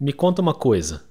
Me 0.00 0.12
conta 0.12 0.40
uma 0.40 0.54
coisa. 0.54 1.02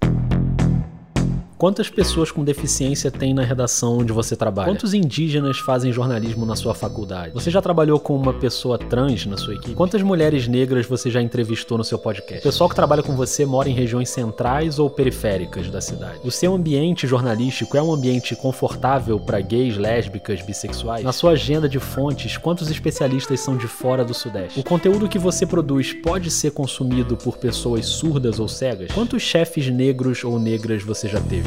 Quantas 1.57 1.89
pessoas 1.89 2.29
com 2.29 2.43
deficiência 2.43 3.09
tem 3.09 3.33
na 3.33 3.41
redação 3.41 3.97
onde 3.97 4.13
você 4.13 4.35
trabalha? 4.35 4.69
Quantos 4.69 4.93
indígenas 4.93 5.57
fazem 5.57 5.91
jornalismo 5.91 6.45
na 6.45 6.55
sua 6.55 6.75
faculdade? 6.75 7.33
Você 7.33 7.49
já 7.49 7.59
trabalhou 7.59 7.99
com 7.99 8.15
uma 8.15 8.31
pessoa 8.31 8.77
trans 8.77 9.25
na 9.25 9.37
sua 9.37 9.55
equipe? 9.55 9.73
Quantas 9.73 10.03
mulheres 10.03 10.47
negras 10.47 10.85
você 10.85 11.09
já 11.09 11.19
entrevistou 11.19 11.75
no 11.75 11.83
seu 11.83 11.97
podcast? 11.97 12.41
O 12.41 12.51
pessoal 12.51 12.69
que 12.69 12.75
trabalha 12.75 13.01
com 13.01 13.15
você 13.15 13.43
mora 13.43 13.67
em 13.67 13.73
regiões 13.73 14.09
centrais 14.09 14.77
ou 14.77 14.87
periféricas 14.87 15.71
da 15.71 15.81
cidade? 15.81 16.19
O 16.23 16.29
seu 16.29 16.53
ambiente 16.53 17.07
jornalístico 17.07 17.75
é 17.75 17.81
um 17.81 17.91
ambiente 17.91 18.35
confortável 18.35 19.19
para 19.19 19.41
gays, 19.41 19.77
lésbicas, 19.77 20.43
bissexuais? 20.43 21.03
Na 21.03 21.11
sua 21.11 21.31
agenda 21.31 21.67
de 21.67 21.79
fontes, 21.79 22.37
quantos 22.37 22.69
especialistas 22.69 23.39
são 23.39 23.57
de 23.57 23.67
fora 23.67 24.05
do 24.05 24.13
Sudeste? 24.13 24.59
O 24.59 24.63
conteúdo 24.63 25.09
que 25.09 25.17
você 25.17 25.43
produz 25.43 25.91
pode 25.91 26.29
ser 26.29 26.51
consumido 26.51 27.17
por 27.17 27.37
pessoas 27.37 27.87
surdas 27.87 28.39
ou 28.39 28.47
cegas? 28.47 28.91
Quantos 28.91 29.23
chefes 29.23 29.71
negros 29.71 30.23
ou 30.23 30.37
negras 30.37 30.83
você 30.83 31.07
já 31.07 31.19
teve? 31.19 31.46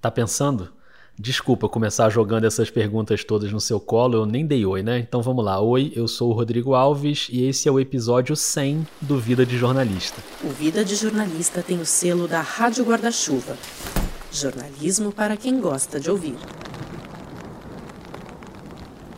Tá 0.00 0.10
pensando? 0.10 0.72
Desculpa 1.18 1.68
começar 1.68 2.08
jogando 2.08 2.44
essas 2.44 2.70
perguntas 2.70 3.22
todas 3.22 3.52
no 3.52 3.60
seu 3.60 3.78
colo, 3.78 4.16
eu 4.16 4.26
nem 4.26 4.44
dei 4.44 4.66
oi, 4.66 4.82
né? 4.82 4.98
Então 4.98 5.22
vamos 5.22 5.44
lá. 5.44 5.60
Oi, 5.60 5.92
eu 5.94 6.08
sou 6.08 6.30
o 6.30 6.32
Rodrigo 6.32 6.74
Alves 6.74 7.28
e 7.30 7.44
esse 7.44 7.68
é 7.68 7.72
o 7.72 7.78
episódio 7.78 8.34
100 8.34 8.86
do 9.00 9.20
Vida 9.20 9.46
de 9.46 9.56
Jornalista. 9.56 10.20
O 10.42 10.48
Vida 10.48 10.84
de 10.84 10.96
Jornalista 10.96 11.62
tem 11.62 11.78
o 11.78 11.86
selo 11.86 12.26
da 12.26 12.40
Rádio 12.40 12.84
Guarda-Chuva. 12.84 13.56
Jornalismo 14.32 15.12
para 15.12 15.36
quem 15.36 15.60
gosta 15.60 16.00
de 16.00 16.10
ouvir. 16.10 16.34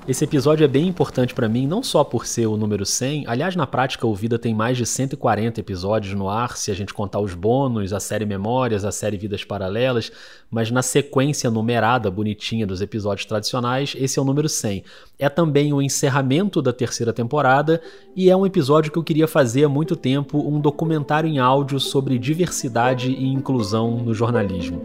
Esse 0.07 0.23
episódio 0.23 0.63
é 0.63 0.69
bem 0.69 0.87
importante 0.87 1.33
para 1.33 1.49
mim, 1.49 1.67
não 1.67 1.83
só 1.83 2.05
por 2.05 2.27
ser 2.27 2.45
o 2.47 2.59
número 2.59 2.85
100, 2.85 3.25
aliás, 3.27 3.57
na 3.57 3.67
prática, 3.67 4.07
o 4.07 4.15
Vida 4.15 4.39
tem 4.39 4.55
mais 4.55 4.77
de 4.77 4.85
140 4.85 5.59
episódios 5.59 6.13
no 6.13 6.29
ar, 6.29 6.59
se 6.59 6.71
a 6.71 6.75
gente 6.75 6.93
contar 6.93 7.21
os 7.21 7.33
bônus, 7.33 7.91
a 7.91 7.99
série 7.99 8.27
Memórias, 8.27 8.85
a 8.85 8.93
série 8.93 9.17
Vidas 9.17 9.45
Paralelas, 9.45 10.13
mas 10.51 10.71
na 10.71 10.83
sequência 10.83 11.51
numerada 11.51 12.11
bonitinha 12.11 12.67
dos 12.67 12.83
episódios 12.83 13.25
tradicionais, 13.25 13.97
esse 13.99 14.19
é 14.19 14.23
o 14.23 14.27
número 14.27 14.47
100. 14.47 14.85
É 15.19 15.31
também 15.31 15.73
o 15.73 15.81
encerramento 15.81 16.61
da 16.61 16.73
terceira 16.75 17.13
temporada 17.13 17.81
e 18.15 18.29
é 18.29 18.37
um 18.37 18.45
episódio 18.45 18.93
que 18.93 18.99
eu 18.99 19.05
queria 19.05 19.27
fazer 19.27 19.65
há 19.65 19.71
muito 19.71 19.97
tempo, 19.97 20.39
um 20.39 20.61
documentário 20.61 21.31
em 21.31 21.39
áudio 21.39 21.81
sobre 21.81 22.19
diversidade 22.19 23.11
e 23.11 23.27
inclusão 23.27 23.97
no 23.97 24.13
jornalismo. 24.13 24.83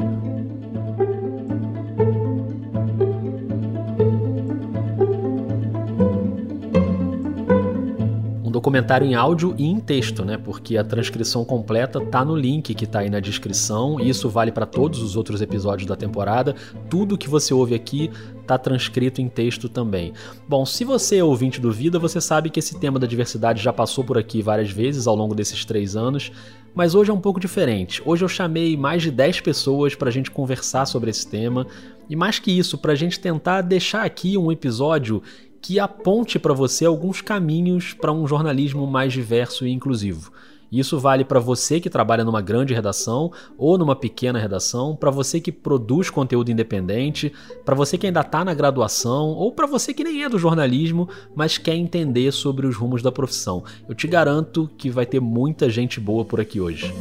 Documentário 8.60 9.08
em 9.08 9.16
áudio 9.16 9.56
e 9.58 9.66
em 9.66 9.80
texto, 9.80 10.26
né? 10.26 10.38
Porque 10.38 10.76
a 10.76 10.84
transcrição 10.84 11.46
completa 11.46 12.02
tá 12.02 12.26
no 12.26 12.36
link 12.36 12.74
que 12.74 12.86
tá 12.86 13.00
aí 13.00 13.10
na 13.10 13.22
descrição, 13.22 14.00
e 14.02 14.10
isso 14.10 14.28
vale 14.30 14.52
para 14.52 14.66
todos 14.66 15.02
os 15.02 15.16
outros 15.16 15.42
episódios 15.42 15.88
da 15.88 15.96
temporada. 15.96 16.54
Tudo 16.90 17.18
que 17.18 17.30
você 17.30 17.54
ouve 17.54 17.74
aqui 17.74 18.12
tá 18.46 18.58
transcrito 18.58 19.22
em 19.22 19.30
texto 19.30 19.70
também. 19.70 20.12
Bom, 20.46 20.66
se 20.66 20.84
você 20.84 21.18
é 21.18 21.24
ouvinte 21.24 21.62
do 21.62 21.72
Vida, 21.72 21.98
você 21.98 22.20
sabe 22.20 22.50
que 22.50 22.60
esse 22.60 22.78
tema 22.78 23.00
da 23.00 23.08
diversidade 23.08 23.64
já 23.64 23.72
passou 23.72 24.04
por 24.04 24.18
aqui 24.18 24.42
várias 24.42 24.70
vezes 24.70 25.08
ao 25.08 25.16
longo 25.16 25.34
desses 25.34 25.64
três 25.64 25.96
anos, 25.96 26.30
mas 26.76 26.96
hoje 26.96 27.12
é 27.12 27.14
um 27.14 27.22
pouco 27.22 27.40
diferente. 27.40 28.02
Hoje 28.06 28.26
eu 28.26 28.30
chamei 28.30 28.76
mais 28.76 29.02
de 29.02 29.10
10 29.10 29.40
pessoas 29.40 29.96
para 29.96 30.10
a 30.10 30.12
gente 30.12 30.30
conversar 30.30 30.86
sobre 30.86 31.10
esse 31.10 31.26
tema, 31.26 31.66
e 32.10 32.16
mais 32.16 32.40
que 32.40 32.52
isso, 32.52 32.78
para 32.78 32.92
a 32.92 32.96
gente 32.96 33.20
tentar 33.20 33.62
deixar 33.62 34.04
aqui 34.04 34.38
um 34.38 34.52
episódio 34.52 35.22
que 35.62 35.80
aponte 35.80 36.40
para 36.40 36.54
você 36.54 36.86
alguns 36.86 37.22
caminhos 37.22 37.94
para 37.94 38.12
um 38.12 38.28
jornalismo 38.28 38.86
mais 38.88 39.14
diverso 39.14 39.66
e 39.66 39.72
inclusivo. 39.72 40.32
Isso 40.72 41.00
vale 41.00 41.26
para 41.26 41.40
você 41.40 41.80
que 41.80 41.90
trabalha 41.90 42.24
numa 42.24 42.42
grande 42.42 42.74
redação 42.74 43.32
ou 43.58 43.78
numa 43.78 43.96
pequena 43.96 44.38
redação, 44.38 44.96
para 44.96 45.10
você 45.10 45.40
que 45.40 45.52
produz 45.52 46.10
conteúdo 46.10 46.52
independente, 46.52 47.34
para 47.66 47.74
você 47.74 47.98
que 47.98 48.06
ainda 48.06 48.22
está 48.22 48.46
na 48.46 48.54
graduação 48.54 49.30
ou 49.30 49.52
para 49.52 49.66
você 49.66 49.94
que 49.94 50.04
nem 50.04 50.24
é 50.24 50.30
do 50.30 50.38
jornalismo, 50.38 51.10
mas 51.36 51.58
quer 51.58 51.76
entender 51.76 52.32
sobre 52.32 52.68
os 52.68 52.76
rumos 52.76 53.02
da 53.02 53.12
profissão. 53.12 53.64
Eu 53.88 53.96
te 53.96 54.08
garanto 54.08 54.70
que 54.78 54.92
vai 54.92 55.06
ter 55.06 55.20
muita 55.20 55.70
gente 55.70 56.00
boa 56.00 56.24
por 56.24 56.40
aqui 56.40 56.62
hoje 56.62 56.94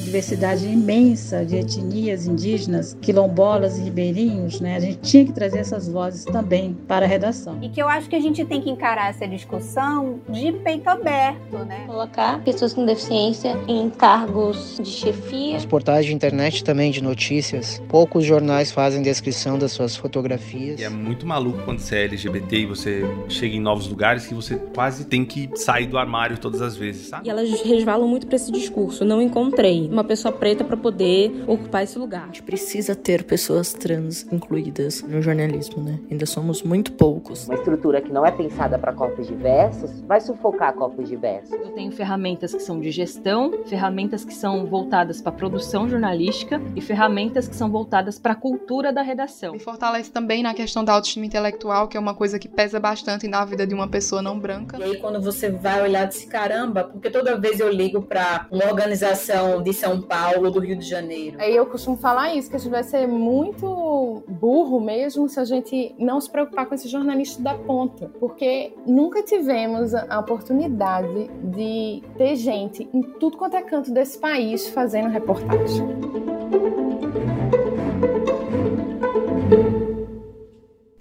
diversidade 0.00 0.66
imensa 0.66 1.44
de 1.44 1.56
etnias 1.56 2.26
indígenas, 2.26 2.96
quilombolas 3.00 3.78
e 3.78 3.82
ribeirinhos, 3.82 4.60
né? 4.60 4.76
A 4.76 4.80
gente 4.80 4.98
tinha 4.98 5.24
que 5.24 5.32
trazer 5.32 5.58
essas 5.58 5.88
vozes 5.88 6.24
também 6.24 6.76
para 6.86 7.06
a 7.06 7.08
redação. 7.08 7.58
E 7.62 7.68
que 7.68 7.80
eu 7.80 7.88
acho 7.88 8.08
que 8.08 8.16
a 8.16 8.20
gente 8.20 8.44
tem 8.44 8.60
que 8.60 8.70
encarar 8.70 9.10
essa 9.10 9.26
discussão 9.26 10.20
de 10.28 10.52
peito 10.52 10.88
aberto, 10.88 11.58
né? 11.66 11.84
Colocar 11.86 12.42
pessoas 12.42 12.72
com 12.72 12.84
deficiência 12.84 13.56
em 13.68 13.90
cargos 13.90 14.78
de 14.82 14.88
chefia. 14.88 15.56
Os 15.56 15.66
portais 15.66 16.06
de 16.06 16.14
internet 16.14 16.64
também 16.64 16.90
de 16.90 17.02
notícias. 17.02 17.82
Poucos 17.88 18.24
jornais 18.24 18.72
fazem 18.72 19.02
descrição 19.02 19.58
das 19.58 19.72
suas 19.72 19.96
fotografias. 19.96 20.80
E 20.80 20.84
é 20.84 20.88
muito 20.88 21.26
maluco 21.26 21.62
quando 21.64 21.78
você 21.78 21.96
é 21.96 22.04
LGBT 22.04 22.58
e 22.58 22.66
você 22.66 23.02
chega 23.28 23.56
em 23.56 23.60
novos 23.60 23.88
lugares 23.88 24.26
que 24.26 24.34
você 24.34 24.56
quase 24.74 25.04
tem 25.04 25.24
que 25.24 25.50
sair 25.54 25.86
do 25.86 25.98
armário 25.98 26.38
todas 26.38 26.60
as 26.60 26.76
vezes, 26.76 27.08
sabe? 27.08 27.26
E 27.26 27.30
elas 27.30 27.50
resvalam 27.62 28.08
muito 28.08 28.26
para 28.26 28.36
esse 28.36 28.50
discurso. 28.50 29.04
Não 29.04 29.20
encontrei 29.20 29.83
uma 29.88 30.04
pessoa 30.04 30.32
preta 30.32 30.64
para 30.64 30.76
poder 30.76 31.44
ocupar 31.46 31.82
esse 31.84 31.98
lugar. 31.98 32.22
A 32.22 32.26
gente 32.26 32.42
precisa 32.42 32.94
ter 32.94 33.24
pessoas 33.24 33.72
trans 33.72 34.26
incluídas 34.32 35.02
no 35.02 35.20
jornalismo, 35.20 35.82
né? 35.82 35.98
Ainda 36.10 36.26
somos 36.26 36.62
muito 36.62 36.92
poucos. 36.92 37.46
Uma 37.46 37.54
estrutura 37.54 38.00
que 38.00 38.12
não 38.12 38.24
é 38.24 38.30
pensada 38.30 38.78
para 38.78 38.92
corpos 38.92 39.26
diversos 39.26 40.00
vai 40.02 40.20
sufocar 40.20 40.72
corpos 40.74 41.08
diversos. 41.08 41.52
Eu 41.52 41.72
tenho 41.72 41.92
ferramentas 41.92 42.54
que 42.54 42.60
são 42.60 42.80
de 42.80 42.90
gestão, 42.90 43.52
ferramentas 43.66 44.24
que 44.24 44.34
são 44.34 44.66
voltadas 44.66 45.20
para 45.20 45.32
produção 45.32 45.88
jornalística 45.88 46.60
e 46.74 46.80
ferramentas 46.80 47.48
que 47.48 47.56
são 47.56 47.70
voltadas 47.70 48.18
para 48.18 48.32
a 48.32 48.36
cultura 48.36 48.92
da 48.92 49.02
redação. 49.02 49.52
Me 49.52 49.58
fortalece 49.58 50.10
também 50.10 50.42
na 50.42 50.54
questão 50.54 50.84
da 50.84 50.92
autoestima 50.92 51.26
intelectual, 51.26 51.88
que 51.88 51.96
é 51.96 52.00
uma 52.00 52.14
coisa 52.14 52.38
que 52.38 52.48
pesa 52.48 52.80
bastante 52.80 53.28
na 53.28 53.44
vida 53.44 53.66
de 53.66 53.74
uma 53.74 53.88
pessoa 53.88 54.22
não 54.22 54.38
branca. 54.38 54.78
E 54.78 54.82
aí 54.82 54.96
quando 54.98 55.20
você 55.20 55.50
vai 55.50 55.82
olhar 55.82 56.06
desse 56.06 56.26
caramba, 56.26 56.84
porque 56.84 57.10
toda 57.10 57.38
vez 57.38 57.60
eu 57.60 57.70
ligo 57.70 58.02
para 58.02 58.46
uma 58.50 58.64
organização 58.64 59.62
de 59.62 59.72
são 59.74 60.00
Paulo, 60.00 60.50
do 60.50 60.60
Rio 60.60 60.76
de 60.76 60.88
Janeiro. 60.88 61.36
Aí 61.40 61.54
eu 61.54 61.66
costumo 61.66 61.96
falar 61.96 62.34
isso, 62.34 62.48
que 62.48 62.56
a 62.56 62.58
gente 62.58 62.70
vai 62.70 62.82
ser 62.82 63.06
muito 63.06 64.22
burro 64.28 64.80
mesmo 64.80 65.28
se 65.28 65.38
a 65.38 65.44
gente 65.44 65.94
não 65.98 66.20
se 66.20 66.30
preocupar 66.30 66.66
com 66.66 66.74
esse 66.74 66.88
jornalista 66.88 67.42
da 67.42 67.54
ponta, 67.54 68.10
porque 68.20 68.72
nunca 68.86 69.22
tivemos 69.22 69.94
a 69.94 70.18
oportunidade 70.18 71.30
de 71.42 72.02
ter 72.16 72.36
gente 72.36 72.88
em 72.92 73.02
tudo 73.02 73.36
quanto 73.36 73.56
é 73.56 73.62
canto 73.62 73.90
desse 73.92 74.18
país 74.18 74.68
fazendo 74.68 75.08
reportagem. 75.08 75.84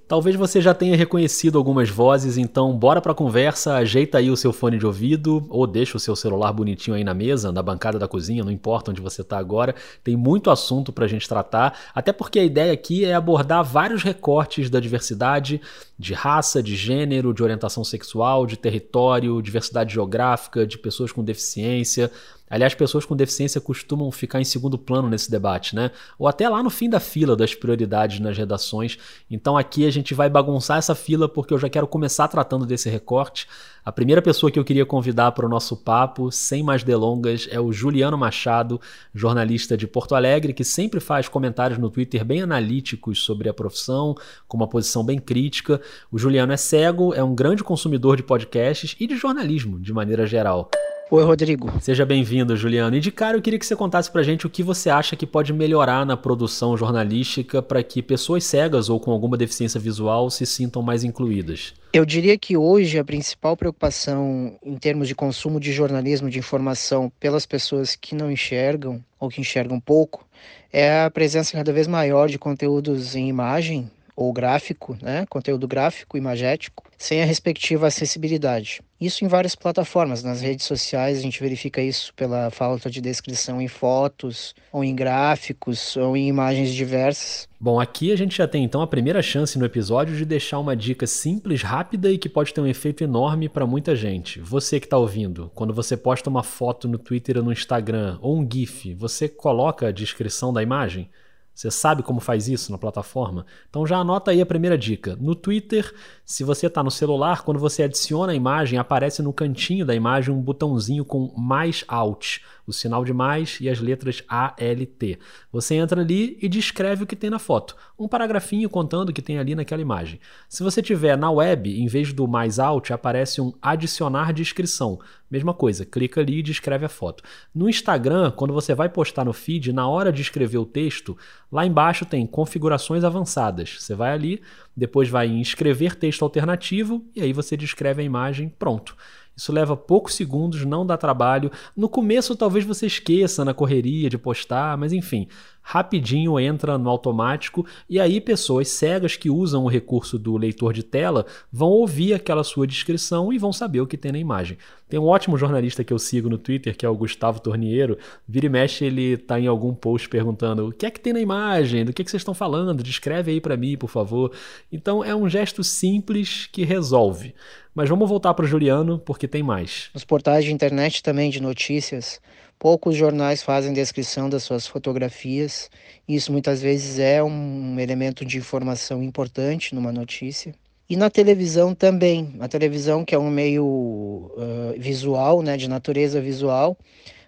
Talvez 0.05 0.35
você 0.35 0.59
já 0.59 0.73
tenha 0.73 0.97
reconhecido 0.97 1.57
algumas 1.57 1.89
vozes, 1.89 2.37
então 2.37 2.75
bora 2.77 3.01
pra 3.01 3.13
conversa, 3.13 3.75
ajeita 3.75 4.17
aí 4.17 4.29
o 4.29 4.35
seu 4.35 4.51
fone 4.51 4.77
de 4.77 4.85
ouvido 4.85 5.45
ou 5.49 5.65
deixa 5.65 5.95
o 5.95 5.99
seu 5.99 6.13
celular 6.13 6.51
bonitinho 6.51 6.95
aí 6.95 7.05
na 7.05 7.13
mesa, 7.13 7.53
na 7.53 7.63
bancada 7.63 7.97
da 7.97 8.07
cozinha, 8.07 8.43
não 8.43 8.51
importa 8.51 8.91
onde 8.91 9.01
você 9.01 9.21
está 9.21 9.37
agora. 9.37 9.73
Tem 10.03 10.17
muito 10.17 10.51
assunto 10.51 10.91
pra 10.91 11.07
gente 11.07 11.27
tratar, 11.27 11.79
até 11.95 12.11
porque 12.11 12.37
a 12.37 12.43
ideia 12.43 12.73
aqui 12.73 13.05
é 13.05 13.13
abordar 13.13 13.63
vários 13.63 14.03
recortes 14.03 14.69
da 14.69 14.79
diversidade, 14.79 15.61
de 15.97 16.13
raça, 16.13 16.61
de 16.61 16.75
gênero, 16.75 17.33
de 17.33 17.41
orientação 17.41 17.83
sexual, 17.83 18.45
de 18.45 18.57
território, 18.57 19.41
diversidade 19.41 19.93
geográfica, 19.93 20.67
de 20.67 20.77
pessoas 20.77 21.13
com 21.13 21.23
deficiência. 21.23 22.11
Aliás, 22.49 22.75
pessoas 22.75 23.03
com 23.03 23.15
deficiência 23.15 23.59
costumam 23.59 24.11
ficar 24.11 24.39
em 24.39 24.43
segundo 24.43 24.77
plano 24.77 25.09
nesse 25.09 25.31
debate, 25.31 25.75
né? 25.75 25.89
Ou 26.19 26.27
até 26.27 26.47
lá 26.47 26.61
no 26.61 26.69
fim 26.69 26.89
da 26.89 26.99
fila 26.99 27.35
das 27.35 27.55
prioridades 27.55 28.19
nas 28.19 28.37
redações. 28.37 28.97
Então 29.29 29.57
aqui 29.57 29.87
a 29.87 29.91
gente 29.91 30.13
vai 30.13 30.29
bagunçar 30.29 30.77
essa 30.77 30.93
fila 30.93 31.27
porque 31.27 31.53
eu 31.53 31.57
já 31.57 31.67
quero 31.67 31.87
começar 31.87 32.27
tratando 32.27 32.65
desse 32.65 32.89
recorte. 32.89 33.47
A 33.83 33.91
primeira 33.91 34.21
pessoa 34.21 34.51
que 34.51 34.59
eu 34.59 34.63
queria 34.63 34.85
convidar 34.85 35.31
para 35.31 35.45
o 35.45 35.49
nosso 35.49 35.75
papo, 35.75 36.31
sem 36.31 36.63
mais 36.63 36.83
delongas, 36.83 37.47
é 37.51 37.59
o 37.59 37.73
Juliano 37.73 38.17
Machado, 38.17 38.79
jornalista 39.13 39.75
de 39.75 39.87
Porto 39.87 40.15
Alegre, 40.15 40.53
que 40.53 40.63
sempre 40.63 40.99
faz 40.99 41.27
comentários 41.27 41.79
no 41.79 41.89
Twitter 41.89 42.23
bem 42.23 42.41
analíticos 42.41 43.23
sobre 43.23 43.49
a 43.49 43.53
profissão, 43.53 44.15
com 44.47 44.57
uma 44.57 44.67
posição 44.67 45.03
bem 45.03 45.19
crítica. 45.19 45.81
O 46.11 46.17
Juliano 46.17 46.53
é 46.53 46.57
cego, 46.57 47.13
é 47.13 47.23
um 47.23 47.35
grande 47.35 47.63
consumidor 47.63 48.15
de 48.15 48.23
podcasts 48.23 48.95
e 48.99 49.07
de 49.07 49.17
jornalismo, 49.17 49.79
de 49.79 49.91
maneira 49.91 50.25
geral. 50.25 50.69
Oi, 51.11 51.23
Rodrigo. 51.23 51.71
Seja 51.79 52.05
bem-vindo, 52.05 52.55
Juliano. 52.55 52.95
E 52.95 52.99
de 52.99 53.11
cara, 53.11 53.37
eu 53.37 53.41
queria 53.41 53.59
que 53.59 53.65
você 53.65 53.75
contasse 53.75 54.09
pra 54.09 54.23
gente 54.23 54.47
o 54.47 54.49
que 54.49 54.63
você 54.63 54.89
acha 54.89 55.15
que 55.15 55.27
pode 55.27 55.53
melhorar 55.53 56.05
na 56.05 56.17
produção 56.17 56.75
jornalística 56.75 57.61
para 57.61 57.83
que 57.83 58.01
pessoas 58.01 58.43
cegas 58.45 58.89
ou 58.89 58.99
com 58.99 59.11
alguma 59.11 59.37
deficiência 59.37 59.79
visual 59.79 60.29
se 60.29 60.45
sintam 60.45 60.81
mais 60.81 61.03
incluídas. 61.03 61.73
Eu 61.91 62.05
diria 62.05 62.37
que 62.37 62.57
hoje 62.57 62.97
a 62.97 63.03
principal 63.03 63.55
preocupação 63.55 64.57
em 64.63 64.75
termos 64.77 65.07
de 65.07 65.13
consumo 65.13 65.59
de 65.59 65.71
jornalismo 65.71 66.29
de 66.29 66.39
informação 66.39 67.11
pelas 67.19 67.45
pessoas 67.45 67.95
que 67.95 68.15
não 68.15 68.31
enxergam 68.31 69.03
ou 69.19 69.29
que 69.29 69.41
enxergam 69.41 69.79
pouco 69.79 70.25
é 70.71 71.03
a 71.03 71.11
presença 71.11 71.55
cada 71.55 71.71
vez 71.71 71.85
maior 71.85 72.27
de 72.27 72.39
conteúdos 72.39 73.15
em 73.15 73.29
imagem 73.29 73.91
ou 74.15 74.31
gráfico, 74.31 74.97
né, 75.01 75.25
conteúdo 75.29 75.67
gráfico, 75.67 76.17
imagético, 76.17 76.83
sem 76.97 77.21
a 77.21 77.25
respectiva 77.25 77.87
acessibilidade. 77.87 78.81
Isso 78.99 79.25
em 79.25 79.27
várias 79.27 79.55
plataformas, 79.55 80.23
nas 80.23 80.39
redes 80.39 80.65
sociais 80.65 81.17
a 81.17 81.21
gente 81.21 81.41
verifica 81.41 81.81
isso 81.81 82.13
pela 82.13 82.49
falta 82.49 82.89
de 82.89 83.01
descrição 83.01 83.61
em 83.61 83.67
fotos, 83.67 84.55
ou 84.71 84.83
em 84.83 84.95
gráficos, 84.95 85.97
ou 85.97 86.15
em 86.15 86.29
imagens 86.29 86.73
diversas. 86.73 87.49
Bom, 87.59 87.79
aqui 87.79 88.11
a 88.11 88.15
gente 88.15 88.37
já 88.37 88.47
tem 88.47 88.63
então 88.63 88.81
a 88.81 88.87
primeira 88.87 89.21
chance 89.21 89.57
no 89.57 89.65
episódio 89.65 90.15
de 90.15 90.25
deixar 90.25 90.59
uma 90.59 90.75
dica 90.75 91.05
simples, 91.05 91.61
rápida 91.61 92.11
e 92.11 92.17
que 92.17 92.29
pode 92.29 92.53
ter 92.53 92.61
um 92.61 92.67
efeito 92.67 93.03
enorme 93.03 93.49
para 93.49 93.67
muita 93.67 93.95
gente. 93.95 94.39
Você 94.39 94.79
que 94.79 94.85
está 94.85 94.97
ouvindo, 94.97 95.51
quando 95.53 95.73
você 95.73 95.97
posta 95.97 96.29
uma 96.29 96.43
foto 96.43 96.87
no 96.87 96.97
Twitter 96.97 97.37
ou 97.37 97.43
no 97.43 97.51
Instagram 97.51 98.17
ou 98.21 98.37
um 98.37 98.47
GIF, 98.49 98.93
você 98.93 99.27
coloca 99.27 99.87
a 99.87 99.91
descrição 99.91 100.53
da 100.53 100.63
imagem? 100.63 101.09
Você 101.53 101.69
sabe 101.69 102.01
como 102.01 102.19
faz 102.19 102.47
isso 102.47 102.71
na 102.71 102.77
plataforma? 102.77 103.45
Então 103.69 103.85
já 103.85 103.97
anota 103.97 104.31
aí 104.31 104.41
a 104.41 104.45
primeira 104.45 104.77
dica. 104.77 105.15
No 105.19 105.35
Twitter, 105.35 105.93
se 106.25 106.43
você 106.43 106.67
está 106.67 106.81
no 106.81 106.89
celular, 106.89 107.43
quando 107.43 107.59
você 107.59 107.83
adiciona 107.83 108.31
a 108.31 108.35
imagem, 108.35 108.79
aparece 108.79 109.21
no 109.21 109.31
cantinho 109.31 109.85
da 109.85 109.93
imagem 109.93 110.33
um 110.33 110.41
botãozinho 110.41 111.05
com 111.05 111.31
mais 111.37 111.83
alt 111.87 112.39
o 112.65 112.71
sinal 112.71 113.03
de 113.03 113.13
mais 113.13 113.59
e 113.59 113.69
as 113.69 113.79
letras 113.79 114.23
ALT. 114.27 115.19
Você 115.51 115.75
entra 115.75 116.01
ali 116.01 116.37
e 116.41 116.47
descreve 116.47 117.03
o 117.03 117.07
que 117.07 117.15
tem 117.15 117.29
na 117.29 117.39
foto. 117.39 117.75
Um 117.99 118.07
paragrafinho 118.07 118.69
contando 118.69 119.09
o 119.09 119.13
que 119.13 119.21
tem 119.21 119.37
ali 119.37 119.53
naquela 119.55 119.81
imagem. 119.81 120.19
Se 120.47 120.63
você 120.63 120.81
tiver 120.81 121.17
na 121.17 121.29
web, 121.29 121.69
em 121.69 121.87
vez 121.87 122.13
do 122.13 122.27
mais 122.27 122.59
alt, 122.59 122.91
aparece 122.91 123.41
um 123.41 123.53
adicionar 123.61 124.33
descrição. 124.33 124.99
Mesma 125.29 125.53
coisa, 125.53 125.85
clica 125.85 126.21
ali 126.21 126.39
e 126.39 126.43
descreve 126.43 126.85
a 126.85 126.89
foto. 126.89 127.23
No 127.53 127.67
Instagram, 127.67 128.31
quando 128.31 128.53
você 128.53 128.75
vai 128.75 128.87
postar 128.87 129.25
no 129.25 129.33
feed, 129.33 129.73
na 129.73 129.87
hora 129.87 130.11
de 130.11 130.21
escrever 130.21 130.59
o 130.59 130.65
texto, 130.65 131.17
lá 131.53 131.65
embaixo 131.65 132.03
tem 132.03 132.25
configurações 132.25 133.03
avançadas. 133.03 133.77
Você 133.79 133.93
vai 133.93 134.11
ali, 134.11 134.41
depois 134.75 135.07
vai 135.07 135.27
em 135.27 135.39
escrever 135.39 135.95
texto 135.95 136.23
alternativo 136.23 137.05
e 137.15 137.21
aí 137.21 137.31
você 137.31 137.55
descreve 137.55 138.01
a 138.01 138.05
imagem, 138.05 138.49
pronto. 138.49 138.97
Isso 139.35 139.51
leva 139.51 139.75
poucos 139.75 140.15
segundos, 140.15 140.63
não 140.63 140.85
dá 140.85 140.95
trabalho. 140.95 141.51
No 141.75 141.89
começo 141.89 142.35
talvez 142.35 142.65
você 142.65 142.85
esqueça 142.85 143.43
na 143.43 143.53
correria 143.53 144.09
de 144.09 144.17
postar, 144.17 144.77
mas 144.77 144.93
enfim, 144.93 145.27
rapidinho 145.61 146.39
entra 146.39 146.77
no 146.77 146.89
automático 146.89 147.65
e 147.89 147.99
aí 147.99 148.19
pessoas 148.19 148.67
cegas 148.67 149.15
que 149.15 149.29
usam 149.29 149.63
o 149.63 149.69
recurso 149.69 150.19
do 150.19 150.37
leitor 150.37 150.73
de 150.73 150.83
tela 150.83 151.25
vão 151.51 151.69
ouvir 151.69 152.13
aquela 152.13 152.43
sua 152.43 152.67
descrição 152.67 153.31
e 153.31 153.37
vão 153.37 153.53
saber 153.53 153.81
o 153.81 153.87
que 153.87 153.97
tem 153.97 154.11
na 154.11 154.19
imagem. 154.19 154.57
Tem 154.87 154.99
um 154.99 155.05
ótimo 155.05 155.37
jornalista 155.37 155.83
que 155.83 155.91
eu 155.91 155.97
sigo 155.97 156.29
no 156.29 156.37
Twitter, 156.37 156.77
que 156.77 156.85
é 156.85 156.89
o 156.89 156.95
Gustavo 156.95 157.39
Torniero. 157.39 157.97
Vira 158.27 158.45
e 158.45 158.49
mexe, 158.49 158.85
ele 158.85 159.17
tá 159.17 159.39
em 159.39 159.47
algum 159.47 159.73
post 159.73 160.07
perguntando 160.07 160.67
o 160.67 160.71
que 160.71 160.85
é 160.85 160.91
que 160.91 160.99
tem 160.99 161.13
na 161.13 161.19
imagem, 161.19 161.83
do 161.83 161.91
que, 161.91 162.03
é 162.03 162.05
que 162.05 162.11
vocês 162.11 162.21
estão 162.21 162.35
falando, 162.35 162.83
descreve 162.83 163.31
aí 163.31 163.41
para 163.41 163.57
mim, 163.57 163.75
por 163.75 163.89
favor. 163.89 164.31
Então 164.71 165.03
é 165.03 165.15
um 165.15 165.27
gesto 165.27 165.63
simples 165.63 166.47
que 166.51 166.63
resolve. 166.63 167.33
Mas 167.73 167.89
vamos 167.89 168.07
voltar 168.07 168.33
para 168.33 168.45
o 168.45 168.47
Juliano, 168.47 168.99
porque 168.99 169.27
tem 169.27 169.41
mais. 169.41 169.89
Nos 169.93 170.05
portais 170.05 170.45
de 170.45 170.53
internet 170.53 171.01
também 171.01 171.29
de 171.29 171.41
notícias, 171.41 172.21
Poucos 172.63 172.95
jornais 172.95 173.43
fazem 173.43 173.73
descrição 173.73 174.29
das 174.29 174.43
suas 174.43 174.65
fotografias. 174.65 175.69
Isso 176.07 176.31
muitas 176.31 176.61
vezes 176.61 176.97
é 176.97 177.21
um 177.21 177.77
elemento 177.77 178.23
de 178.23 178.37
informação 178.37 179.03
importante 179.03 179.75
numa 179.75 179.91
notícia. 179.91 180.55
E 180.89 180.95
na 180.95 181.09
televisão 181.09 181.75
também. 181.75 182.35
A 182.39 182.47
televisão, 182.47 183.03
que 183.03 183.13
é 183.13 183.19
um 183.19 183.29
meio 183.29 183.65
uh, 183.65 184.79
visual, 184.79 185.41
né, 185.41 185.57
de 185.57 185.67
natureza 185.67 186.21
visual, 186.21 186.77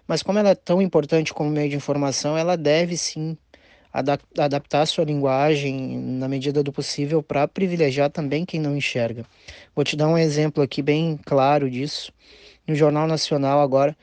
mas 0.08 0.22
como 0.22 0.38
ela 0.38 0.48
é 0.48 0.54
tão 0.54 0.80
importante 0.80 1.34
como 1.34 1.50
meio 1.50 1.68
de 1.68 1.76
informação, 1.76 2.34
ela 2.38 2.56
deve 2.56 2.96
sim 2.96 3.36
adaptar 4.38 4.82
a 4.82 4.86
sua 4.86 5.04
linguagem 5.04 5.98
na 5.98 6.28
medida 6.28 6.62
do 6.62 6.72
possível 6.72 7.22
para 7.22 7.48
privilegiar 7.48 8.10
também 8.10 8.44
quem 8.44 8.60
não 8.60 8.76
enxerga. 8.76 9.24
Vou 9.74 9.84
te 9.84 9.96
dar 9.96 10.08
um 10.08 10.18
exemplo 10.18 10.62
aqui 10.62 10.82
bem 10.82 11.18
claro 11.24 11.70
disso. 11.70 12.12
No 12.66 12.74
Jornal 12.74 13.06
Nacional 13.06 13.60
agora 13.60 13.96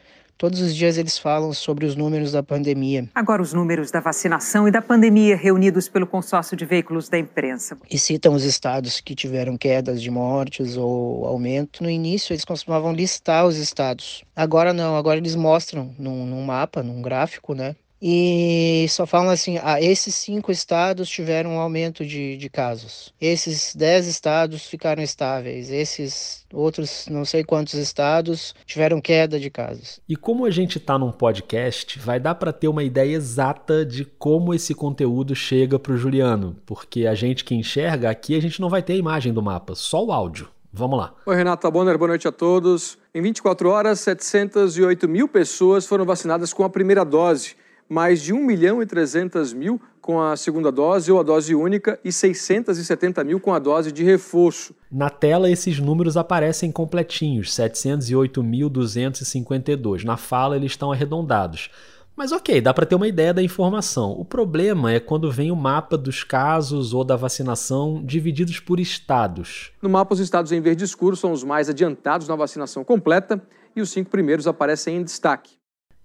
Todos 0.43 0.59
os 0.59 0.75
dias 0.75 0.97
eles 0.97 1.17
falam 1.17 1.53
sobre 1.53 1.85
os 1.85 1.95
números 1.95 2.33
da 2.33 2.43
pandemia. 2.43 3.07
Agora, 3.15 3.41
os 3.41 3.53
números 3.53 3.91
da 3.91 3.99
vacinação 3.99 4.67
e 4.67 4.71
da 4.71 4.81
pandemia 4.81 5.37
reunidos 5.37 5.87
pelo 5.87 6.05
consórcio 6.05 6.57
de 6.57 6.65
veículos 6.65 7.07
da 7.07 7.17
imprensa. 7.17 7.77
E 7.89 7.97
citam 7.97 8.33
os 8.33 8.43
estados 8.43 8.99
que 8.99 9.15
tiveram 9.15 9.55
quedas 9.57 10.01
de 10.01 10.11
mortes 10.11 10.75
ou 10.75 11.25
aumento. 11.25 11.81
No 11.81 11.89
início, 11.89 12.33
eles 12.33 12.43
costumavam 12.43 12.91
listar 12.91 13.45
os 13.45 13.55
estados. 13.55 14.25
Agora 14.35 14.73
não, 14.73 14.97
agora 14.97 15.17
eles 15.17 15.35
mostram 15.35 15.95
num, 15.97 16.25
num 16.25 16.43
mapa, 16.43 16.83
num 16.83 17.01
gráfico, 17.01 17.53
né? 17.53 17.75
E 18.05 18.85
só 18.89 19.05
falam 19.05 19.29
assim: 19.29 19.57
ah, 19.63 19.81
esses 19.81 20.13
cinco 20.13 20.51
estados 20.51 21.07
tiveram 21.07 21.51
um 21.51 21.59
aumento 21.59 22.05
de, 22.05 22.35
de 22.35 22.49
casos, 22.49 23.13
esses 23.19 23.73
dez 23.73 24.07
estados 24.07 24.65
ficaram 24.65 25.01
estáveis, 25.01 25.71
esses 25.71 26.45
outros 26.53 27.07
não 27.09 27.23
sei 27.23 27.45
quantos 27.45 27.75
estados 27.75 28.53
tiveram 28.65 28.99
queda 28.99 29.39
de 29.39 29.49
casos. 29.49 30.01
E 30.07 30.17
como 30.17 30.45
a 30.45 30.51
gente 30.51 30.79
está 30.79 30.99
num 30.99 31.13
podcast, 31.13 31.97
vai 31.97 32.19
dar 32.19 32.35
para 32.35 32.51
ter 32.51 32.67
uma 32.67 32.83
ideia 32.83 33.15
exata 33.15 33.85
de 33.85 34.03
como 34.03 34.53
esse 34.53 34.75
conteúdo 34.75 35.33
chega 35.33 35.79
para 35.79 35.93
o 35.93 35.97
Juliano, 35.97 36.57
porque 36.65 37.07
a 37.07 37.15
gente 37.15 37.45
que 37.45 37.55
enxerga 37.55 38.09
aqui, 38.09 38.35
a 38.35 38.41
gente 38.41 38.59
não 38.59 38.69
vai 38.69 38.83
ter 38.83 38.93
a 38.93 38.97
imagem 38.97 39.31
do 39.31 39.41
mapa, 39.41 39.75
só 39.75 40.03
o 40.03 40.11
áudio. 40.11 40.49
Vamos 40.75 40.97
lá. 40.97 41.13
Oi, 41.25 41.35
Renata 41.35 41.69
Bonner, 41.69 41.97
boa 41.97 42.09
noite 42.09 42.27
a 42.27 42.31
todos. 42.31 42.97
Em 43.13 43.21
24 43.21 43.69
horas, 43.69 43.99
708 43.99 45.07
mil 45.07 45.27
pessoas 45.27 45.85
foram 45.85 46.03
vacinadas 46.03 46.51
com 46.51 46.63
a 46.63 46.69
primeira 46.69 47.05
dose 47.05 47.55
mais 47.93 48.23
de 48.23 48.33
1 48.33 48.43
milhão 48.43 48.81
e 48.81 48.87
300 48.87 49.53
mil 49.53 49.79
com 50.01 50.19
a 50.19 50.35
segunda 50.35 50.71
dose 50.71 51.11
ou 51.11 51.19
a 51.19 51.23
dose 51.23 51.53
única 51.53 51.99
e 52.03 52.11
670 52.11 53.23
mil 53.23 53.39
com 53.39 53.53
a 53.53 53.59
dose 53.59 53.91
de 53.91 54.03
reforço. 54.03 54.73
Na 54.91 55.11
tela, 55.11 55.47
esses 55.49 55.79
números 55.79 56.17
aparecem 56.17 56.71
completinhos, 56.71 57.51
708.252. 57.51 60.03
Na 60.03 60.17
fala, 60.17 60.57
eles 60.57 60.71
estão 60.71 60.91
arredondados. 60.91 61.69
Mas 62.15 62.31
ok, 62.31 62.61
dá 62.61 62.71
para 62.73 62.85
ter 62.85 62.95
uma 62.95 63.07
ideia 63.07 63.33
da 63.33 63.41
informação. 63.41 64.11
O 64.11 64.25
problema 64.25 64.91
é 64.91 64.99
quando 64.99 65.31
vem 65.31 65.51
o 65.51 65.55
mapa 65.55 65.97
dos 65.97 66.23
casos 66.23 66.93
ou 66.93 67.03
da 67.03 67.15
vacinação 67.15 68.03
divididos 68.03 68.59
por 68.59 68.79
estados. 68.79 69.71
No 69.81 69.89
mapa, 69.89 70.13
os 70.13 70.19
estados 70.19 70.51
em 70.51 70.61
verde 70.61 70.83
escuro 70.83 71.15
são 71.15 71.31
os 71.31 71.43
mais 71.43 71.67
adiantados 71.69 72.27
na 72.27 72.35
vacinação 72.35 72.83
completa 72.83 73.41
e 73.75 73.81
os 73.81 73.89
cinco 73.89 74.11
primeiros 74.11 74.45
aparecem 74.47 74.97
em 74.97 75.03
destaque. 75.03 75.53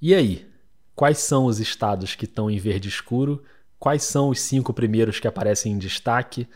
E 0.01 0.15
aí? 0.15 0.48
Quais 0.99 1.19
são 1.19 1.45
os 1.45 1.61
estados 1.61 2.17
que 2.17 2.25
estão 2.25 2.51
em 2.51 2.59
verde 2.59 2.89
escuro, 2.89 3.41
quais 3.79 4.03
são 4.03 4.31
os 4.31 4.41
cinco 4.41 4.75
primeiros 4.75 5.21
que 5.21 5.29
aparecem 5.29 5.71
em 5.71 5.79
destaque. 5.79 6.49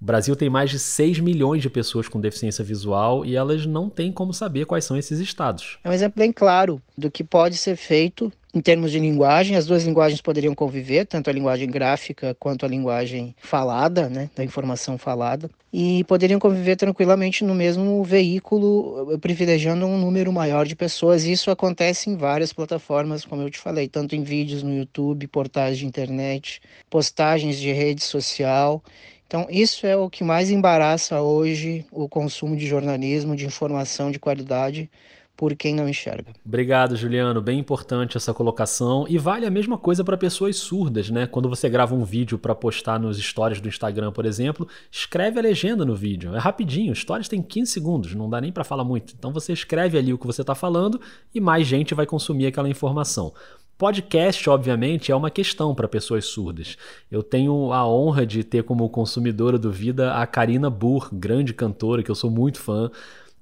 O 0.00 0.04
Brasil 0.04 0.34
tem 0.34 0.48
mais 0.48 0.70
de 0.70 0.78
6 0.78 1.20
milhões 1.20 1.60
de 1.60 1.68
pessoas 1.68 2.08
com 2.08 2.18
deficiência 2.18 2.64
visual 2.64 3.22
e 3.22 3.36
elas 3.36 3.66
não 3.66 3.90
têm 3.90 4.10
como 4.10 4.32
saber 4.32 4.64
quais 4.64 4.84
são 4.84 4.96
esses 4.96 5.20
estados. 5.20 5.78
É 5.84 5.90
um 5.90 5.92
exemplo 5.92 6.18
bem 6.18 6.32
claro 6.32 6.80
do 6.96 7.10
que 7.10 7.22
pode 7.22 7.58
ser 7.58 7.76
feito 7.76 8.32
em 8.52 8.60
termos 8.60 8.90
de 8.90 8.98
linguagem, 8.98 9.56
as 9.56 9.66
duas 9.66 9.84
linguagens 9.84 10.20
poderiam 10.20 10.54
conviver, 10.56 11.06
tanto 11.06 11.30
a 11.30 11.32
linguagem 11.32 11.70
gráfica 11.70 12.34
quanto 12.34 12.66
a 12.66 12.68
linguagem 12.68 13.34
falada, 13.38 14.08
né, 14.08 14.28
da 14.34 14.42
informação 14.42 14.98
falada, 14.98 15.48
e 15.72 16.02
poderiam 16.04 16.40
conviver 16.40 16.74
tranquilamente 16.74 17.44
no 17.44 17.54
mesmo 17.54 18.02
veículo, 18.02 19.18
privilegiando 19.18 19.86
um 19.86 19.96
número 19.96 20.32
maior 20.32 20.66
de 20.66 20.74
pessoas. 20.74 21.24
Isso 21.24 21.48
acontece 21.48 22.10
em 22.10 22.16
várias 22.16 22.52
plataformas, 22.52 23.24
como 23.24 23.42
eu 23.42 23.50
te 23.50 23.58
falei, 23.58 23.86
tanto 23.86 24.16
em 24.16 24.24
vídeos 24.24 24.64
no 24.64 24.74
YouTube, 24.74 25.28
portais 25.28 25.78
de 25.78 25.86
internet, 25.86 26.60
postagens 26.88 27.56
de 27.56 27.70
rede 27.70 28.02
social. 28.02 28.82
Então, 29.30 29.46
isso 29.48 29.86
é 29.86 29.96
o 29.96 30.10
que 30.10 30.24
mais 30.24 30.50
embaraça 30.50 31.20
hoje 31.20 31.86
o 31.92 32.08
consumo 32.08 32.56
de 32.56 32.66
jornalismo, 32.66 33.36
de 33.36 33.46
informação 33.46 34.10
de 34.10 34.18
qualidade 34.18 34.90
por 35.36 35.54
quem 35.54 35.72
não 35.72 35.88
enxerga. 35.88 36.32
Obrigado, 36.44 36.96
Juliano. 36.96 37.40
Bem 37.40 37.60
importante 37.60 38.16
essa 38.16 38.34
colocação. 38.34 39.06
E 39.08 39.18
vale 39.18 39.46
a 39.46 39.50
mesma 39.50 39.78
coisa 39.78 40.02
para 40.02 40.16
pessoas 40.16 40.56
surdas, 40.56 41.10
né? 41.10 41.28
Quando 41.28 41.48
você 41.48 41.68
grava 41.68 41.94
um 41.94 42.02
vídeo 42.04 42.40
para 42.40 42.56
postar 42.56 42.98
nos 42.98 43.18
stories 43.18 43.60
do 43.60 43.68
Instagram, 43.68 44.10
por 44.10 44.26
exemplo, 44.26 44.66
escreve 44.90 45.38
a 45.38 45.42
legenda 45.42 45.84
no 45.84 45.94
vídeo. 45.94 46.34
É 46.34 46.38
rapidinho, 46.40 46.92
stories 46.92 47.28
tem 47.28 47.40
15 47.40 47.70
segundos, 47.70 48.14
não 48.16 48.28
dá 48.28 48.40
nem 48.40 48.50
para 48.50 48.64
falar 48.64 48.82
muito. 48.82 49.14
Então 49.16 49.32
você 49.32 49.52
escreve 49.52 49.96
ali 49.96 50.12
o 50.12 50.18
que 50.18 50.26
você 50.26 50.40
está 50.40 50.56
falando 50.56 51.00
e 51.32 51.40
mais 51.40 51.68
gente 51.68 51.94
vai 51.94 52.04
consumir 52.04 52.46
aquela 52.46 52.68
informação. 52.68 53.32
Podcast, 53.80 54.50
obviamente, 54.50 55.10
é 55.10 55.16
uma 55.16 55.30
questão 55.30 55.74
para 55.74 55.88
pessoas 55.88 56.26
surdas. 56.26 56.76
Eu 57.10 57.22
tenho 57.22 57.72
a 57.72 57.88
honra 57.88 58.26
de 58.26 58.44
ter 58.44 58.62
como 58.62 58.86
consumidora 58.90 59.58
do 59.58 59.72
Vida 59.72 60.12
a 60.12 60.26
Karina 60.26 60.68
Burr, 60.68 61.08
grande 61.10 61.54
cantora 61.54 62.02
que 62.02 62.10
eu 62.10 62.14
sou 62.14 62.30
muito 62.30 62.60
fã. 62.60 62.90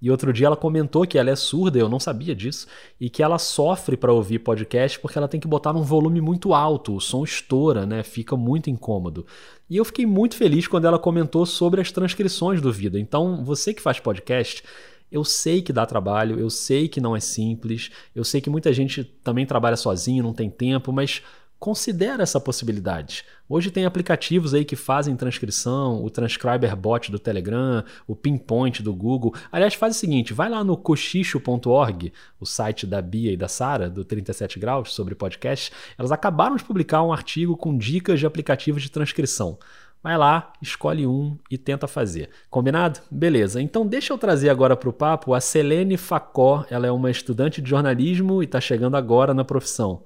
E 0.01 0.13
outro 0.13 0.33
dia 0.33 0.47
ela 0.47 0.57
comentou 0.57 1.05
que 1.09 1.19
ela 1.19 1.29
é 1.29 1.35
surda, 1.35 1.77
eu 1.77 1.89
não 1.89 1.99
sabia 1.99 2.37
disso, 2.37 2.69
e 3.01 3.11
que 3.11 3.21
ela 3.21 3.37
sofre 3.37 3.97
para 3.97 4.13
ouvir 4.13 4.39
podcast 4.39 5.01
porque 5.01 5.19
ela 5.19 5.27
tem 5.27 5.41
que 5.41 5.49
botar 5.49 5.73
num 5.73 5.83
volume 5.83 6.21
muito 6.21 6.55
alto, 6.55 6.95
o 6.95 7.01
som 7.01 7.25
estoura, 7.25 7.85
né? 7.85 8.05
Fica 8.05 8.37
muito 8.37 8.71
incômodo. 8.71 9.27
E 9.69 9.77
eu 9.77 9.85
fiquei 9.85 10.07
muito 10.07 10.37
feliz 10.37 10.69
quando 10.69 10.85
ela 10.85 11.01
comentou 11.01 11.45
sobre 11.47 11.81
as 11.81 11.91
transcrições 11.91 12.61
do 12.61 12.73
Vida. 12.73 12.97
Então, 12.97 13.45
você 13.45 13.75
que 13.75 13.83
faz 13.83 13.99
podcast, 13.99 14.63
eu 15.11 15.25
sei 15.25 15.63
que 15.63 15.73
dá 15.73 15.87
trabalho, 15.87 16.39
eu 16.39 16.51
sei 16.51 16.89
que 16.89 17.01
não 17.01 17.17
é 17.17 17.21
simples, 17.21 17.91
eu 18.15 18.25
sei 18.25 18.41
que 18.41 18.51
muita 18.51 18.73
gente 18.73 19.05
também 19.05 19.47
trabalha 19.47 19.77
sozinho, 19.77 20.23
não 20.23 20.33
tem 20.33 20.51
tempo, 20.51 20.93
mas 20.93 21.23
considera 21.59 22.23
essa 22.23 22.41
possibilidade. 22.41 23.25
Hoje 23.49 23.71
tem 23.71 23.85
aplicativos 23.85 24.55
aí 24.55 24.65
que 24.65 24.77
fazem 24.77 25.17
transcrição, 25.17 26.05
o 26.05 26.11
Transcriber 26.11 26.77
Bot 26.77 27.11
do 27.11 27.19
Telegram, 27.19 27.83
o 28.07 28.15
Pinpoint 28.15 28.83
do 28.83 28.95
Google. 28.95 29.35
Aliás, 29.51 29.75
faz 29.75 29.97
o 29.97 29.99
seguinte, 29.99 30.33
vai 30.33 30.49
lá 30.49 30.63
no 30.63 30.77
cochicho.org, 30.77 32.13
o 32.39 32.47
site 32.47 32.87
da 32.87 33.03
Bia 33.03 33.33
e 33.33 33.37
da 33.37 33.49
Sara, 33.49 33.91
do 33.91 34.05
37 34.05 34.59
Graus, 34.59 34.93
sobre 34.95 35.15
podcast. 35.15 35.73
Elas 35.97 36.13
acabaram 36.13 36.57
de 36.57 36.65
publicar 36.65 37.03
um 37.03 37.13
artigo 37.13 37.57
com 37.57 37.77
dicas 37.77 38.21
de 38.21 38.27
aplicativos 38.27 38.83
de 38.83 38.91
transcrição. 38.91 39.59
Vai 40.03 40.17
lá, 40.17 40.53
escolhe 40.63 41.07
um 41.07 41.37
e 41.51 41.59
tenta 41.59 41.89
fazer. 41.89 42.31
Combinado? 42.49 43.01
Beleza. 43.11 43.61
Então 43.61 43.87
deixa 43.87 44.13
eu 44.13 44.19
trazer 44.19 44.49
agora 44.49 44.77
para 44.77 44.89
o 44.89 44.93
papo 44.93 45.35
a 45.35 45.41
Selene 45.41 45.97
Facó. 45.97 46.65
Ela 46.71 46.87
é 46.87 46.91
uma 46.91 47.11
estudante 47.11 47.61
de 47.61 47.69
jornalismo 47.69 48.43
e 48.43 48.47
está 48.47 48.61
chegando 48.61 48.97
agora 48.97 49.35
na 49.35 49.45
profissão. 49.45 50.03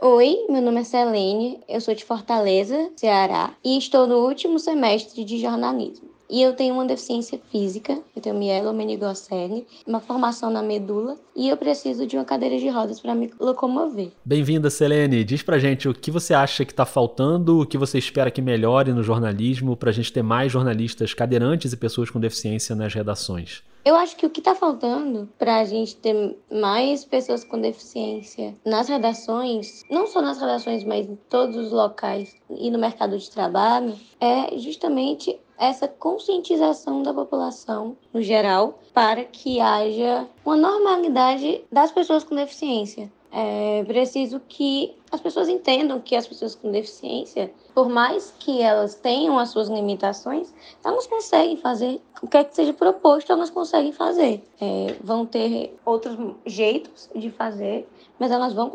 Oi, 0.00 0.46
meu 0.50 0.60
nome 0.60 0.80
é 0.80 0.84
Selene, 0.84 1.60
eu 1.66 1.80
sou 1.80 1.94
de 1.94 2.04
Fortaleza, 2.04 2.90
Ceará, 2.94 3.54
e 3.64 3.78
estou 3.78 4.06
no 4.06 4.16
último 4.26 4.58
semestre 4.58 5.24
de 5.24 5.40
jornalismo. 5.40 6.13
E 6.28 6.42
eu 6.42 6.54
tenho 6.54 6.74
uma 6.74 6.86
deficiência 6.86 7.38
física, 7.50 8.00
eu 8.16 8.22
tenho 8.22 8.34
mielomeningocele, 8.36 9.66
uma 9.86 10.00
formação 10.00 10.50
na 10.50 10.62
medula 10.62 11.18
e 11.36 11.48
eu 11.48 11.56
preciso 11.56 12.06
de 12.06 12.16
uma 12.16 12.24
cadeira 12.24 12.58
de 12.58 12.68
rodas 12.68 12.98
para 13.00 13.14
me 13.14 13.30
locomover. 13.38 14.10
Bem-vinda, 14.24 14.70
Selene. 14.70 15.22
Diz 15.24 15.42
pra 15.42 15.58
gente 15.58 15.88
o 15.88 15.94
que 15.94 16.10
você 16.10 16.32
acha 16.32 16.64
que 16.64 16.72
está 16.72 16.86
faltando, 16.86 17.60
o 17.60 17.66
que 17.66 17.76
você 17.76 17.98
espera 17.98 18.30
que 18.30 18.40
melhore 18.40 18.92
no 18.92 19.02
jornalismo 19.02 19.76
para 19.76 19.90
a 19.90 19.92
gente 19.92 20.12
ter 20.12 20.22
mais 20.22 20.50
jornalistas 20.50 21.12
cadeirantes 21.12 21.72
e 21.72 21.76
pessoas 21.76 22.10
com 22.10 22.18
deficiência 22.18 22.74
nas 22.74 22.94
redações. 22.94 23.62
Eu 23.84 23.96
acho 23.96 24.16
que 24.16 24.24
o 24.24 24.30
que 24.30 24.40
está 24.40 24.54
faltando 24.54 25.28
para 25.38 25.60
a 25.60 25.64
gente 25.64 25.94
ter 25.96 26.38
mais 26.50 27.04
pessoas 27.04 27.44
com 27.44 27.60
deficiência 27.60 28.54
nas 28.64 28.88
redações, 28.88 29.82
não 29.90 30.06
só 30.06 30.22
nas 30.22 30.40
redações, 30.40 30.84
mas 30.84 31.06
em 31.06 31.16
todos 31.28 31.54
os 31.54 31.70
locais 31.70 32.34
e 32.48 32.70
no 32.70 32.78
mercado 32.78 33.18
de 33.18 33.30
trabalho, 33.30 33.94
é 34.18 34.56
justamente 34.58 35.38
essa 35.58 35.86
conscientização 35.88 37.02
da 37.02 37.12
população 37.12 37.96
no 38.12 38.22
geral 38.22 38.78
para 38.92 39.24
que 39.24 39.60
haja 39.60 40.26
uma 40.44 40.56
normalidade 40.56 41.64
das 41.70 41.92
pessoas 41.92 42.24
com 42.24 42.34
deficiência. 42.34 43.10
É 43.36 43.82
preciso 43.82 44.40
que 44.48 44.94
as 45.10 45.20
pessoas 45.20 45.48
entendam 45.48 46.00
que 46.00 46.14
as 46.14 46.24
pessoas 46.24 46.54
com 46.54 46.70
deficiência, 46.70 47.52
por 47.74 47.88
mais 47.88 48.32
que 48.38 48.62
elas 48.62 48.94
tenham 48.94 49.40
as 49.40 49.48
suas 49.48 49.68
limitações, 49.68 50.54
elas 50.84 51.08
conseguem 51.08 51.56
fazer 51.56 52.00
o 52.22 52.28
que 52.28 52.36
é 52.36 52.44
que 52.44 52.54
seja 52.54 52.72
proposto, 52.72 53.32
elas 53.32 53.50
conseguem 53.50 53.90
fazer. 53.90 54.40
É, 54.60 54.94
vão 55.02 55.26
ter 55.26 55.76
outros 55.84 56.16
jeitos 56.46 57.10
de 57.12 57.28
fazer, 57.28 57.88
mas 58.20 58.30
elas 58.30 58.52
vão 58.52 58.70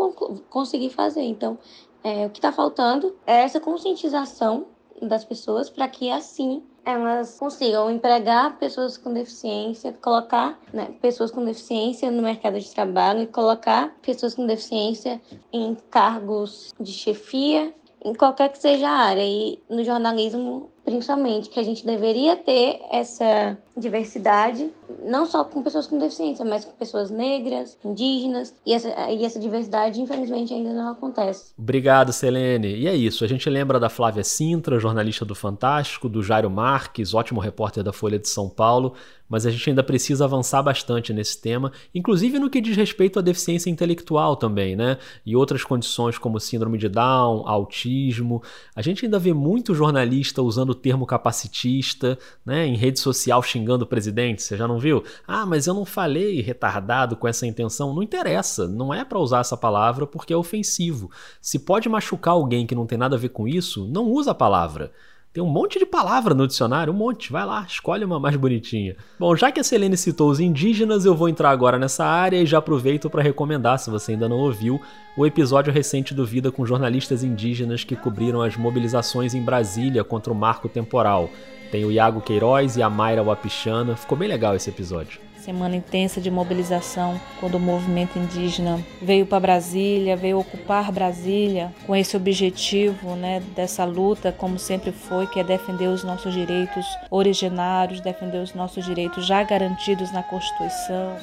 conseguir 0.49 0.89
fazer. 0.89 1.23
Então, 1.23 1.57
é, 2.03 2.25
o 2.25 2.29
que 2.29 2.39
está 2.39 2.51
faltando 2.51 3.15
é 3.25 3.43
essa 3.43 3.61
conscientização 3.61 4.65
das 5.01 5.23
pessoas 5.23 5.69
para 5.69 5.87
que 5.87 6.11
assim 6.11 6.61
elas 6.85 7.37
consigam 7.37 7.89
empregar 7.91 8.57
pessoas 8.57 8.97
com 8.97 9.13
deficiência, 9.13 9.93
colocar 9.93 10.59
né, 10.73 10.89
pessoas 11.01 11.31
com 11.31 11.43
deficiência 11.43 12.09
no 12.11 12.21
mercado 12.21 12.59
de 12.59 12.69
trabalho 12.73 13.21
e 13.21 13.27
colocar 13.27 13.95
pessoas 14.01 14.35
com 14.35 14.45
deficiência 14.45 15.21
em 15.51 15.75
cargos 15.89 16.73
de 16.79 16.91
chefia, 16.91 17.73
em 18.03 18.13
qualquer 18.13 18.49
que 18.49 18.57
seja 18.57 18.87
a 18.87 18.97
área. 18.97 19.25
E 19.25 19.61
no 19.69 19.83
jornalismo 19.83 20.69
principalmente, 20.89 21.49
que 21.49 21.59
a 21.59 21.63
gente 21.63 21.85
deveria 21.85 22.35
ter 22.35 22.81
essa 22.89 23.57
diversidade, 23.79 24.69
não 25.03 25.25
só 25.25 25.43
com 25.43 25.63
pessoas 25.63 25.87
com 25.87 25.97
deficiência, 25.97 26.45
mas 26.45 26.65
com 26.65 26.71
pessoas 26.71 27.09
negras, 27.09 27.77
indígenas, 27.83 28.53
e 28.65 28.73
essa, 28.73 28.89
e 29.09 29.23
essa 29.23 29.39
diversidade, 29.39 30.01
infelizmente, 30.01 30.53
ainda 30.53 30.73
não 30.73 30.91
acontece. 30.91 31.53
Obrigado, 31.57 32.11
Selene. 32.13 32.75
E 32.75 32.87
é 32.87 32.95
isso, 32.95 33.23
a 33.23 33.27
gente 33.27 33.49
lembra 33.49 33.79
da 33.79 33.89
Flávia 33.89 34.23
Sintra, 34.23 34.79
jornalista 34.79 35.25
do 35.25 35.33
Fantástico, 35.33 36.09
do 36.09 36.21
Jairo 36.21 36.49
Marques, 36.49 37.13
ótimo 37.13 37.39
repórter 37.39 37.83
da 37.83 37.93
Folha 37.93 38.19
de 38.19 38.27
São 38.27 38.49
Paulo, 38.49 38.93
mas 39.29 39.45
a 39.45 39.51
gente 39.51 39.69
ainda 39.69 39.83
precisa 39.83 40.25
avançar 40.25 40.63
bastante 40.63 41.13
nesse 41.13 41.39
tema, 41.39 41.71
inclusive 41.93 42.39
no 42.39 42.49
que 42.49 42.59
diz 42.59 42.75
respeito 42.75 43.19
à 43.19 43.21
deficiência 43.21 43.69
intelectual 43.69 44.35
também, 44.35 44.75
né? 44.75 44.97
E 45.23 45.35
outras 45.35 45.63
condições 45.63 46.17
como 46.17 46.39
síndrome 46.39 46.79
de 46.79 46.89
Down, 46.89 47.47
autismo. 47.47 48.41
A 48.75 48.81
gente 48.81 49.05
ainda 49.05 49.19
vê 49.19 49.31
muito 49.31 49.75
jornalista 49.75 50.41
usando 50.41 50.73
termo 50.73 51.05
capacitista, 51.05 52.17
né, 52.43 52.65
em 52.65 52.75
rede 52.75 52.99
social 52.99 53.43
xingando 53.43 53.68
o 53.83 53.87
presidente, 53.87 54.41
você 54.41 54.57
já 54.57 54.67
não 54.67 54.79
viu? 54.79 55.03
Ah, 55.27 55.45
mas 55.45 55.67
eu 55.67 55.73
não 55.73 55.85
falei 55.85 56.41
retardado 56.41 57.15
com 57.15 57.27
essa 57.27 57.45
intenção. 57.45 57.93
Não 57.93 58.03
interessa, 58.03 58.67
não 58.67 58.93
é 58.93 59.05
para 59.05 59.19
usar 59.19 59.39
essa 59.39 59.57
palavra 59.57 60.07
porque 60.07 60.33
é 60.33 60.37
ofensivo. 60.37 61.11
Se 61.41 61.59
pode 61.59 61.89
machucar 61.89 62.33
alguém 62.33 62.65
que 62.65 62.75
não 62.75 62.85
tem 62.85 62.97
nada 62.97 63.15
a 63.15 63.19
ver 63.19 63.29
com 63.29 63.47
isso, 63.47 63.87
não 63.87 64.05
usa 64.05 64.31
a 64.31 64.35
palavra. 64.35 64.91
Tem 65.31 65.43
um 65.43 65.47
monte 65.47 65.77
de 65.77 65.85
palavra 65.85 66.33
no 66.33 66.47
dicionário, 66.47 66.91
um 66.91 66.95
monte. 66.95 67.31
Vai 67.31 67.45
lá, 67.45 67.63
escolhe 67.67 68.03
uma 68.03 68.19
mais 68.19 68.35
bonitinha. 68.35 68.95
Bom, 69.19 69.35
já 69.35 69.51
que 69.51 69.59
a 69.59 69.63
Selene 69.63 69.95
citou 69.95 70.27
os 70.27 70.39
indígenas, 70.39 71.05
eu 71.05 71.13
vou 71.13 71.29
entrar 71.29 71.51
agora 71.51 71.77
nessa 71.77 72.03
área 72.03 72.41
e 72.41 72.47
já 72.47 72.57
aproveito 72.57 73.11
para 73.11 73.21
recomendar, 73.21 73.77
se 73.77 73.91
você 73.91 74.13
ainda 74.13 74.27
não 74.27 74.37
ouviu, 74.37 74.81
o 75.15 75.27
episódio 75.27 75.71
recente 75.71 76.15
do 76.15 76.25
Vida 76.25 76.51
com 76.51 76.65
jornalistas 76.65 77.23
indígenas 77.23 77.83
que 77.83 77.95
cobriram 77.95 78.41
as 78.41 78.57
mobilizações 78.57 79.35
em 79.35 79.43
Brasília 79.43 80.03
contra 80.03 80.33
o 80.33 80.35
marco 80.35 80.67
temporal. 80.67 81.29
Tem 81.71 81.85
o 81.85 81.91
Iago 81.91 82.21
Queiroz 82.21 82.77
e 82.77 82.81
a 82.81 82.89
Mayra 82.89 83.23
Wapichana. 83.23 83.95
Ficou 83.95 84.17
bem 84.17 84.27
legal 84.27 84.55
esse 84.55 84.69
episódio 84.69 85.19
semana 85.49 85.75
intensa 85.75 86.21
de 86.21 86.29
mobilização, 86.29 87.19
quando 87.39 87.55
o 87.55 87.59
movimento 87.59 88.19
indígena 88.19 88.79
veio 89.01 89.25
para 89.25 89.39
Brasília, 89.39 90.15
veio 90.15 90.37
ocupar 90.37 90.91
Brasília 90.91 91.73
com 91.87 91.95
esse 91.95 92.15
objetivo, 92.15 93.15
né, 93.15 93.41
dessa 93.55 93.83
luta, 93.83 94.31
como 94.31 94.59
sempre 94.59 94.91
foi, 94.91 95.25
que 95.25 95.39
é 95.39 95.43
defender 95.43 95.87
os 95.87 96.03
nossos 96.03 96.35
direitos 96.35 96.85
originários, 97.09 97.99
defender 97.99 98.37
os 98.37 98.53
nossos 98.53 98.85
direitos 98.85 99.25
já 99.25 99.41
garantidos 99.41 100.11
na 100.11 100.21
Constituição. 100.21 101.17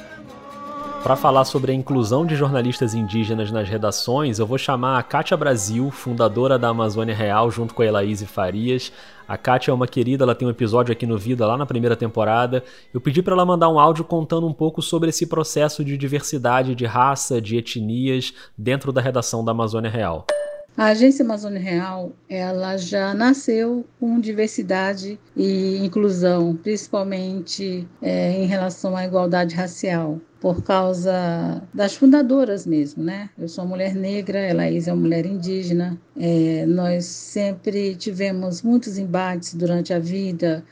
Para 1.03 1.15
falar 1.15 1.45
sobre 1.45 1.71
a 1.71 1.75
inclusão 1.75 2.25
de 2.25 2.35
jornalistas 2.35 2.93
indígenas 2.93 3.51
nas 3.51 3.69
redações, 3.69 4.39
eu 4.39 4.45
vou 4.45 4.57
chamar 4.57 4.99
a 4.99 5.03
Kátia 5.03 5.37
Brasil, 5.37 5.89
fundadora 5.89 6.59
da 6.59 6.69
Amazônia 6.69 7.15
Real, 7.15 7.49
junto 7.49 7.73
com 7.73 7.81
a 7.81 7.85
Elaíse 7.85 8.25
Farias. 8.25 8.91
A 9.27 9.37
Kátia 9.37 9.71
é 9.71 9.73
uma 9.73 9.87
querida, 9.87 10.25
ela 10.25 10.35
tem 10.35 10.47
um 10.47 10.51
episódio 10.51 10.91
aqui 10.91 11.05
no 11.05 11.17
Vida 11.17 11.45
lá 11.45 11.55
na 11.55 11.65
primeira 11.65 11.95
temporada. 11.95 12.63
Eu 12.93 12.99
pedi 12.99 13.21
para 13.21 13.33
ela 13.33 13.45
mandar 13.45 13.69
um 13.69 13.79
áudio 13.79 14.03
contando 14.03 14.47
um 14.47 14.53
pouco 14.53 14.81
sobre 14.81 15.09
esse 15.09 15.25
processo 15.27 15.83
de 15.83 15.97
diversidade 15.97 16.75
de 16.75 16.85
raça, 16.85 17.39
de 17.39 17.55
etnias 17.55 18.33
dentro 18.57 18.91
da 18.91 18.99
redação 18.99 19.45
da 19.45 19.51
Amazônia 19.51 19.89
Real. 19.89 20.25
A 20.77 20.89
Agência 20.89 21.25
Amazônia 21.25 21.59
Real, 21.59 22.11
ela 22.29 22.77
já 22.77 23.11
nasceu 23.11 23.83
com 23.99 24.19
diversidade 24.19 25.19
e 25.35 25.77
inclusão, 25.83 26.55
principalmente 26.55 27.87
é, 27.99 28.33
em 28.33 28.45
relação 28.45 28.95
à 28.95 29.03
igualdade 29.03 29.55
racial 29.55 30.19
por 30.39 30.63
causa 30.63 31.61
das 31.73 31.95
fundadoras 31.95 32.65
mesmo, 32.65 33.03
né? 33.03 33.29
Eu 33.37 33.47
sou 33.47 33.65
mulher 33.65 33.95
negra, 33.95 34.49
Elaís 34.49 34.87
é 34.87 34.93
uma 34.93 35.01
mulher 35.01 35.25
indígena. 35.25 35.99
É, 36.15 36.65
nós 36.65 37.05
sempre 37.05 37.95
tivemos 37.95 38.61
muitos 38.61 38.97
embates 38.97 39.53
durante 39.53 39.93
a 39.93 39.99
vida 39.99 40.63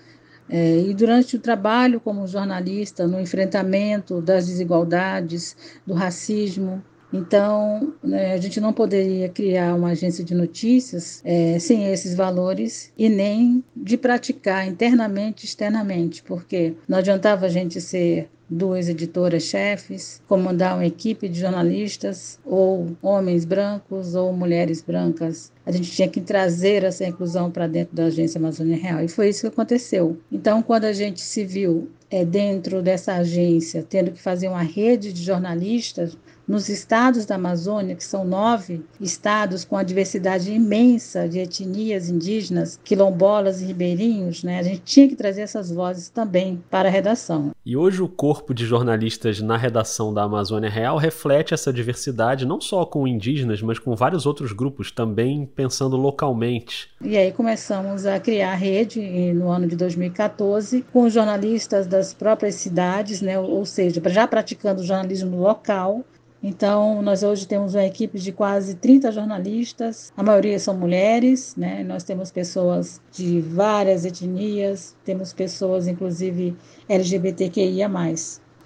é, 0.47 0.79
e 0.79 0.93
durante 0.93 1.35
o 1.35 1.39
trabalho 1.39 1.99
como 1.99 2.27
jornalista 2.27 3.07
no 3.07 3.19
enfrentamento 3.19 4.21
das 4.21 4.45
desigualdades, 4.45 5.57
do 5.85 5.93
racismo. 5.93 6.83
Então, 7.15 7.93
né, 8.03 8.33
a 8.33 8.37
gente 8.37 8.59
não 8.59 8.73
poderia 8.73 9.29
criar 9.29 9.73
uma 9.73 9.91
agência 9.91 10.23
de 10.23 10.35
notícias 10.35 11.21
é, 11.23 11.57
sem 11.59 11.85
esses 11.91 12.13
valores 12.13 12.91
e 12.97 13.07
nem 13.07 13.63
de 13.73 13.95
praticar 13.95 14.67
internamente 14.67 15.45
e 15.45 15.47
externamente, 15.47 16.21
porque 16.21 16.73
não 16.87 16.97
adiantava 16.97 17.45
a 17.45 17.49
gente 17.49 17.79
ser 17.79 18.29
duas 18.49 18.89
editoras-chefes, 18.89 20.21
comandar 20.27 20.75
uma 20.75 20.85
equipe 20.85 21.27
de 21.27 21.39
jornalistas, 21.39 22.39
ou 22.45 22.95
homens 23.01 23.43
brancos 23.45 24.13
ou 24.13 24.31
mulheres 24.33 24.81
brancas. 24.81 25.51
A 25.65 25.71
gente 25.71 25.91
tinha 25.91 26.07
que 26.07 26.21
trazer 26.21 26.83
essa 26.83 27.05
inclusão 27.05 27.49
para 27.49 27.65
dentro 27.65 27.95
da 27.95 28.05
Agência 28.05 28.37
Amazônia 28.37 28.77
Real, 28.77 29.03
e 29.03 29.07
foi 29.07 29.29
isso 29.29 29.41
que 29.41 29.47
aconteceu. 29.47 30.19
Então, 30.31 30.61
quando 30.61 30.85
a 30.85 30.93
gente 30.93 31.21
se 31.21 31.43
viu 31.43 31.89
é, 32.09 32.23
dentro 32.23 32.81
dessa 32.81 33.15
agência, 33.15 33.83
tendo 33.87 34.11
que 34.11 34.21
fazer 34.21 34.47
uma 34.47 34.61
rede 34.61 35.11
de 35.11 35.23
jornalistas, 35.23 36.15
nos 36.47 36.69
estados 36.69 37.25
da 37.25 37.35
Amazônia, 37.35 37.95
que 37.95 38.03
são 38.03 38.25
nove 38.25 38.83
estados 38.99 39.65
com 39.65 39.77
a 39.77 39.83
diversidade 39.83 40.51
imensa 40.51 41.27
de 41.27 41.39
etnias 41.39 42.09
indígenas, 42.09 42.79
quilombolas 42.83 43.61
e 43.61 43.65
ribeirinhos, 43.65 44.43
né, 44.43 44.59
a 44.59 44.63
gente 44.63 44.81
tinha 44.81 45.07
que 45.07 45.15
trazer 45.15 45.41
essas 45.41 45.71
vozes 45.71 46.09
também 46.09 46.63
para 46.69 46.89
a 46.89 46.91
redação. 46.91 47.51
E 47.65 47.75
hoje 47.75 48.01
o 48.01 48.07
corpo 48.07 48.53
de 48.53 48.65
jornalistas 48.65 49.41
na 49.41 49.57
redação 49.57 50.13
da 50.13 50.23
Amazônia 50.23 50.69
Real 50.69 50.97
reflete 50.97 51.53
essa 51.53 51.73
diversidade, 51.73 52.45
não 52.45 52.61
só 52.61 52.85
com 52.85 53.07
indígenas, 53.07 53.61
mas 53.61 53.79
com 53.79 53.95
vários 53.95 54.25
outros 54.25 54.51
grupos, 54.51 54.91
também 54.91 55.45
pensando 55.55 55.97
localmente. 55.97 56.89
E 57.01 57.17
aí 57.17 57.31
começamos 57.31 58.05
a 58.05 58.19
criar 58.19 58.51
a 58.51 58.55
rede 58.55 59.01
no 59.33 59.49
ano 59.49 59.67
de 59.67 59.75
2014 59.75 60.85
com 60.93 61.09
jornalistas 61.09 61.87
das 61.87 62.13
próprias 62.13 62.55
cidades, 62.55 63.21
né, 63.21 63.39
ou 63.39 63.65
seja, 63.65 64.01
já 64.09 64.27
praticando 64.27 64.83
jornalismo 64.83 65.39
local, 65.39 66.03
Então, 66.43 67.01
nós 67.01 67.23
hoje 67.23 67.47
temos 67.47 67.73
uma 67.73 67.85
equipe 67.85 68.19
de 68.19 68.31
quase 68.31 68.75
30 68.75 69.11
jornalistas, 69.11 70.13
a 70.15 70.21
maioria 70.21 70.59
são 70.59 70.77
mulheres, 70.77 71.55
né? 71.55 71.83
Nós 71.83 72.03
temos 72.03 72.31
pessoas 72.31 73.01
de 73.11 73.41
várias 73.41 74.05
etnias, 74.05 74.95
temos 75.03 75.33
pessoas, 75.33 75.87
inclusive, 75.87 76.55
LGBTQIA. 76.87 77.89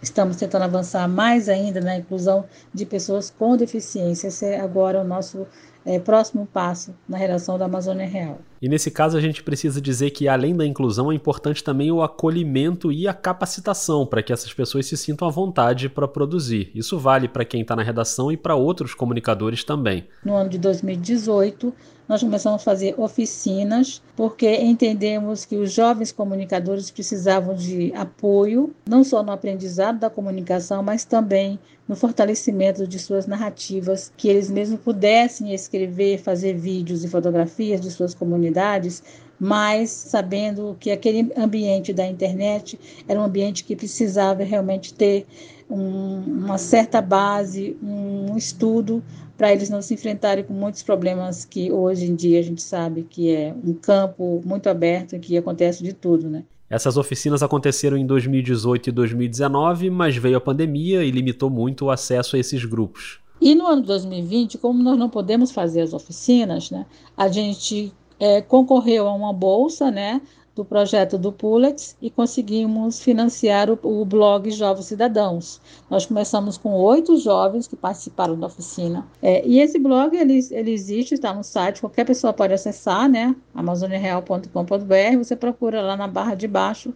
Estamos 0.02 0.38
tentando 0.38 0.64
avançar 0.64 1.08
mais 1.08 1.50
ainda 1.50 1.82
na 1.82 1.98
inclusão 1.98 2.46
de 2.74 2.86
pessoas 2.86 3.30
com 3.30 3.58
deficiência. 3.58 4.28
Esse 4.28 4.46
é 4.46 4.60
agora 4.60 5.02
o 5.02 5.04
nosso 5.04 5.46
é, 5.86 6.00
próximo 6.00 6.46
passo 6.46 6.96
na 7.08 7.18
relação 7.18 7.58
da 7.58 7.66
Amazônia 7.66 8.08
Real. 8.08 8.40
E 8.62 8.70
nesse 8.70 8.92
caso 8.92 9.18
a 9.18 9.22
gente 9.22 9.44
precisa 9.44 9.82
dizer 9.82 10.12
que 10.12 10.28
além 10.28 10.56
da 10.56 10.66
inclusão 10.66 11.12
é 11.12 11.16
importante 11.16 11.64
também 11.64 11.92
o 11.92 12.02
acolhimento 12.02 12.92
e 12.92 13.08
a 13.08 13.14
capacitação 13.14 14.06
para 14.06 14.22
que 14.22 14.32
essas 14.32 14.54
pessoas 14.54 14.86
se 14.86 14.96
sintam 14.96 15.28
à 15.28 15.32
vontade 15.32 15.90
para 15.90 16.08
produzir. 16.08 16.72
Isso 16.74 16.98
vale 16.98 17.28
para 17.28 17.46
quem 17.46 17.62
está 17.62 17.76
na 17.76 17.84
redação 17.84 18.32
e 18.32 18.38
para 18.38 18.56
outros 18.56 18.94
comunicadores 18.94 19.64
também. 19.64 20.08
No 20.24 20.36
ano 20.36 20.50
de 20.50 20.58
2018 20.58 21.74
nós 22.10 22.22
começamos 22.24 22.60
a 22.60 22.66
fazer 22.66 22.96
oficinas, 23.00 24.02
porque 24.16 24.52
entendemos 24.56 25.46
que 25.46 25.56
os 25.56 25.72
jovens 25.72 26.12
comunicadores 26.12 26.90
precisavam 26.90 27.54
de 27.54 27.94
apoio, 27.94 28.74
não 28.90 29.04
só 29.04 29.22
no 29.22 29.32
aprendizado 29.32 30.00
da 30.00 30.10
comunicação, 30.10 30.82
mas 30.82 31.06
também 31.06 31.60
no 31.88 31.96
fortalecimento 31.96 32.88
de 32.88 32.98
suas 32.98 33.28
narrativas, 33.28 34.12
que 34.18 34.28
eles 34.28 34.50
mesmos 34.50 34.80
pudessem 34.80 35.54
escrever, 35.54 36.18
fazer 36.18 36.54
vídeos 36.54 37.04
e 37.04 37.08
fotografias 37.08 37.80
de 37.80 37.92
suas 37.92 38.16
comunidades, 38.16 39.04
mas 39.40 39.92
sabendo 39.92 40.76
que 40.80 40.90
aquele 40.90 41.32
ambiente 41.38 41.94
da 41.94 42.08
internet 42.08 42.80
era 43.08 43.20
um 43.20 43.24
ambiente 43.24 43.64
que 43.64 43.76
precisava 43.76 44.44
realmente 44.44 44.96
ter 44.96 45.28
um, 45.70 46.22
uma 46.26 46.58
certa 46.58 47.02
base, 47.02 47.78
um 47.84 48.36
estudo 48.36 49.04
para 49.40 49.54
eles 49.54 49.70
não 49.70 49.82
se 49.82 49.94
enfrentarem 49.94 50.44
com 50.44 50.54
muitos 50.54 50.84
problemas 50.84 51.46
que 51.46 51.72
hoje 51.72 52.12
em 52.12 52.14
dia 52.14 52.42
a 52.42 52.44
gente 52.44 52.62
sabe 52.62 53.08
que 53.10 53.34
é 53.34 53.56
um 53.64 53.74
campo 53.74 54.42
muito 54.46 54.68
aberto 54.68 55.16
em 55.16 55.20
que 55.22 55.38
acontece 55.38 55.82
de 55.82 55.94
tudo, 55.94 56.30
né? 56.30 56.44
Essas 56.70 56.98
oficinas 56.98 57.42
aconteceram 57.42 57.96
em 57.96 58.06
2018 58.06 58.90
e 58.90 58.92
2019, 58.92 59.90
mas 59.90 60.18
veio 60.18 60.36
a 60.36 60.42
pandemia 60.42 61.06
e 61.06 61.10
limitou 61.10 61.50
muito 61.50 61.86
o 61.86 61.90
acesso 61.90 62.36
a 62.36 62.40
esses 62.40 62.66
grupos. 62.66 63.22
E 63.40 63.56
no 63.56 63.66
ano 63.66 63.82
2020, 63.82 64.58
como 64.58 64.84
nós 64.84 65.00
não 65.00 65.10
podemos 65.10 65.52
fazer 65.52 65.84
as 65.84 65.94
oficinas, 65.94 66.70
né, 66.70 66.86
a 67.16 67.30
gente 67.30 67.94
é, 68.20 68.42
concorreu 68.42 69.08
a 69.08 69.14
uma 69.14 69.32
bolsa, 69.32 69.90
né, 69.90 70.22
do 70.60 70.66
projeto 70.66 71.18
do 71.18 71.32
Pulex 71.32 71.96
e 72.02 72.10
conseguimos 72.10 73.00
financiar 73.00 73.70
o, 73.70 73.80
o, 73.82 74.04
blog 74.04 74.52
Jovens 74.52 74.88
Cidadãos. 74.88 75.62
Nós 75.90 76.06
começamos 76.06 76.58
com 76.58 76.74
oito 76.74 77.18
jovens 77.18 77.66
que 77.66 77.78
participaram 77.78 78.38
da 78.38 78.48
oficina. 78.48 79.08
É, 79.22 79.46
e 79.48 79.62
esse 79.62 79.80
blog 79.80 80.18
ele, 80.18 80.38
ele 80.52 80.72
existe, 80.72 81.14
está 81.14 81.34
no 81.34 81.46
site, 81.46 81.80
qualquer 81.80 82.06
pessoa 82.06 82.34
pode 82.34 82.54
acessar, 82.54 83.08
né? 83.08 83.34
amazoniareal.com.br. 83.56 85.18
Você 85.18 85.34
procura 85.34 85.82
lá 85.82 85.96
na 85.96 86.08
barra 86.08 86.36
de 86.36 86.48
baixo 86.48 86.94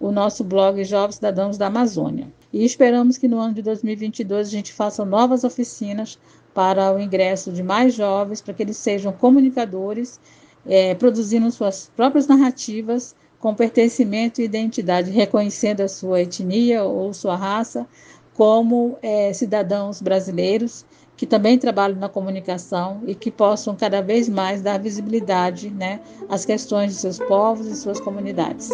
o 0.00 0.10
nosso 0.10 0.42
blog 0.42 0.82
Jovens 0.82 1.14
Cidadãos 1.14 1.56
da 1.56 1.68
Amazônia. 1.68 2.26
E 2.52 2.64
esperamos 2.64 3.16
que 3.16 3.28
no 3.28 3.38
ano 3.38 3.54
de 3.54 3.62
2022 3.62 4.48
a 4.48 4.50
gente 4.50 4.72
faça 4.72 5.04
novas 5.04 5.44
oficinas 5.44 6.18
para 6.52 6.92
o 6.92 6.98
ingresso 6.98 7.52
de 7.52 7.62
mais 7.62 7.94
jovens, 7.94 8.40
para 8.40 8.52
que 8.52 8.64
eles 8.64 8.78
sejam 8.78 9.12
comunicadores 9.12 10.18
é, 10.68 10.94
produzindo 10.94 11.50
suas 11.50 11.90
próprias 11.94 12.26
narrativas 12.26 13.14
com 13.38 13.54
pertencimento 13.54 14.40
e 14.40 14.44
identidade, 14.44 15.10
reconhecendo 15.10 15.80
a 15.80 15.88
sua 15.88 16.22
etnia 16.22 16.82
ou 16.82 17.12
sua 17.12 17.36
raça 17.36 17.86
como 18.34 18.98
é, 19.02 19.32
cidadãos 19.32 20.00
brasileiros 20.00 20.84
que 21.16 21.26
também 21.26 21.58
trabalham 21.58 21.98
na 21.98 22.08
comunicação 22.08 23.00
e 23.06 23.14
que 23.14 23.30
possam 23.30 23.74
cada 23.74 24.02
vez 24.02 24.28
mais 24.28 24.60
dar 24.60 24.78
visibilidade 24.78 25.70
né, 25.70 26.00
às 26.28 26.44
questões 26.44 26.92
de 26.92 26.98
seus 26.98 27.18
povos 27.18 27.66
e 27.66 27.76
suas 27.76 27.98
comunidades. 27.98 28.68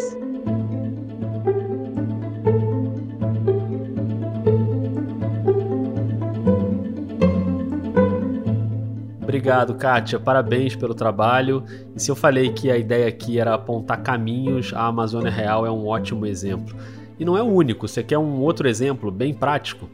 Obrigado, 9.32 9.74
Kátia. 9.76 10.20
Parabéns 10.20 10.76
pelo 10.76 10.94
trabalho. 10.94 11.64
E 11.96 12.02
se 12.02 12.11
eu 12.11 12.14
falei 12.14 12.52
que 12.52 12.70
a 12.70 12.76
ideia 12.76 13.09
aqui 13.09 13.40
era 13.40 13.54
apontar 13.54 14.02
caminhos, 14.02 14.74
a 14.74 14.87
Amazônia 14.87 15.30
Real 15.30 15.64
é 15.64 15.70
um 15.70 15.87
ótimo 15.87 16.26
exemplo. 16.26 16.76
E 17.18 17.24
não 17.24 17.35
é 17.35 17.42
o 17.42 17.46
único. 17.46 17.88
Você 17.88 18.02
quer 18.02 18.18
um 18.18 18.40
outro 18.40 18.68
exemplo 18.68 19.11
bem 19.11 19.33
prático? 19.33 19.88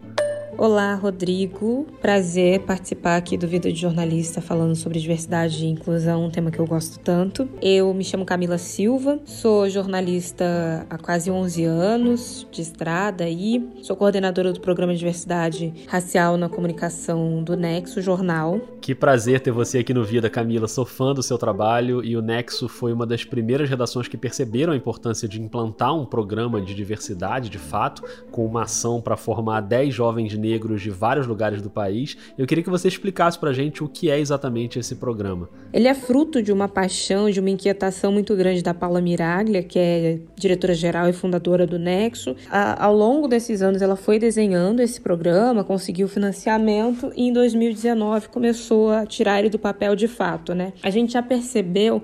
Olá, 0.61 0.97
Rodrigo. 0.97 1.87
Prazer 2.03 2.63
participar 2.63 3.17
aqui 3.17 3.37
do 3.37 3.47
Vida 3.47 3.73
de 3.73 3.81
Jornalista 3.81 4.41
falando 4.41 4.75
sobre 4.75 4.99
diversidade 4.99 5.65
e 5.65 5.69
inclusão, 5.69 6.25
um 6.25 6.31
tema 6.31 6.51
que 6.51 6.59
eu 6.59 6.67
gosto 6.67 6.99
tanto. 6.99 7.49
Eu 7.63 7.95
me 7.95 8.03
chamo 8.03 8.25
Camila 8.25 8.59
Silva, 8.59 9.21
sou 9.25 9.71
jornalista 9.71 10.85
há 10.91 10.99
quase 10.99 11.31
11 11.31 11.63
anos, 11.63 12.45
de 12.51 12.61
estrada 12.61 13.29
e 13.29 13.71
sou 13.83 13.95
coordenadora 13.95 14.53
do 14.53 14.61
programa 14.61 14.93
de 14.93 14.99
diversidade 14.99 15.73
racial 15.87 16.37
na 16.37 16.49
comunicação 16.49 17.41
do 17.41 17.57
Nexo 17.57 18.03
Jornal. 18.03 18.61
Que 18.81 18.97
prazer 18.97 19.39
ter 19.39 19.53
você 19.53 19.79
aqui 19.79 19.95
no 19.95 20.03
Vida, 20.03 20.29
Camila. 20.29 20.67
Sou 20.67 20.85
fã 20.85 21.15
do 21.15 21.23
seu 21.23 21.39
trabalho 21.39 22.05
e 22.05 22.17
o 22.17 22.21
Nexo 22.21 22.69
foi 22.69 22.93
uma 22.93 23.07
das 23.07 23.25
primeiras 23.25 23.71
redações 23.71 24.09
que 24.09 24.17
perceberam 24.17 24.73
a 24.73 24.77
importância 24.77 25.29
de 25.29 25.41
implantar 25.41 25.95
um 25.95 26.05
programa 26.05 26.61
de 26.61 26.75
diversidade, 26.75 27.49
de 27.49 27.59
fato, 27.59 28.03
com 28.33 28.45
uma 28.45 28.63
ação 28.63 29.01
para 29.01 29.17
formar 29.17 29.61
10 29.61 29.95
jovens 29.95 30.35
negros 30.35 30.48
negros 30.49 30.81
de 30.81 30.91
vários 30.91 31.27
lugares 31.27 31.61
do 31.61 31.69
país. 31.69 32.17
Eu 32.37 32.47
queria 32.47 32.65
que 32.65 32.71
você 32.71 32.89
explicasse 32.89 33.39
pra 33.39 33.53
gente 33.53 33.85
o 33.85 33.89
que 33.89 34.11
é 34.11 34.19
exatamente 34.19 34.79
esse 34.79 34.97
programa. 34.97 35.49
Ele 35.73 35.87
é 35.87 35.95
fruto 35.95 36.43
de 36.43 36.51
uma 36.51 36.69
paixão, 36.69 37.31
de 37.31 37.39
uma 37.39 37.51
inquietação 37.51 38.11
muito 38.11 38.35
grande 38.35 38.63
da 38.63 38.73
Paula 38.73 39.01
Miraglia, 39.01 39.63
que 39.63 39.79
é 39.79 40.19
diretora-geral 40.37 41.09
e 41.09 41.13
fundadora 41.13 41.67
do 41.67 41.79
Nexo. 41.79 42.35
A, 42.51 42.85
ao 42.87 42.97
longo 42.97 43.29
desses 43.29 43.61
anos, 43.61 43.83
ela 43.83 43.97
foi 43.97 44.19
desenhando 44.19 44.81
esse 44.81 45.01
programa, 45.01 45.63
conseguiu 45.63 46.09
financiamento 46.09 47.13
e 47.15 47.29
em 47.29 47.33
2019 47.33 48.29
começou 48.29 48.91
a 48.91 49.05
tirar 49.05 49.39
ele 49.41 49.51
do 49.51 49.59
papel 49.59 49.95
de 49.95 50.09
fato, 50.09 50.55
né? 50.55 50.73
A 50.83 50.91
gente 50.91 51.13
já 51.13 51.23
percebeu 51.23 52.03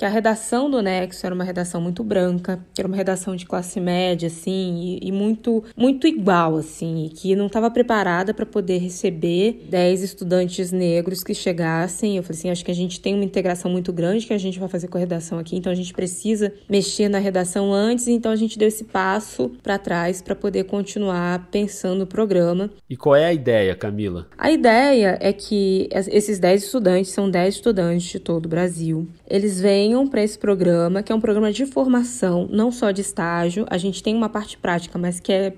que 0.00 0.04
a 0.06 0.08
redação 0.08 0.70
do 0.70 0.80
Nexo 0.80 1.26
era 1.26 1.34
uma 1.34 1.44
redação 1.44 1.78
muito 1.78 2.02
branca, 2.02 2.58
que 2.72 2.80
era 2.80 2.88
uma 2.88 2.96
redação 2.96 3.36
de 3.36 3.44
classe 3.44 3.78
média, 3.78 4.28
assim, 4.28 4.98
e, 5.02 5.08
e 5.08 5.12
muito, 5.12 5.62
muito 5.76 6.06
igual, 6.06 6.56
assim, 6.56 7.04
e 7.04 7.10
que 7.10 7.36
não 7.36 7.48
estava 7.48 7.70
preparada 7.70 8.32
para 8.32 8.46
poder 8.46 8.78
receber 8.78 9.62
10 9.68 10.02
estudantes 10.02 10.72
negros 10.72 11.22
que 11.22 11.34
chegassem. 11.34 12.16
Eu 12.16 12.22
falei 12.22 12.38
assim, 12.38 12.50
acho 12.50 12.64
que 12.64 12.70
a 12.70 12.74
gente 12.74 12.98
tem 12.98 13.14
uma 13.14 13.26
integração 13.26 13.70
muito 13.70 13.92
grande 13.92 14.26
que 14.26 14.32
a 14.32 14.38
gente 14.38 14.58
vai 14.58 14.70
fazer 14.70 14.88
com 14.88 14.96
a 14.96 15.00
redação 15.00 15.38
aqui, 15.38 15.54
então 15.54 15.70
a 15.70 15.76
gente 15.76 15.92
precisa 15.92 16.50
mexer 16.66 17.10
na 17.10 17.18
redação 17.18 17.70
antes, 17.70 18.08
então 18.08 18.32
a 18.32 18.36
gente 18.36 18.58
deu 18.58 18.68
esse 18.68 18.84
passo 18.84 19.50
para 19.62 19.76
trás 19.76 20.22
para 20.22 20.34
poder 20.34 20.64
continuar 20.64 21.50
pensando 21.50 22.04
o 22.04 22.06
programa. 22.06 22.70
E 22.88 22.96
qual 22.96 23.16
é 23.16 23.26
a 23.26 23.34
ideia, 23.34 23.74
Camila? 23.74 24.28
A 24.38 24.50
ideia 24.50 25.18
é 25.20 25.30
que 25.30 25.90
esses 25.92 26.38
10 26.38 26.64
estudantes 26.64 27.10
são 27.10 27.30
10 27.30 27.56
estudantes 27.56 28.08
de 28.08 28.18
todo 28.18 28.46
o 28.46 28.48
Brasil. 28.48 29.06
Eles 29.28 29.60
vêm 29.60 29.89
venham 29.90 30.06
para 30.06 30.22
esse 30.22 30.38
programa, 30.38 31.02
que 31.02 31.10
é 31.10 31.14
um 31.14 31.20
programa 31.20 31.52
de 31.52 31.66
formação, 31.66 32.48
não 32.48 32.70
só 32.70 32.92
de 32.92 33.00
estágio. 33.00 33.66
A 33.68 33.76
gente 33.76 34.02
tem 34.02 34.14
uma 34.14 34.28
parte 34.28 34.56
prática, 34.56 34.96
mas 34.96 35.18
que 35.18 35.32
é 35.32 35.52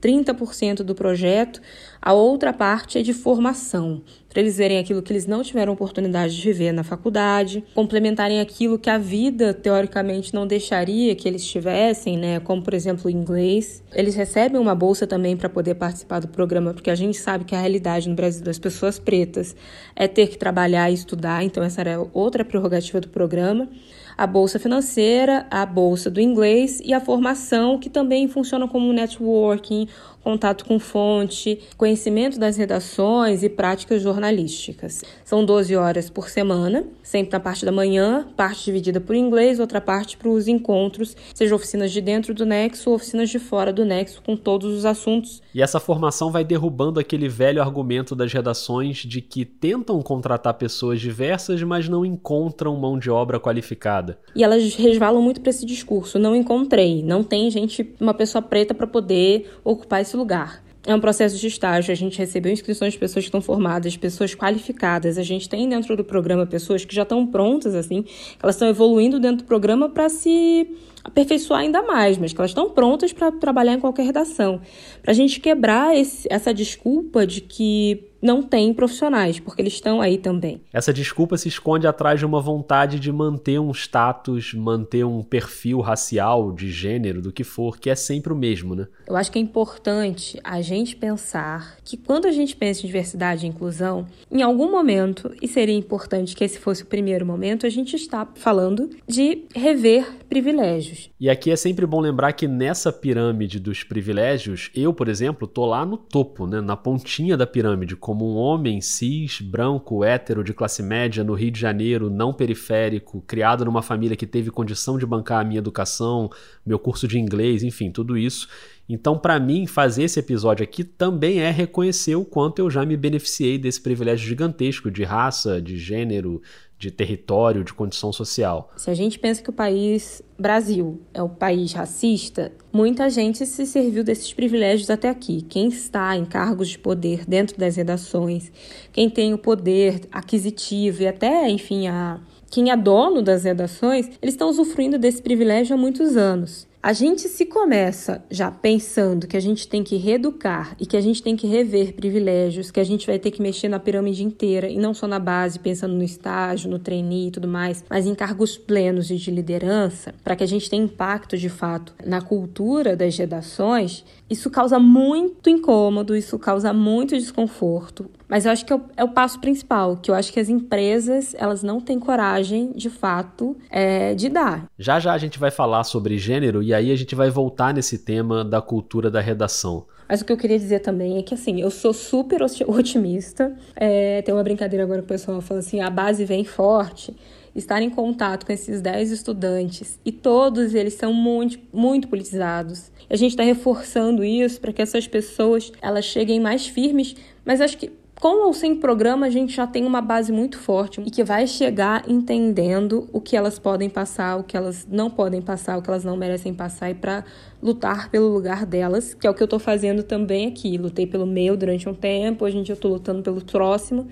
30% 0.00 0.82
do 0.82 0.94
projeto. 0.94 1.60
A 2.00 2.12
outra 2.12 2.52
parte 2.52 2.98
é 2.98 3.02
de 3.02 3.12
formação, 3.12 4.02
para 4.28 4.40
eles 4.42 4.58
verem 4.58 4.78
aquilo 4.78 5.02
que 5.02 5.12
eles 5.12 5.26
não 5.26 5.42
tiveram 5.42 5.72
oportunidade 5.72 6.36
de 6.36 6.42
viver 6.42 6.70
na 6.70 6.84
faculdade, 6.84 7.64
complementarem 7.74 8.38
aquilo 8.38 8.78
que 8.78 8.90
a 8.90 8.98
vida 8.98 9.54
teoricamente 9.54 10.34
não 10.34 10.46
deixaria 10.46 11.14
que 11.14 11.26
eles 11.26 11.44
tivessem, 11.44 12.18
né? 12.18 12.38
Como 12.40 12.62
por 12.62 12.74
exemplo 12.74 13.06
o 13.06 13.10
inglês. 13.10 13.82
Eles 13.94 14.14
recebem 14.14 14.60
uma 14.60 14.74
bolsa 14.74 15.06
também 15.06 15.36
para 15.36 15.48
poder 15.48 15.74
participar 15.74 16.20
do 16.20 16.28
programa, 16.28 16.74
porque 16.74 16.90
a 16.90 16.94
gente 16.94 17.16
sabe 17.16 17.44
que 17.44 17.54
a 17.54 17.60
realidade 17.60 18.08
no 18.08 18.14
Brasil 18.14 18.44
das 18.44 18.58
pessoas 18.58 18.98
pretas 18.98 19.56
é 19.96 20.06
ter 20.06 20.28
que 20.28 20.36
trabalhar 20.36 20.90
e 20.90 20.94
estudar, 20.94 21.42
então 21.42 21.62
essa 21.62 21.80
era 21.80 22.06
outra 22.12 22.44
prerrogativa 22.44 23.00
do 23.00 23.08
programa 23.08 23.68
a 24.16 24.26
bolsa 24.26 24.58
financeira, 24.58 25.46
a 25.50 25.66
bolsa 25.66 26.10
do 26.10 26.20
inglês 26.20 26.80
e 26.84 26.94
a 26.94 27.00
formação, 27.00 27.78
que 27.78 27.90
também 27.90 28.26
funciona 28.28 28.66
como 28.66 28.92
networking, 28.92 29.88
contato 30.26 30.64
com 30.64 30.80
fonte, 30.80 31.60
conhecimento 31.76 32.36
das 32.36 32.56
redações 32.56 33.44
e 33.44 33.48
práticas 33.48 34.02
jornalísticas. 34.02 35.04
São 35.24 35.44
12 35.44 35.76
horas 35.76 36.10
por 36.10 36.28
semana, 36.28 36.84
sempre 37.00 37.30
na 37.30 37.38
parte 37.38 37.64
da 37.64 37.70
manhã, 37.70 38.26
parte 38.36 38.64
dividida 38.64 39.00
por 39.00 39.14
inglês, 39.14 39.60
outra 39.60 39.80
parte 39.80 40.16
para 40.16 40.28
os 40.28 40.48
encontros, 40.48 41.16
seja 41.32 41.54
oficinas 41.54 41.92
de 41.92 42.00
dentro 42.00 42.34
do 42.34 42.44
Nexo 42.44 42.90
ou 42.90 42.96
oficinas 42.96 43.30
de 43.30 43.38
fora 43.38 43.72
do 43.72 43.84
Nexo, 43.84 44.20
com 44.20 44.36
todos 44.36 44.76
os 44.76 44.84
assuntos. 44.84 45.40
E 45.54 45.62
essa 45.62 45.78
formação 45.78 46.32
vai 46.32 46.42
derrubando 46.42 46.98
aquele 46.98 47.28
velho 47.28 47.62
argumento 47.62 48.16
das 48.16 48.32
redações 48.32 48.96
de 48.96 49.20
que 49.20 49.44
tentam 49.44 50.02
contratar 50.02 50.54
pessoas 50.54 51.00
diversas, 51.00 51.62
mas 51.62 51.88
não 51.88 52.04
encontram 52.04 52.74
mão 52.74 52.98
de 52.98 53.10
obra 53.10 53.38
qualificada. 53.38 54.18
E 54.34 54.42
elas 54.42 54.74
resvalam 54.74 55.22
muito 55.22 55.40
para 55.40 55.50
esse 55.50 55.64
discurso: 55.64 56.18
não 56.18 56.34
encontrei, 56.34 57.00
não 57.00 57.22
tem 57.22 57.48
gente, 57.48 57.94
uma 58.00 58.12
pessoa 58.12 58.42
preta 58.42 58.74
para 58.74 58.88
poder 58.88 59.52
ocupar 59.62 60.00
esse 60.00 60.15
lugar. 60.16 60.62
é 60.86 60.94
um 60.94 61.00
processo 61.00 61.36
de 61.36 61.46
estágio. 61.48 61.92
A 61.92 61.94
gente 61.96 62.16
recebeu 62.18 62.52
inscrições 62.52 62.92
de 62.92 62.98
pessoas 62.98 63.24
que 63.24 63.28
estão 63.28 63.40
formadas, 63.40 63.96
pessoas 63.96 64.34
qualificadas. 64.34 65.18
A 65.18 65.22
gente 65.22 65.48
tem 65.48 65.68
dentro 65.68 65.96
do 65.96 66.04
programa 66.04 66.46
pessoas 66.46 66.84
que 66.84 66.94
já 66.94 67.02
estão 67.02 67.26
prontas, 67.26 67.74
assim, 67.74 68.04
elas 68.40 68.54
estão 68.54 68.68
evoluindo 68.68 69.18
dentro 69.18 69.38
do 69.38 69.44
programa 69.44 69.88
para 69.88 70.08
se 70.08 70.68
aperfeiçoar 71.06 71.60
ainda 71.60 71.82
mais, 71.82 72.18
mas 72.18 72.32
que 72.32 72.40
elas 72.40 72.50
estão 72.50 72.68
prontas 72.68 73.12
para 73.12 73.30
trabalhar 73.30 73.74
em 73.74 73.80
qualquer 73.80 74.04
redação. 74.04 74.60
Para 75.00 75.12
a 75.12 75.14
gente 75.14 75.40
quebrar 75.40 75.96
esse, 75.96 76.26
essa 76.30 76.52
desculpa 76.52 77.26
de 77.26 77.40
que 77.40 78.10
não 78.20 78.42
tem 78.42 78.72
profissionais, 78.74 79.38
porque 79.38 79.62
eles 79.62 79.74
estão 79.74 80.00
aí 80.00 80.18
também. 80.18 80.60
Essa 80.72 80.92
desculpa 80.92 81.36
se 81.36 81.48
esconde 81.48 81.86
atrás 81.86 82.18
de 82.18 82.26
uma 82.26 82.40
vontade 82.40 82.98
de 82.98 83.12
manter 83.12 83.60
um 83.60 83.70
status, 83.70 84.52
manter 84.54 85.04
um 85.04 85.22
perfil 85.22 85.80
racial, 85.80 86.52
de 86.52 86.70
gênero, 86.70 87.22
do 87.22 87.32
que 87.32 87.44
for, 87.44 87.78
que 87.78 87.88
é 87.88 87.94
sempre 87.94 88.32
o 88.32 88.36
mesmo, 88.36 88.74
né? 88.74 88.88
Eu 89.06 89.16
acho 89.16 89.30
que 89.30 89.38
é 89.38 89.42
importante 89.42 90.40
a 90.42 90.60
gente 90.60 90.96
pensar 90.96 91.76
que 91.84 91.96
quando 91.96 92.26
a 92.26 92.32
gente 92.32 92.56
pensa 92.56 92.82
em 92.82 92.86
diversidade 92.86 93.46
e 93.46 93.48
inclusão, 93.48 94.06
em 94.30 94.42
algum 94.42 94.70
momento, 94.70 95.32
e 95.40 95.46
seria 95.46 95.76
importante 95.76 96.34
que 96.34 96.42
esse 96.42 96.58
fosse 96.58 96.82
o 96.82 96.86
primeiro 96.86 97.24
momento, 97.24 97.64
a 97.66 97.70
gente 97.70 97.94
está 97.94 98.26
falando 98.34 98.90
de 99.06 99.44
rever 99.54 100.06
privilégios. 100.28 100.95
E 101.18 101.30
aqui 101.30 101.50
é 101.50 101.56
sempre 101.56 101.86
bom 101.86 102.00
lembrar 102.00 102.32
que 102.32 102.46
nessa 102.46 102.92
pirâmide 102.92 103.58
dos 103.58 103.82
privilégios, 103.82 104.70
eu, 104.74 104.92
por 104.92 105.08
exemplo, 105.08 105.46
tô 105.46 105.64
lá 105.66 105.84
no 105.84 105.96
topo, 105.96 106.46
né, 106.46 106.60
na 106.60 106.76
pontinha 106.76 107.36
da 107.36 107.46
pirâmide, 107.46 107.96
como 107.96 108.30
um 108.30 108.36
homem 108.36 108.80
cis, 108.80 109.40
branco, 109.40 110.04
hétero, 110.04 110.44
de 110.44 110.52
classe 110.52 110.82
média, 110.82 111.24
no 111.24 111.34
Rio 111.34 111.50
de 111.50 111.60
Janeiro, 111.60 112.10
não 112.10 112.32
periférico, 112.32 113.22
criado 113.26 113.64
numa 113.64 113.82
família 113.82 114.16
que 114.16 114.26
teve 114.26 114.50
condição 114.50 114.98
de 114.98 115.06
bancar 115.06 115.40
a 115.40 115.44
minha 115.44 115.58
educação, 115.58 116.30
meu 116.64 116.78
curso 116.78 117.08
de 117.08 117.18
inglês, 117.18 117.62
enfim, 117.62 117.90
tudo 117.90 118.16
isso. 118.16 118.48
Então, 118.88 119.18
para 119.18 119.40
mim, 119.40 119.66
fazer 119.66 120.04
esse 120.04 120.20
episódio 120.20 120.62
aqui 120.62 120.84
também 120.84 121.40
é 121.40 121.50
reconhecer 121.50 122.14
o 122.14 122.24
quanto 122.24 122.60
eu 122.60 122.70
já 122.70 122.86
me 122.86 122.96
beneficiei 122.96 123.58
desse 123.58 123.80
privilégio 123.80 124.28
gigantesco 124.28 124.90
de 124.90 125.02
raça, 125.02 125.60
de 125.60 125.76
gênero, 125.76 126.40
de 126.78 126.90
território, 126.90 127.64
de 127.64 127.72
condição 127.72 128.12
social. 128.12 128.70
Se 128.76 128.90
a 128.90 128.94
gente 128.94 129.18
pensa 129.18 129.42
que 129.42 129.50
o 129.50 129.52
país 129.52 130.22
Brasil 130.38 131.00
é 131.14 131.22
o 131.22 131.28
país 131.28 131.72
racista, 131.72 132.52
muita 132.72 133.08
gente 133.08 133.46
se 133.46 133.66
serviu 133.66 134.04
desses 134.04 134.32
privilégios 134.32 134.90
até 134.90 135.08
aqui. 135.08 135.42
Quem 135.42 135.68
está 135.68 136.16
em 136.16 136.24
cargos 136.24 136.68
de 136.68 136.78
poder 136.78 137.24
dentro 137.26 137.56
das 137.58 137.76
redações, 137.76 138.52
quem 138.92 139.08
tem 139.08 139.32
o 139.32 139.38
poder 139.38 140.02
aquisitivo 140.12 141.02
e 141.02 141.06
até, 141.06 141.48
enfim, 141.48 141.88
a 141.88 142.20
quem 142.50 142.70
é 142.70 142.76
dono 142.76 143.22
das 143.22 143.44
redações, 143.44 144.10
eles 144.22 144.34
estão 144.34 144.48
usufruindo 144.48 144.98
desse 144.98 145.20
privilégio 145.20 145.74
há 145.74 145.78
muitos 145.78 146.16
anos. 146.16 146.66
A 146.86 146.92
gente 146.92 147.28
se 147.28 147.44
começa 147.44 148.24
já 148.30 148.48
pensando 148.48 149.26
que 149.26 149.36
a 149.36 149.40
gente 149.40 149.66
tem 149.66 149.82
que 149.82 149.96
reeducar 149.96 150.76
e 150.78 150.86
que 150.86 150.96
a 150.96 151.00
gente 151.00 151.20
tem 151.20 151.34
que 151.34 151.44
rever 151.44 151.94
privilégios, 151.94 152.70
que 152.70 152.78
a 152.78 152.84
gente 152.84 153.08
vai 153.08 153.18
ter 153.18 153.32
que 153.32 153.42
mexer 153.42 153.66
na 153.66 153.80
pirâmide 153.80 154.22
inteira 154.22 154.70
e 154.70 154.78
não 154.78 154.94
só 154.94 155.08
na 155.08 155.18
base, 155.18 155.58
pensando 155.58 155.94
no 155.94 156.04
estágio, 156.04 156.70
no 156.70 156.78
trainee 156.78 157.26
e 157.26 157.30
tudo 157.32 157.48
mais, 157.48 157.84
mas 157.90 158.06
em 158.06 158.14
cargos 158.14 158.56
plenos 158.56 159.10
e 159.10 159.16
de 159.16 159.32
liderança, 159.32 160.14
para 160.22 160.36
que 160.36 160.44
a 160.44 160.46
gente 160.46 160.70
tenha 160.70 160.84
impacto 160.84 161.36
de 161.36 161.48
fato 161.48 161.92
na 162.06 162.20
cultura 162.20 162.94
das 162.94 163.18
redações, 163.18 164.04
isso 164.30 164.48
causa 164.48 164.78
muito 164.78 165.50
incômodo, 165.50 166.14
isso 166.14 166.38
causa 166.38 166.72
muito 166.72 167.18
desconforto. 167.18 168.08
Mas 168.28 168.44
eu 168.44 168.52
acho 168.52 168.64
que 168.66 168.72
é 168.72 168.76
o, 168.76 168.82
é 168.96 169.04
o, 169.04 169.08
passo 169.08 169.40
principal, 169.40 169.96
que 169.96 170.10
eu 170.10 170.14
acho 170.14 170.32
que 170.32 170.40
as 170.40 170.48
empresas 170.48 171.34
elas 171.38 171.62
não 171.62 171.80
têm 171.80 171.98
coragem, 171.98 172.72
de 172.72 172.90
fato, 172.90 173.56
é, 173.70 174.14
de 174.14 174.28
dar. 174.28 174.66
Já 174.78 174.98
já 174.98 175.12
a 175.12 175.18
gente 175.18 175.38
vai 175.38 175.50
falar 175.50 175.84
sobre 175.84 176.18
gênero 176.18 176.62
e 176.62 176.74
aí 176.74 176.90
a 176.90 176.96
gente 176.96 177.14
vai 177.14 177.30
voltar 177.30 177.72
nesse 177.72 177.98
tema 177.98 178.44
da 178.44 178.60
cultura 178.60 179.10
da 179.10 179.20
redação. 179.20 179.86
Mas 180.08 180.20
o 180.20 180.24
que 180.24 180.32
eu 180.32 180.36
queria 180.36 180.58
dizer 180.58 180.80
também 180.80 181.18
é 181.18 181.22
que, 181.22 181.34
assim, 181.34 181.60
eu 181.60 181.70
sou 181.70 181.92
super 181.92 182.40
otimista. 182.42 183.56
É, 183.74 184.22
tem 184.22 184.32
uma 184.32 184.44
brincadeira 184.44 184.84
agora 184.84 185.00
que 185.00 185.06
o 185.06 185.08
pessoal 185.08 185.40
fala 185.40 185.60
assim: 185.60 185.80
a 185.80 185.90
base 185.90 186.24
vem 186.24 186.44
forte. 186.44 187.16
Estar 187.54 187.80
em 187.80 187.88
contato 187.88 188.44
com 188.44 188.52
esses 188.52 188.82
10 188.82 189.10
estudantes 189.10 189.98
e 190.04 190.12
todos 190.12 190.74
eles 190.74 190.92
são 190.92 191.10
muito, 191.14 191.58
muito 191.72 192.06
politizados. 192.06 192.92
A 193.08 193.16
gente 193.16 193.30
está 193.30 193.42
reforçando 193.42 194.22
isso 194.22 194.60
para 194.60 194.74
que 194.74 194.82
essas 194.82 195.08
pessoas 195.08 195.72
elas 195.80 196.04
cheguem 196.04 196.38
mais 196.38 196.66
firmes, 196.66 197.16
mas 197.46 197.62
acho 197.62 197.78
que 197.78 197.90
com 198.20 198.46
ou 198.46 198.52
sem 198.52 198.74
programa, 198.74 199.26
a 199.26 199.30
gente 199.30 199.54
já 199.54 199.66
tem 199.66 199.84
uma 199.84 200.00
base 200.00 200.32
muito 200.32 200.58
forte 200.58 201.02
e 201.04 201.10
que 201.10 201.22
vai 201.22 201.46
chegar 201.46 202.08
entendendo 202.08 203.08
o 203.12 203.20
que 203.20 203.36
elas 203.36 203.58
podem 203.58 203.90
passar, 203.90 204.38
o 204.38 204.42
que 204.42 204.56
elas 204.56 204.86
não 204.90 205.10
podem 205.10 205.42
passar, 205.42 205.78
o 205.78 205.82
que 205.82 205.90
elas 205.90 206.04
não 206.04 206.16
merecem 206.16 206.54
passar 206.54 206.90
e 206.90 206.94
para 206.94 207.24
lutar 207.62 208.10
pelo 208.10 208.28
lugar 208.28 208.64
delas, 208.64 209.12
que 209.12 209.26
é 209.26 209.30
o 209.30 209.34
que 209.34 209.42
eu 209.42 209.46
estou 209.46 209.58
fazendo 209.58 210.02
também 210.02 210.46
aqui. 210.46 210.78
Lutei 210.78 211.06
pelo 211.06 211.26
meu 211.26 211.56
durante 211.56 211.88
um 211.88 211.94
tempo, 211.94 212.44
hoje 212.44 212.56
em 212.56 212.62
dia 212.62 212.72
eu 212.72 212.76
estou 212.76 212.90
lutando 212.90 213.22
pelo 213.22 213.44
próximo. 213.44 214.08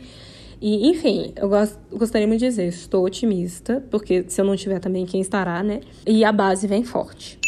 E, 0.60 0.88
enfim, 0.88 1.32
eu 1.36 1.48
gost, 1.48 1.76
gostaria 1.90 2.26
de 2.26 2.36
dizer, 2.36 2.68
estou 2.68 3.04
otimista, 3.04 3.84
porque 3.90 4.24
se 4.28 4.40
eu 4.40 4.44
não 4.44 4.54
tiver 4.54 4.80
também, 4.80 5.04
quem 5.04 5.20
estará, 5.20 5.62
né? 5.62 5.80
E 6.06 6.24
a 6.24 6.32
base 6.32 6.66
vem 6.66 6.84
forte. 6.84 7.38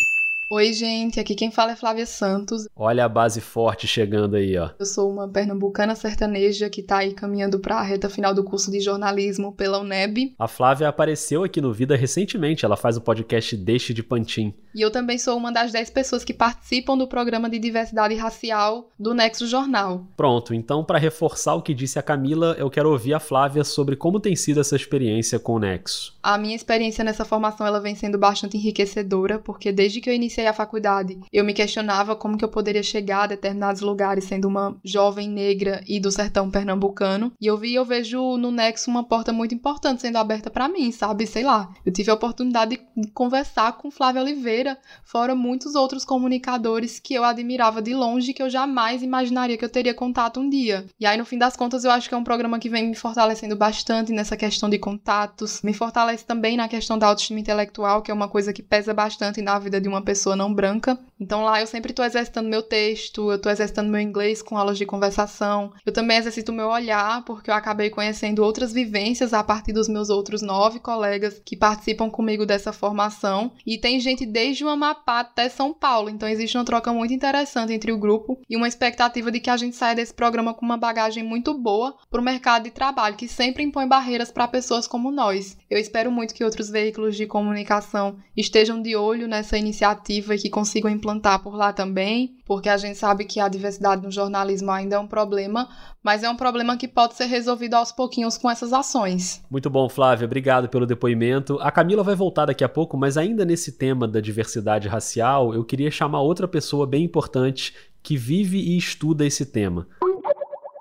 Oi, 0.49 0.73
gente, 0.73 1.19
aqui 1.19 1.35
quem 1.35 1.51
fala 1.51 1.73
é 1.73 1.77
Flávia 1.77 2.07
Santos. 2.07 2.69
Olha 2.77 3.05
a 3.05 3.09
base 3.09 3.41
forte 3.41 3.85
chegando 3.89 4.37
aí, 4.37 4.57
ó. 4.57 4.71
Eu 4.79 4.87
sou 4.87 5.11
uma 5.11 5.29
pernambucana 5.29 5.97
sertaneja 5.97 6.71
que 6.71 6.85
tá 6.85 6.99
aí 6.99 7.13
caminhando 7.13 7.59
para 7.59 7.79
a 7.79 7.83
reta 7.83 8.09
final 8.09 8.33
do 8.33 8.45
curso 8.45 8.71
de 8.71 8.79
jornalismo 8.79 9.53
pela 9.53 9.81
UNEB. 9.81 10.37
A 10.39 10.47
Flávia 10.47 10.89
apareceu 10.89 11.43
aqui 11.43 11.61
no 11.61 11.73
Vida 11.73 11.97
recentemente, 11.97 12.65
ela 12.65 12.77
faz 12.77 12.97
o 12.97 13.01
podcast 13.01 13.57
Deixe 13.57 13.93
de 13.93 14.05
Pantin. 14.05 14.55
E 14.73 14.81
eu 14.81 14.91
também 14.93 15.19
sou 15.19 15.37
uma 15.37 15.51
das 15.51 15.73
10 15.73 15.91
pessoas 15.91 16.23
que 16.23 16.33
participam 16.33 16.97
do 16.97 17.09
programa 17.09 17.51
de 17.51 17.59
diversidade 17.59 18.15
racial 18.15 18.89
do 18.97 19.15
Nexo 19.15 19.49
Jornal. 19.49 20.07
Pronto, 20.17 20.55
então 20.55 20.85
para 20.85 20.97
reforçar 20.99 21.57
o 21.57 21.63
que 21.63 21.75
disse 21.75 21.99
a 21.99 22.03
Camila, 22.03 22.55
eu 22.57 22.71
quero 22.71 22.93
ouvir 22.93 23.15
a 23.15 23.19
Flávia 23.19 23.65
sobre 23.65 23.97
como 23.97 24.21
tem 24.21 24.37
sido 24.37 24.61
essa 24.61 24.77
experiência 24.77 25.41
com 25.41 25.55
o 25.55 25.59
Nexo. 25.59 26.16
A 26.29 26.37
minha 26.37 26.57
experiência 26.57 27.05
nessa 27.05 27.25
formação 27.25 27.65
ela 27.65 27.79
vem 27.79 27.95
sendo 27.95 28.19
bastante 28.19 28.57
enriquecedora, 28.57 29.39
porque 29.39 29.71
desde 29.71 30.01
que 30.01 30.11
eu 30.11 30.13
iniciei 30.13 30.49
a 30.49 30.53
faculdade, 30.53 31.21
eu 31.33 31.45
me 31.45 31.55
questionava 31.55 32.17
como 32.17 32.37
que 32.37 32.45
eu 32.45 32.49
poderia 32.49 32.83
chegar 32.83 33.23
a 33.23 33.27
determinados 33.29 33.81
lugares 33.81 34.25
sendo 34.25 34.49
uma 34.49 34.77
jovem 34.85 35.29
negra 35.29 35.85
e 35.87 36.01
do 36.01 36.11
sertão 36.11 36.51
pernambucano. 36.51 37.33
E 37.41 37.47
eu 37.47 37.57
vi, 37.57 37.77
eu 37.77 37.85
vejo 37.85 38.37
no 38.39 38.51
Nexo 38.51 38.91
uma 38.91 39.05
porta 39.05 39.33
muito 39.33 39.55
importante 39.55 40.03
sendo 40.03 40.19
aberta 40.19 40.51
para 40.51 40.69
mim, 40.69 40.91
sabe? 40.91 41.29
Sei 41.29 41.45
lá. 41.45 41.73
Eu 41.85 41.93
tive 41.93 42.11
a 42.11 42.15
oportunidade 42.15 42.81
de 42.97 43.11
conversar 43.13 43.75
com 43.75 43.89
Flávia 43.89 44.23
Oliveira, 44.23 44.77
fora 45.05 45.33
muitos 45.33 45.77
outros 45.77 46.05
comunicadores 46.05 46.99
que 46.99 47.15
eu 47.15 47.23
admirava 47.23 47.81
de 47.81 47.95
longe 47.95 48.33
que 48.33 48.43
eu 48.43 48.51
jamais 48.51 49.01
imaginaria 49.01 49.57
que 49.57 49.65
eu 49.65 49.69
teria 49.69 49.95
contato 49.95 50.41
um 50.41 50.51
dia. 50.51 50.87
E 50.99 51.07
aí 51.07 51.17
no 51.17 51.25
fim 51.25 51.39
das 51.39 51.57
contas 51.57 51.85
eu 51.85 51.91
acho 51.93 52.09
que 52.09 52.17
é 52.17 52.19
um 52.19 52.25
programa 52.25 52.59
que 52.59 52.69
vem 52.69 52.89
me 52.89 52.97
fortalecendo 52.97 53.55
bastante 53.55 54.11
nessa 54.11 54.37
questão 54.37 54.69
de 54.69 54.77
contatos, 54.77 55.63
me 55.63 55.73
fortalece 56.17 56.25
também 56.25 56.57
na 56.57 56.69
questão 56.69 56.99
da 56.99 57.07
autoestima 57.07 57.41
intelectual, 57.41 58.03
que 58.03 58.11
é 58.11 58.15
uma 58.15 58.29
coisa 58.29 58.53
que 58.53 58.63
pesa 58.63 58.95
bastante 58.95 59.43
na 59.43 59.59
vida 59.59 59.81
de 59.81 59.89
uma 59.89 60.03
pessoa 60.03 60.35
não 60.35 60.53
branca. 60.53 60.99
Então 61.21 61.43
lá 61.43 61.61
eu 61.61 61.67
sempre 61.67 61.93
estou 61.93 62.05
exercitando 62.05 62.49
meu 62.49 62.63
texto, 62.63 63.31
eu 63.31 63.37
estou 63.37 63.53
exercitando 63.53 63.91
meu 63.91 64.01
inglês 64.01 64.43
com 64.43 64.57
aulas 64.57 64.79
de 64.79 64.87
conversação. 64.87 65.73
Eu 65.85 65.93
também 65.93 66.19
exercito 66.19 66.53
meu 66.53 66.69
olhar, 66.69 67.25
porque 67.25 67.51
eu 67.51 67.55
acabei 67.55 67.91
conhecendo 67.91 68.43
outras 68.43 68.73
vivências 68.73 69.33
a 69.33 69.43
partir 69.43 69.73
dos 69.73 69.89
meus 69.89 70.11
outros 70.11 70.43
nove 70.43 70.79
colegas 70.79 71.41
que 71.45 71.57
participam 71.57 72.11
comigo 72.11 72.47
dessa 72.47 72.73
formação. 72.73 73.53
E 73.67 73.79
tem 73.79 74.01
gente 74.01 74.25
desde 74.25 74.65
o 74.65 74.69
Amapá 74.69 75.21
até 75.21 75.49
São 75.49 75.73
Paulo, 75.73 76.09
então 76.09 76.29
existe 76.29 76.57
uma 76.57 76.65
troca 76.65 76.93
muito 76.93 77.13
interessante 77.13 77.73
entre 77.73 77.93
o 77.93 77.99
grupo 77.99 78.39
e 78.49 78.57
uma 78.57 78.69
expectativa 78.69 79.31
de 79.31 79.41
que 79.41 79.51
a 79.51 79.57
gente 79.57 79.77
saia 79.77 79.95
desse 79.95 80.15
programa 80.15 80.55
com 80.55 80.65
uma 80.65 80.77
bagagem 80.77 81.23
muito 81.23 81.55
boa 81.55 81.97
para 82.11 82.21
o 82.21 82.25
mercado 82.25 82.65
de 82.65 82.71
trabalho, 82.71 83.17
que 83.17 83.29
sempre 83.29 83.63
impõe 83.63 83.87
barreiras 83.87 84.31
para 84.31 84.49
pessoas 84.49 84.87
como 84.87 85.11
nós. 85.11 85.57
Eu 85.71 85.79
espero 85.79 86.06
muito 86.11 86.35
que 86.35 86.45
outros 86.45 86.71
veículos 86.71 87.17
de 87.17 87.27
comunicação 87.27 88.17
estejam 88.37 88.81
de 88.81 88.97
olho 88.97 89.27
nessa 89.27 89.59
iniciativa 89.59 90.35
e 90.35 90.39
que 90.39 90.51
consigam 90.51 90.91
implantar 90.91 91.43
por 91.43 91.55
lá 91.55 91.73
também, 91.73 92.37
porque 92.45 92.69
a 92.69 92.77
gente 92.77 92.97
sabe 92.97 93.25
que 93.25 93.41
a 93.41 93.49
diversidade 93.49 94.03
no 94.03 94.11
jornalismo 94.11 94.71
ainda 94.71 94.97
é 94.97 94.99
um 94.99 95.07
problema, 95.07 95.69
mas 96.03 96.23
é 96.23 96.31
um 96.31 96.37
problema 96.37 96.77
que 96.77 96.89
pode 96.89 97.15
ser 97.15 97.27
resolvido 97.27 97.75
aos 97.75 97.93
pouquinhos 97.93 98.39
com 98.39 98.51
essas 98.51 98.73
ações. 98.73 99.43
Muito 99.51 99.69
bom, 99.69 99.89
Flávia, 99.89 100.27
obrigado 100.27 100.69
pelo 100.69 100.87
depoimento. 100.87 101.59
A 101.61 101.71
Camila 101.71 102.03
vai 102.03 102.15
voltar 102.15 102.47
daqui 102.47 102.65
a 102.65 102.69
pouco, 102.69 102.97
mas 102.97 103.17
ainda 103.17 103.45
nesse 103.45 103.73
tema 103.73 104.09
da 104.09 104.21
diversidade 104.21 104.89
racial, 104.89 105.55
eu 105.55 105.65
queria 105.65 105.91
chamar 105.91 106.21
outra 106.21 106.49
pessoa 106.49 106.87
bem 106.87 107.05
importante 107.05 107.75
que 108.03 108.17
vive 108.17 108.59
e 108.59 108.77
estuda 108.77 109.27
esse 109.27 109.45
tema. 109.45 109.89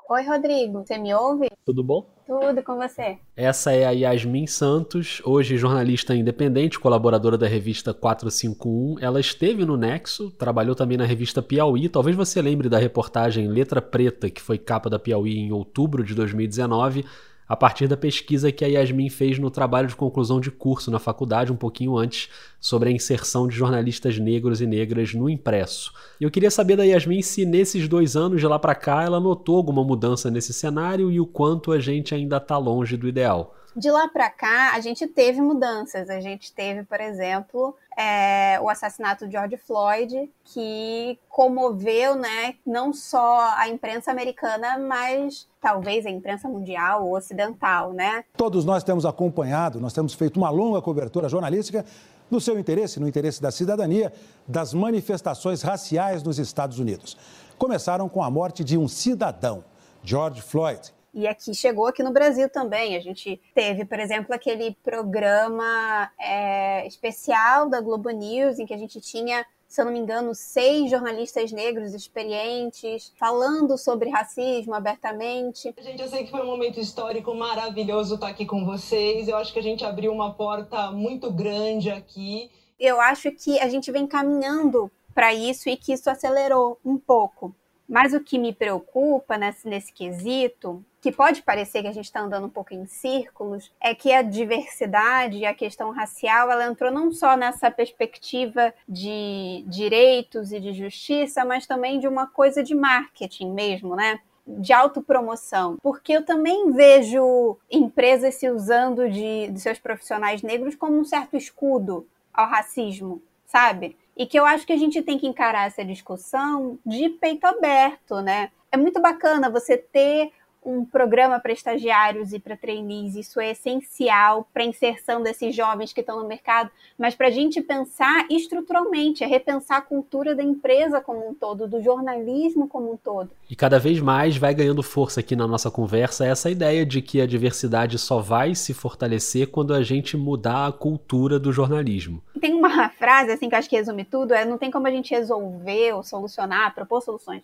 Oi, 0.07 0.23
Rodrigo, 0.23 0.85
você 0.85 0.97
me 0.99 1.13
ouve? 1.13 1.49
Tudo 1.65 1.83
bom? 1.83 2.14
Tudo 2.25 2.63
com 2.63 2.75
você. 2.75 3.19
Essa 3.37 3.71
é 3.71 3.85
a 3.85 3.91
Yasmin 3.91 4.47
Santos, 4.47 5.21
hoje 5.23 5.57
jornalista 5.57 6.15
independente, 6.15 6.79
colaboradora 6.79 7.37
da 7.37 7.47
revista 7.47 7.93
451. 7.93 8.95
Ela 8.99 9.19
esteve 9.19 9.63
no 9.63 9.77
Nexo, 9.77 10.31
trabalhou 10.31 10.73
também 10.73 10.97
na 10.97 11.05
revista 11.05 11.43
Piauí. 11.43 11.87
Talvez 11.87 12.15
você 12.15 12.41
lembre 12.41 12.67
da 12.67 12.79
reportagem 12.79 13.47
Letra 13.47 13.79
Preta, 13.79 14.27
que 14.27 14.41
foi 14.41 14.57
capa 14.57 14.89
da 14.89 14.97
Piauí 14.97 15.37
em 15.37 15.51
outubro 15.51 16.03
de 16.03 16.15
2019. 16.15 17.05
A 17.47 17.55
partir 17.55 17.87
da 17.87 17.95
pesquisa 17.95 18.51
que 18.51 18.65
a 18.65 18.67
Yasmin 18.67 19.09
fez 19.09 19.37
no 19.37 19.51
trabalho 19.51 19.87
de 19.87 19.95
conclusão 19.95 20.39
de 20.39 20.49
curso 20.49 20.89
na 20.89 20.99
faculdade, 20.99 21.51
um 21.51 21.55
pouquinho 21.55 21.97
antes, 21.97 22.29
sobre 22.59 22.89
a 22.89 22.91
inserção 22.91 23.47
de 23.47 23.55
jornalistas 23.55 24.17
negros 24.17 24.61
e 24.61 24.65
negras 24.65 25.13
no 25.13 25.29
impresso. 25.29 25.93
E 26.19 26.23
eu 26.23 26.31
queria 26.31 26.49
saber 26.49 26.75
da 26.75 26.83
Yasmin 26.83 27.21
se 27.21 27.45
nesses 27.45 27.87
dois 27.87 28.15
anos 28.15 28.39
de 28.39 28.47
lá 28.47 28.57
para 28.57 28.73
cá 28.73 29.03
ela 29.03 29.19
notou 29.19 29.57
alguma 29.57 29.83
mudança 29.83 30.31
nesse 30.31 30.53
cenário 30.53 31.11
e 31.11 31.19
o 31.19 31.25
quanto 31.25 31.71
a 31.71 31.79
gente 31.79 32.15
ainda 32.15 32.37
está 32.37 32.57
longe 32.57 32.97
do 32.97 33.07
ideal. 33.07 33.55
De 33.75 33.91
lá 33.91 34.07
para 34.07 34.29
cá, 34.29 34.71
a 34.73 34.79
gente 34.79 35.05
teve 35.05 35.41
mudanças. 35.41 36.09
A 36.09 36.21
gente 36.21 36.53
teve, 36.53 36.83
por 36.83 37.01
exemplo, 37.01 37.75
é, 37.97 38.59
o 38.61 38.69
assassinato 38.69 39.25
de 39.25 39.33
George 39.33 39.57
Floyd, 39.57 40.29
que 40.43 41.19
comoveu 41.29 42.15
né, 42.15 42.55
não 42.65 42.93
só 42.93 43.53
a 43.57 43.69
imprensa 43.69 44.11
americana, 44.11 44.77
mas 44.77 45.47
talvez 45.61 46.05
a 46.05 46.09
imprensa 46.09 46.47
mundial 46.47 47.05
ou 47.05 47.15
ocidental. 47.15 47.93
Né? 47.93 48.23
Todos 48.35 48.65
nós 48.65 48.83
temos 48.83 49.05
acompanhado, 49.05 49.79
nós 49.79 49.93
temos 49.93 50.13
feito 50.13 50.37
uma 50.37 50.49
longa 50.49 50.81
cobertura 50.81 51.29
jornalística 51.29 51.85
no 52.29 52.41
seu 52.41 52.57
interesse, 52.59 52.99
no 52.99 53.07
interesse 53.07 53.41
da 53.41 53.51
cidadania, 53.51 54.11
das 54.47 54.73
manifestações 54.73 55.61
raciais 55.61 56.23
nos 56.23 56.39
Estados 56.39 56.79
Unidos. 56.79 57.15
Começaram 57.57 58.09
com 58.09 58.23
a 58.23 58.29
morte 58.29 58.63
de 58.63 58.77
um 58.77 58.87
cidadão, 58.87 59.63
George 60.03 60.41
Floyd 60.41 60.94
e 61.15 61.25
aqui 61.25 61.53
chegou 61.53 61.87
aqui 61.87 62.03
no 62.03 62.11
Brasil 62.11 62.49
também. 62.49 62.97
A 62.97 62.99
gente 62.99 63.41
teve, 63.53 63.85
por 63.85 63.97
exemplo, 63.97 64.35
aquele 64.35 64.75
programa 64.83 66.11
é, 66.19 66.85
especial 66.85 67.69
da 67.69 67.79
Globo 67.79 68.09
News, 68.09 68.59
em 68.59 68.65
que 68.65 68.73
a 68.73 68.77
gente 68.77 68.99
tinha, 68.99 69.45
se 69.65 69.79
eu 69.79 69.85
não 69.85 69.93
me 69.93 69.99
engano, 69.99 70.35
seis 70.35 70.91
jornalistas 70.91 71.53
negros 71.53 71.93
experientes 71.93 73.13
falando 73.17 73.77
sobre 73.77 74.09
racismo 74.09 74.75
abertamente. 74.75 75.73
Gente, 75.79 76.01
eu 76.01 76.09
sei 76.09 76.25
que 76.25 76.31
foi 76.31 76.41
um 76.41 76.47
momento 76.47 76.81
histórico 76.81 77.33
maravilhoso 77.33 78.15
estar 78.15 78.27
aqui 78.27 78.45
com 78.45 78.65
vocês. 78.65 79.29
Eu 79.29 79.37
acho 79.37 79.53
que 79.53 79.59
a 79.59 79.63
gente 79.63 79.85
abriu 79.85 80.11
uma 80.11 80.33
porta 80.33 80.91
muito 80.91 81.31
grande 81.31 81.89
aqui. 81.89 82.51
Eu 82.77 82.99
acho 82.99 83.31
que 83.31 83.57
a 83.61 83.69
gente 83.69 83.89
vem 83.89 84.05
caminhando 84.05 84.91
para 85.13 85.33
isso 85.33 85.69
e 85.69 85.77
que 85.77 85.93
isso 85.93 86.09
acelerou 86.09 86.77
um 86.83 86.97
pouco. 86.97 87.55
Mas 87.87 88.13
o 88.13 88.19
que 88.19 88.39
me 88.39 88.53
preocupa 88.53 89.37
nesse, 89.37 89.67
nesse 89.67 89.93
quesito 89.93 90.83
que 91.05 91.11
pode 91.11 91.43
parecer 91.43 91.83
que 91.83 91.87
a 91.87 91.91
gente 91.91 92.05
está 92.05 92.19
andando 92.19 92.47
um 92.47 92.49
pouco 92.49 92.73
em 92.73 92.87
círculos, 92.87 93.71
é 93.79 93.93
que 93.93 94.11
a 94.11 94.23
diversidade 94.23 95.37
e 95.37 95.45
a 95.45 95.53
questão 95.53 95.91
racial 95.91 96.49
ela 96.49 96.65
entrou 96.65 96.91
não 96.91 97.11
só 97.11 97.37
nessa 97.37 97.69
perspectiva 97.69 98.73
de 98.89 99.63
direitos 99.67 100.51
e 100.51 100.59
de 100.59 100.73
justiça, 100.73 101.45
mas 101.45 101.67
também 101.67 101.99
de 101.99 102.07
uma 102.07 102.25
coisa 102.25 102.63
de 102.63 102.73
marketing 102.73 103.51
mesmo, 103.51 103.95
né? 103.95 104.19
de 104.47 104.73
autopromoção, 104.73 105.77
porque 105.81 106.13
eu 106.13 106.23
também 106.23 106.71
vejo 106.71 107.57
empresas 107.69 108.35
se 108.35 108.47
usando 108.49 109.09
de, 109.09 109.47
de 109.47 109.59
seus 109.59 109.79
profissionais 109.79 110.43
negros 110.43 110.75
como 110.75 110.99
um 110.99 111.03
certo 111.03 111.35
escudo 111.35 112.07
ao 112.33 112.47
racismo, 112.47 113.21
sabe? 113.47 113.97
E 114.17 114.25
que 114.25 114.39
eu 114.39 114.45
acho 114.45 114.65
que 114.65 114.73
a 114.73 114.77
gente 114.77 115.01
tem 115.01 115.17
que 115.17 115.27
encarar 115.27 115.67
essa 115.67 115.83
discussão 115.83 116.79
de 116.85 117.09
peito 117.09 117.45
aberto, 117.45 118.21
né? 118.21 118.49
É 118.71 118.77
muito 118.77 119.01
bacana 119.01 119.49
você 119.49 119.77
ter 119.77 120.31
um 120.65 120.83
programa 120.83 121.39
para 121.39 121.53
estagiários 121.53 122.33
e 122.33 122.39
para 122.39 122.57
trainees, 122.57 123.15
isso 123.15 123.39
é 123.39 123.51
essencial 123.51 124.47
para 124.51 124.63
a 124.63 124.65
inserção 124.65 125.21
desses 125.21 125.55
jovens 125.55 125.93
que 125.93 126.01
estão 126.01 126.19
no 126.19 126.27
mercado, 126.27 126.71
mas 126.97 127.13
para 127.13 127.27
a 127.27 127.31
gente 127.31 127.61
pensar 127.61 128.25
estruturalmente, 128.29 129.23
é 129.23 129.27
repensar 129.27 129.77
a 129.77 129.81
cultura 129.81 130.33
da 130.33 130.43
empresa 130.43 130.99
como 130.99 131.29
um 131.29 131.33
todo, 131.33 131.67
do 131.67 131.81
jornalismo 131.81 132.67
como 132.67 132.91
um 132.91 132.97
todo. 132.97 133.29
E 133.49 133.55
cada 133.55 133.77
vez 133.77 133.99
mais 133.99 134.37
vai 134.37 134.53
ganhando 134.55 134.81
força 134.81 135.19
aqui 135.19 135.35
na 135.35 135.47
nossa 135.47 135.69
conversa 135.69 136.25
essa 136.25 136.49
ideia 136.49 136.85
de 136.85 137.01
que 137.01 137.21
a 137.21 137.27
diversidade 137.27 137.99
só 137.99 138.19
vai 138.19 138.55
se 138.55 138.73
fortalecer 138.73 139.47
quando 139.47 139.73
a 139.73 139.83
gente 139.83 140.17
mudar 140.17 140.67
a 140.67 140.71
cultura 140.71 141.39
do 141.39 141.53
jornalismo. 141.53 142.23
Tem 142.41 142.53
uma 142.53 142.89
frase 142.89 143.31
assim 143.31 143.47
que 143.47 143.55
eu 143.55 143.59
acho 143.59 143.69
que 143.69 143.75
resume 143.75 144.03
tudo, 144.03 144.33
é 144.33 144.43
não 144.43 144.57
tem 144.57 144.71
como 144.71 144.87
a 144.87 144.91
gente 144.91 145.13
resolver 145.13 145.93
ou 145.93 146.03
solucionar, 146.03 146.73
propor 146.73 147.01
soluções 147.01 147.43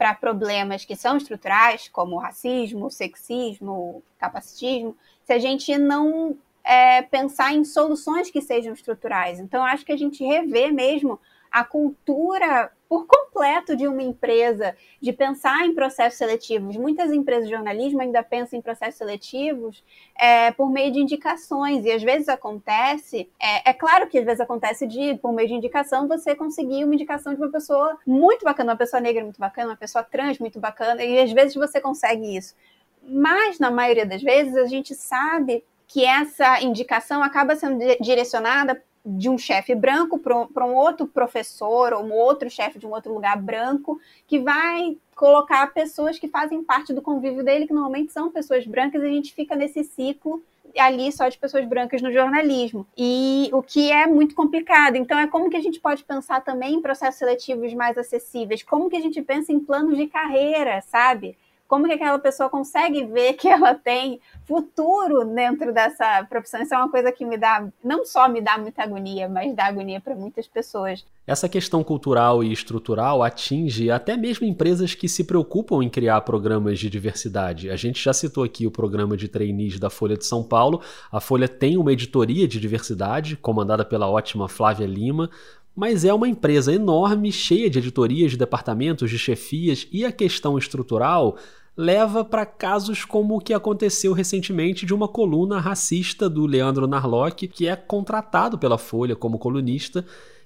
para 0.00 0.14
problemas 0.14 0.82
que 0.82 0.96
são 0.96 1.18
estruturais, 1.18 1.86
como 1.86 2.16
racismo, 2.16 2.90
sexismo, 2.90 4.02
capacitismo, 4.18 4.96
se 5.26 5.34
a 5.34 5.38
gente 5.38 5.76
não 5.76 6.38
é, 6.64 7.02
pensar 7.02 7.52
em 7.52 7.66
soluções 7.66 8.30
que 8.30 8.40
sejam 8.40 8.72
estruturais. 8.72 9.38
Então, 9.38 9.62
acho 9.62 9.84
que 9.84 9.92
a 9.92 9.98
gente 9.98 10.24
revê 10.24 10.72
mesmo 10.72 11.20
a 11.52 11.64
cultura 11.64 12.72
por 12.90 13.06
completo 13.06 13.76
de 13.76 13.86
uma 13.86 14.02
empresa, 14.02 14.76
de 15.00 15.12
pensar 15.12 15.64
em 15.64 15.72
processos 15.72 16.18
seletivos. 16.18 16.76
Muitas 16.76 17.12
empresas 17.12 17.44
de 17.44 17.54
jornalismo 17.54 18.00
ainda 18.00 18.20
pensam 18.20 18.58
em 18.58 18.62
processos 18.62 18.96
seletivos 18.96 19.84
é, 20.18 20.50
por 20.50 20.68
meio 20.68 20.92
de 20.92 20.98
indicações, 20.98 21.84
e 21.84 21.92
às 21.92 22.02
vezes 22.02 22.28
acontece, 22.28 23.30
é, 23.38 23.70
é, 23.70 23.72
claro 23.72 24.08
que 24.08 24.18
às 24.18 24.24
vezes 24.24 24.40
acontece 24.40 24.88
de, 24.88 25.14
por 25.18 25.32
meio 25.32 25.46
de 25.46 25.54
indicação, 25.54 26.08
você 26.08 26.34
conseguir 26.34 26.82
uma 26.82 26.94
indicação 26.94 27.32
de 27.32 27.40
uma 27.40 27.52
pessoa 27.52 27.96
muito 28.04 28.44
bacana, 28.44 28.72
uma 28.72 28.78
pessoa 28.78 29.00
negra 29.00 29.22
muito 29.22 29.38
bacana, 29.38 29.68
uma 29.68 29.76
pessoa 29.76 30.02
trans 30.02 30.40
muito 30.40 30.58
bacana, 30.58 31.04
e 31.04 31.20
às 31.20 31.30
vezes 31.30 31.54
você 31.54 31.80
consegue 31.80 32.36
isso. 32.36 32.56
Mas, 33.04 33.60
na 33.60 33.70
maioria 33.70 34.04
das 34.04 34.20
vezes, 34.20 34.56
a 34.56 34.66
gente 34.66 34.96
sabe 34.96 35.62
que 35.86 36.04
essa 36.04 36.60
indicação 36.60 37.22
acaba 37.22 37.54
sendo 37.54 37.78
direcionada 38.00 38.82
de 39.04 39.28
um 39.28 39.38
chefe 39.38 39.74
branco 39.74 40.18
para 40.18 40.66
um 40.66 40.74
outro 40.74 41.06
professor 41.06 41.92
ou 41.92 42.04
um 42.04 42.12
outro 42.12 42.50
chefe 42.50 42.78
de 42.78 42.86
um 42.86 42.90
outro 42.90 43.12
lugar 43.14 43.40
branco 43.40 43.98
que 44.26 44.38
vai 44.38 44.96
colocar 45.14 45.72
pessoas 45.72 46.18
que 46.18 46.28
fazem 46.28 46.62
parte 46.62 46.92
do 46.92 47.02
convívio 47.02 47.44
dele, 47.44 47.66
que 47.66 47.72
normalmente 47.72 48.12
são 48.12 48.30
pessoas 48.30 48.66
brancas, 48.66 49.02
e 49.02 49.06
a 49.06 49.10
gente 49.10 49.34
fica 49.34 49.54
nesse 49.54 49.84
ciclo 49.84 50.42
ali 50.78 51.10
só 51.10 51.28
de 51.28 51.36
pessoas 51.36 51.66
brancas 51.66 52.00
no 52.00 52.12
jornalismo. 52.12 52.86
E 52.96 53.50
o 53.52 53.62
que 53.62 53.90
é 53.90 54.06
muito 54.06 54.34
complicado. 54.34 54.96
Então, 54.96 55.18
é 55.18 55.26
como 55.26 55.50
que 55.50 55.56
a 55.56 55.62
gente 55.62 55.80
pode 55.80 56.04
pensar 56.04 56.42
também 56.42 56.74
em 56.74 56.82
processos 56.82 57.18
seletivos 57.18 57.74
mais 57.74 57.98
acessíveis? 57.98 58.62
Como 58.62 58.88
que 58.88 58.96
a 58.96 59.00
gente 59.00 59.20
pensa 59.22 59.52
em 59.52 59.58
planos 59.58 59.96
de 59.96 60.06
carreira, 60.06 60.80
sabe? 60.82 61.36
Como 61.70 61.86
que 61.86 61.92
aquela 61.92 62.18
pessoa 62.18 62.50
consegue 62.50 63.04
ver 63.04 63.34
que 63.34 63.46
ela 63.46 63.76
tem 63.76 64.20
futuro 64.44 65.24
dentro 65.24 65.72
dessa 65.72 66.26
profissão. 66.28 66.60
Isso 66.60 66.74
é 66.74 66.76
uma 66.76 66.90
coisa 66.90 67.12
que 67.12 67.24
me 67.24 67.38
dá, 67.38 67.64
não 67.82 68.04
só 68.04 68.28
me 68.28 68.40
dá 68.40 68.58
muita 68.58 68.82
agonia, 68.82 69.28
mas 69.28 69.54
dá 69.54 69.66
agonia 69.66 70.00
para 70.00 70.16
muitas 70.16 70.48
pessoas. 70.48 71.06
Essa 71.24 71.48
questão 71.48 71.84
cultural 71.84 72.42
e 72.42 72.52
estrutural 72.52 73.22
atinge 73.22 73.88
até 73.88 74.16
mesmo 74.16 74.44
empresas 74.44 74.96
que 74.96 75.08
se 75.08 75.22
preocupam 75.22 75.80
em 75.80 75.88
criar 75.88 76.22
programas 76.22 76.76
de 76.80 76.90
diversidade. 76.90 77.70
A 77.70 77.76
gente 77.76 78.02
já 78.02 78.12
citou 78.12 78.42
aqui 78.42 78.66
o 78.66 78.70
programa 78.72 79.16
de 79.16 79.28
trainees 79.28 79.78
da 79.78 79.88
Folha 79.88 80.16
de 80.16 80.26
São 80.26 80.42
Paulo. 80.42 80.82
A 81.12 81.20
Folha 81.20 81.46
tem 81.46 81.76
uma 81.76 81.92
editoria 81.92 82.48
de 82.48 82.58
diversidade, 82.58 83.36
comandada 83.36 83.84
pela 83.84 84.10
ótima 84.10 84.48
Flávia 84.48 84.88
Lima, 84.88 85.30
mas 85.74 86.04
é 86.04 86.12
uma 86.12 86.28
empresa 86.28 86.72
enorme, 86.72 87.30
cheia 87.30 87.70
de 87.70 87.78
editorias, 87.78 88.32
de 88.32 88.36
departamentos, 88.36 89.08
de 89.08 89.18
chefias, 89.18 89.86
e 89.92 90.04
a 90.04 90.12
questão 90.12 90.58
estrutural 90.58 91.38
leva 91.80 92.24
para 92.24 92.44
casos 92.44 93.04
como 93.04 93.36
o 93.36 93.40
que 93.40 93.54
aconteceu 93.54 94.12
recentemente 94.12 94.84
de 94.84 94.92
uma 94.92 95.08
coluna 95.08 95.58
racista 95.58 96.28
do 96.28 96.46
Leandro 96.46 96.86
Narlock, 96.86 97.48
que 97.48 97.66
é 97.66 97.74
contratado 97.74 98.58
pela 98.58 98.76
Folha 98.76 99.16
como 99.16 99.38
colunista 99.38 100.04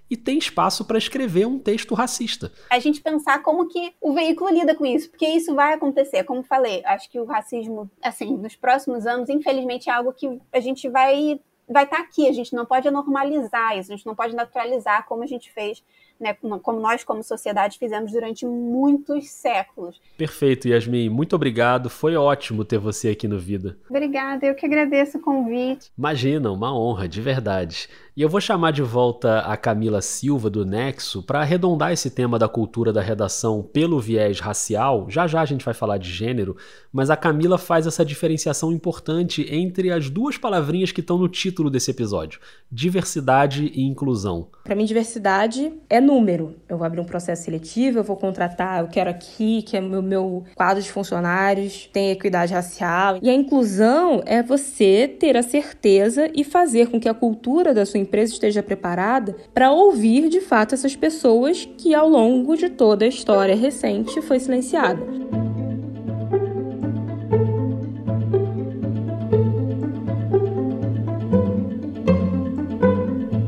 e 0.08 0.16
tem 0.16 0.38
espaço 0.38 0.84
para 0.84 0.96
escrever 0.96 1.46
um 1.46 1.58
texto 1.58 1.94
racista. 1.94 2.52
A 2.70 2.78
gente 2.78 3.00
pensar 3.00 3.42
como 3.42 3.66
que 3.66 3.94
o 4.00 4.12
veículo 4.12 4.50
lida 4.50 4.74
com 4.74 4.86
isso, 4.86 5.10
porque 5.10 5.26
isso 5.26 5.54
vai 5.54 5.74
acontecer. 5.74 6.22
Como 6.24 6.42
falei, 6.42 6.82
acho 6.84 7.10
que 7.10 7.18
o 7.18 7.24
racismo, 7.24 7.90
assim, 8.02 8.36
nos 8.36 8.54
próximos 8.54 9.06
anos, 9.06 9.28
infelizmente, 9.28 9.90
é 9.90 9.92
algo 9.92 10.12
que 10.12 10.40
a 10.52 10.60
gente 10.60 10.88
vai 10.88 11.40
vai 11.66 11.84
estar 11.84 11.96
tá 11.96 12.02
aqui. 12.02 12.28
A 12.28 12.32
gente 12.32 12.54
não 12.54 12.66
pode 12.66 12.88
normalizar 12.90 13.76
isso, 13.76 13.92
a 13.92 13.96
gente 13.96 14.06
não 14.06 14.14
pode 14.14 14.36
naturalizar 14.36 15.06
como 15.06 15.22
a 15.22 15.26
gente 15.26 15.50
fez 15.50 15.82
né, 16.20 16.34
como 16.62 16.80
nós, 16.80 17.04
como 17.04 17.22
sociedade, 17.22 17.78
fizemos 17.78 18.12
durante 18.12 18.46
muitos 18.46 19.28
séculos. 19.28 20.00
Perfeito, 20.16 20.68
Yasmin. 20.68 21.08
Muito 21.08 21.36
obrigado. 21.36 21.90
Foi 21.90 22.16
ótimo 22.16 22.64
ter 22.64 22.78
você 22.78 23.10
aqui 23.10 23.28
no 23.28 23.38
Vida. 23.38 23.76
Obrigada, 23.88 24.46
eu 24.46 24.54
que 24.54 24.64
agradeço 24.64 25.18
o 25.18 25.20
convite. 25.20 25.90
Imagina, 25.98 26.50
uma 26.50 26.76
honra, 26.76 27.08
de 27.08 27.20
verdade. 27.20 27.88
E 28.16 28.22
eu 28.22 28.28
vou 28.28 28.40
chamar 28.40 28.70
de 28.70 28.80
volta 28.80 29.40
a 29.40 29.56
Camila 29.56 30.00
Silva 30.00 30.48
do 30.48 30.64
Nexo 30.64 31.20
para 31.20 31.40
arredondar 31.40 31.90
esse 31.90 32.08
tema 32.08 32.38
da 32.38 32.46
cultura 32.46 32.92
da 32.92 33.02
redação 33.02 33.60
pelo 33.60 33.98
viés 33.98 34.38
racial. 34.38 35.06
Já 35.10 35.26
já 35.26 35.40
a 35.40 35.44
gente 35.44 35.64
vai 35.64 35.74
falar 35.74 35.98
de 35.98 36.12
gênero, 36.12 36.56
mas 36.92 37.10
a 37.10 37.16
Camila 37.16 37.58
faz 37.58 37.88
essa 37.88 38.04
diferenciação 38.04 38.70
importante 38.70 39.44
entre 39.52 39.90
as 39.90 40.08
duas 40.08 40.38
palavrinhas 40.38 40.92
que 40.92 41.00
estão 41.00 41.18
no 41.18 41.26
título 41.26 41.68
desse 41.68 41.90
episódio: 41.90 42.38
diversidade 42.70 43.72
e 43.74 43.82
inclusão. 43.82 44.46
Para 44.62 44.76
mim, 44.76 44.84
diversidade 44.84 45.72
é 45.90 46.00
número. 46.00 46.54
Eu 46.68 46.78
vou 46.78 46.86
abrir 46.86 47.00
um 47.00 47.04
processo 47.04 47.42
seletivo, 47.42 47.98
eu 47.98 48.04
vou 48.04 48.16
contratar, 48.16 48.80
eu 48.80 48.86
quero 48.86 49.10
aqui, 49.10 49.62
que 49.62 49.76
é 49.76 49.80
o 49.80 49.82
meu, 49.82 50.00
meu 50.00 50.44
quadro 50.54 50.80
de 50.80 50.92
funcionários, 50.92 51.90
tem 51.92 52.12
equidade 52.12 52.54
racial. 52.54 53.18
E 53.20 53.28
a 53.28 53.34
inclusão 53.34 54.22
é 54.24 54.40
você 54.40 55.08
ter 55.08 55.36
a 55.36 55.42
certeza 55.42 56.30
e 56.32 56.44
fazer 56.44 56.86
com 56.90 57.00
que 57.00 57.08
a 57.08 57.14
cultura 57.14 57.74
da 57.74 57.84
sua 57.84 58.03
empresa 58.04 58.32
esteja 58.32 58.62
preparada 58.62 59.34
para 59.52 59.72
ouvir 59.72 60.28
de 60.28 60.40
fato 60.40 60.74
essas 60.74 60.94
pessoas 60.94 61.68
que 61.76 61.94
ao 61.94 62.08
longo 62.08 62.56
de 62.56 62.68
toda 62.68 63.04
a 63.04 63.08
história 63.08 63.56
recente 63.56 64.22
foi 64.22 64.38
silenciada. 64.38 65.02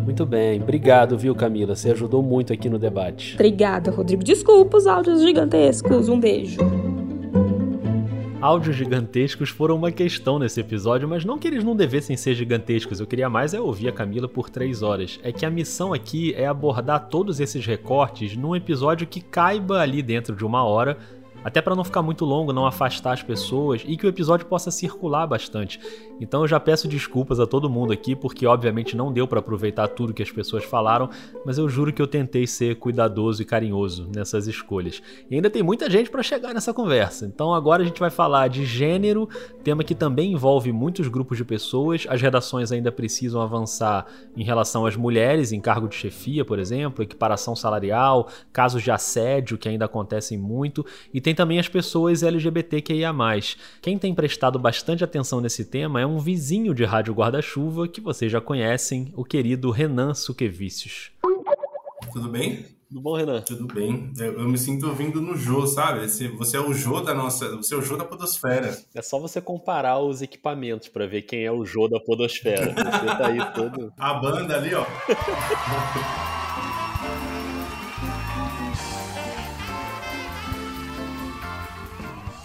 Muito 0.05 0.25
bem, 0.25 0.63
obrigado, 0.63 1.19
viu, 1.19 1.35
Camila? 1.35 1.77
Você 1.77 1.91
ajudou 1.91 2.23
muito 2.23 2.53
aqui 2.53 2.71
no 2.71 2.79
debate. 2.79 3.35
Obrigada, 3.35 3.91
Rodrigo. 3.91 4.25
Desculpa 4.25 4.79
os 4.79 4.87
áudios 4.87 5.21
gigantescos. 5.21 6.09
Um 6.09 6.19
beijo. 6.19 6.57
Áudios 8.47 8.77
gigantescos 8.77 9.49
foram 9.49 9.75
uma 9.75 9.91
questão 9.91 10.39
nesse 10.39 10.61
episódio, 10.61 11.09
mas 11.09 11.25
não 11.25 11.37
que 11.37 11.49
eles 11.49 11.65
não 11.65 11.75
devessem 11.75 12.17
ser 12.17 12.33
gigantescos. 12.33 13.01
Eu 13.01 13.07
queria 13.07 13.29
mais 13.29 13.53
é 13.53 13.61
ouvir 13.61 13.89
a 13.89 13.93
Camila 13.93 14.29
por 14.29 14.49
três 14.49 14.83
horas. 14.83 15.19
É 15.25 15.33
que 15.33 15.45
a 15.45 15.51
missão 15.51 15.93
aqui 15.93 16.33
é 16.33 16.47
abordar 16.47 17.09
todos 17.09 17.41
esses 17.41 17.67
recortes 17.67 18.37
num 18.37 18.55
episódio 18.55 19.05
que 19.05 19.21
caiba 19.21 19.81
ali 19.81 20.01
dentro 20.01 20.37
de 20.37 20.45
uma 20.45 20.63
hora 20.63 20.97
até 21.43 21.61
para 21.61 21.75
não 21.75 21.83
ficar 21.83 22.03
muito 22.03 22.25
longo, 22.25 22.53
não 22.53 22.67
afastar 22.67 23.15
as 23.15 23.23
pessoas 23.23 23.83
e 23.85 23.97
que 23.97 24.07
o 24.07 24.09
episódio 24.09 24.47
possa 24.47 24.71
circular 24.71 25.27
bastante. 25.27 25.81
Então 26.21 26.43
eu 26.43 26.49
já 26.49 26.59
peço 26.59 26.89
desculpas 26.89 27.39
a 27.41 27.47
todo 27.47 27.69
mundo 27.69 27.93
aqui, 27.93 28.17
porque 28.17 28.47
obviamente 28.47 28.97
não 28.97 29.13
deu 29.13 29.27
para 29.27 29.41
aproveitar 29.41 29.89
tudo 29.89 30.15
que 30.15 30.23
as 30.23 30.31
pessoas 30.31 30.65
falaram, 30.65 31.11
mas 31.45 31.59
eu 31.59 31.69
juro 31.69 31.93
que 31.93 32.01
eu 32.01 32.07
tentei 32.07 32.47
ser 32.47 32.77
cuidadoso 32.77 33.43
e 33.43 33.45
carinhoso 33.45 34.09
nessas 34.15 34.47
escolhas. 34.47 35.03
E 35.31 35.35
ainda 35.35 35.51
tem 35.51 35.63
muita 35.63 35.91
gente 35.91 36.11
para 36.11 36.23
chegar 36.23 36.55
nessa 36.55 36.73
conversa. 36.73 37.27
Então 37.27 37.53
agora 37.53 37.83
a 37.83 37.87
gente 37.87 38.01
vai 38.01 38.11
falar 38.11 38.49
de 38.49 38.65
gênero, 38.65 39.29
tema 39.63 39.85
que 39.85 39.95
também 39.95 40.33
envolve 40.33 40.73
muitos 40.73 41.09
grupos 41.09 41.37
de 41.37 41.45
pessoas. 41.45 42.07
As 42.09 42.21
redações 42.21 42.73
ainda 42.73 42.91
precisam 42.91 43.41
avançar 43.41 44.07
em 44.37 44.45
relação 44.45 44.87
às 44.87 44.97
mulheres 44.97 45.53
em 45.53 45.61
cargo 45.61 45.89
de 45.89 45.95
chefia, 45.95 46.45
por 46.45 46.59
exemplo, 46.59 47.03
equiparação 47.03 47.55
salarial, 47.55 48.29
casos 48.53 48.83
de 48.83 48.91
assédio 48.91 49.59
que 49.59 49.69
ainda 49.69 49.85
acontecem 49.85 50.39
muito, 50.39 50.85
e 51.13 51.21
tem 51.21 51.35
também 51.35 51.59
as 51.59 51.69
pessoas 51.69 52.23
LGBTQIA. 52.23 53.07
Quem 53.81 53.99
tem 53.99 54.15
prestado 54.15 54.59
bastante 54.59 55.03
atenção 55.03 55.41
nesse 55.41 55.65
tema 55.65 56.01
é 56.01 56.06
um 56.07 56.19
vizinho 56.19 56.75
de 56.75 56.85
Rádio 56.85 57.15
Guarda-Chuva 57.15 57.89
que 57.89 58.01
vocês 58.01 58.31
já 58.31 58.41
conhecem, 58.41 59.13
o 59.17 59.25
querido 59.25 59.71
Renan 59.71 60.15
Suquevicius. 60.15 61.11
Tudo 62.13 62.29
bem? 62.29 62.65
Tudo 62.89 63.01
bom, 63.01 63.17
Renan? 63.17 63.41
Tudo 63.43 63.67
bem. 63.67 64.13
Eu, 64.17 64.41
eu 64.41 64.49
me 64.49 64.57
sinto 64.57 64.87
ouvindo 64.87 65.21
no 65.21 65.37
Jô, 65.37 65.67
sabe? 65.67 66.09
Você, 66.09 66.29
você 66.29 66.57
é 66.57 66.61
o 66.61 66.73
Jô 66.73 67.01
da 67.01 67.13
nossa. 67.13 67.57
Você 67.57 67.75
é 67.75 67.77
o 67.77 67.83
Jô 67.83 67.97
da 67.97 68.05
Podosfera. 68.05 68.79
É 68.95 69.03
só 69.03 69.19
você 69.19 69.41
comparar 69.41 69.99
os 69.99 70.23
equipamentos 70.23 70.89
para 70.89 71.07
ver 71.07 71.23
quem 71.23 71.45
é 71.45 71.51
o 71.51 71.65
Jô 71.65 71.89
da 71.89 71.99
Podosfera. 71.99 72.73
Você 72.73 73.07
tá 73.07 73.27
aí 73.27 73.53
todo. 73.55 73.93
A 73.99 74.15
banda 74.15 74.57
ali, 74.57 74.73
ó. 74.73 74.87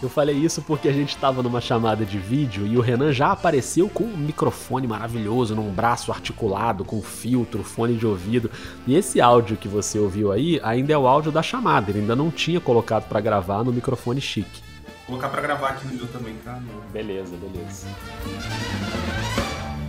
Eu 0.02 0.10
falei 0.10 0.36
isso 0.36 0.64
porque 0.64 0.88
a 0.88 0.92
gente 0.92 1.10
estava 1.10 1.44
numa 1.44 1.62
chamada 1.62 2.04
de 2.04 2.18
vídeo 2.18 2.66
e 2.66 2.76
o 2.76 2.82
Renan 2.82 3.14
já 3.14 3.32
apareceu 3.32 3.88
com 3.88 4.04
um 4.04 4.18
microfone 4.18 4.88
maravilhoso, 4.88 5.56
num 5.56 5.72
braço 5.72 6.12
articulado, 6.12 6.84
com 6.84 7.02
filtro, 7.04 7.64
fone 7.64 7.96
de 7.96 8.08
ouvido. 8.08 8.50
E 8.88 8.96
esse 8.96 9.22
áudio 9.22 9.58
que 9.58 9.68
você 9.68 10.00
ouviu 10.00 10.32
aí 10.32 10.60
ainda 10.64 10.92
é 10.92 10.98
o 10.98 11.08
áudio 11.08 11.32
da 11.32 11.44
chamada, 11.44 11.92
ele 11.92 12.00
ainda 12.00 12.16
não 12.16 12.32
tinha 12.32 12.60
colocado 12.60 13.08
para 13.08 13.22
gravar 13.22 13.64
no 13.64 13.72
microfone 13.72 14.20
chique. 14.20 14.64
Vou 15.08 15.20
colocar 15.20 15.30
para 15.30 15.42
gravar 15.42 15.70
aqui 15.70 15.88
no 15.88 15.94
meu 15.94 16.08
também, 16.08 16.36
tá? 16.44 16.60
Beleza, 16.92 17.36
beleza. 17.38 17.88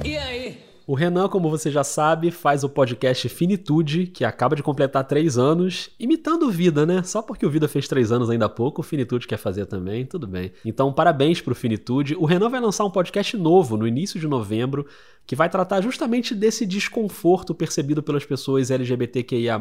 E 0.04 0.18
aí? 0.18 0.71
O 0.86 0.94
Renan, 0.94 1.28
como 1.28 1.48
você 1.48 1.70
já 1.70 1.84
sabe, 1.84 2.30
faz 2.30 2.64
o 2.64 2.68
podcast 2.68 3.28
Finitude, 3.28 4.06
que 4.08 4.24
acaba 4.24 4.56
de 4.56 4.62
completar 4.62 5.04
três 5.04 5.38
anos, 5.38 5.90
imitando 5.98 6.46
o 6.46 6.50
Vida, 6.50 6.84
né? 6.84 7.02
Só 7.04 7.22
porque 7.22 7.46
o 7.46 7.50
Vida 7.50 7.68
fez 7.68 7.86
três 7.86 8.10
anos 8.10 8.28
ainda 8.28 8.46
há 8.46 8.48
pouco, 8.48 8.80
o 8.80 8.84
Finitude 8.84 9.26
quer 9.26 9.36
fazer 9.36 9.66
também, 9.66 10.04
tudo 10.04 10.26
bem. 10.26 10.52
Então, 10.64 10.92
parabéns 10.92 11.40
pro 11.40 11.54
Finitude. 11.54 12.16
O 12.16 12.24
Renan 12.24 12.48
vai 12.48 12.60
lançar 12.60 12.84
um 12.84 12.90
podcast 12.90 13.36
novo 13.36 13.76
no 13.76 13.86
início 13.86 14.18
de 14.18 14.26
novembro, 14.26 14.86
que 15.24 15.36
vai 15.36 15.48
tratar 15.48 15.80
justamente 15.80 16.34
desse 16.34 16.66
desconforto 16.66 17.54
percebido 17.54 18.02
pelas 18.02 18.24
pessoas 18.24 18.70
LGBTQIA. 18.70 19.60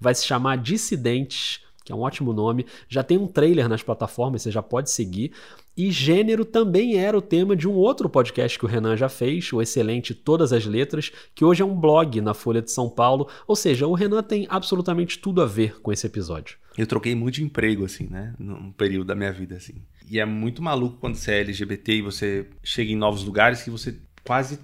Vai 0.00 0.14
se 0.14 0.24
chamar 0.24 0.56
Dissidentes 0.56 1.65
que 1.86 1.92
é 1.92 1.94
um 1.94 2.00
ótimo 2.00 2.32
nome. 2.32 2.66
Já 2.88 3.04
tem 3.04 3.16
um 3.16 3.28
trailer 3.28 3.68
nas 3.68 3.80
plataformas, 3.80 4.42
você 4.42 4.50
já 4.50 4.60
pode 4.60 4.90
seguir. 4.90 5.30
E 5.76 5.92
gênero 5.92 6.44
também 6.44 6.96
era 6.96 7.16
o 7.16 7.22
tema 7.22 7.54
de 7.54 7.68
um 7.68 7.74
outro 7.74 8.08
podcast 8.08 8.58
que 8.58 8.64
o 8.64 8.68
Renan 8.68 8.96
já 8.96 9.08
fez, 9.08 9.52
o 9.52 9.62
excelente 9.62 10.12
Todas 10.12 10.52
as 10.52 10.66
Letras, 10.66 11.12
que 11.32 11.44
hoje 11.44 11.62
é 11.62 11.64
um 11.64 11.78
blog 11.78 12.20
na 12.20 12.34
Folha 12.34 12.60
de 12.60 12.72
São 12.72 12.90
Paulo. 12.90 13.28
Ou 13.46 13.54
seja, 13.54 13.86
o 13.86 13.94
Renan 13.94 14.22
tem 14.22 14.46
absolutamente 14.50 15.20
tudo 15.20 15.40
a 15.40 15.46
ver 15.46 15.80
com 15.80 15.92
esse 15.92 16.04
episódio. 16.06 16.58
Eu 16.76 16.88
troquei 16.88 17.14
muito 17.14 17.36
de 17.36 17.44
emprego, 17.44 17.84
assim, 17.84 18.08
né? 18.10 18.34
Num 18.36 18.72
período 18.72 19.06
da 19.06 19.14
minha 19.14 19.32
vida, 19.32 19.54
assim. 19.54 19.74
E 20.10 20.18
é 20.18 20.24
muito 20.24 20.60
maluco 20.60 20.96
quando 20.98 21.14
você 21.14 21.30
é 21.32 21.40
LGBT 21.40 21.92
e 21.92 22.02
você 22.02 22.48
chega 22.64 22.90
em 22.90 22.96
novos 22.96 23.22
lugares 23.22 23.62
que 23.62 23.70
você 23.70 23.96
quase 24.24 24.58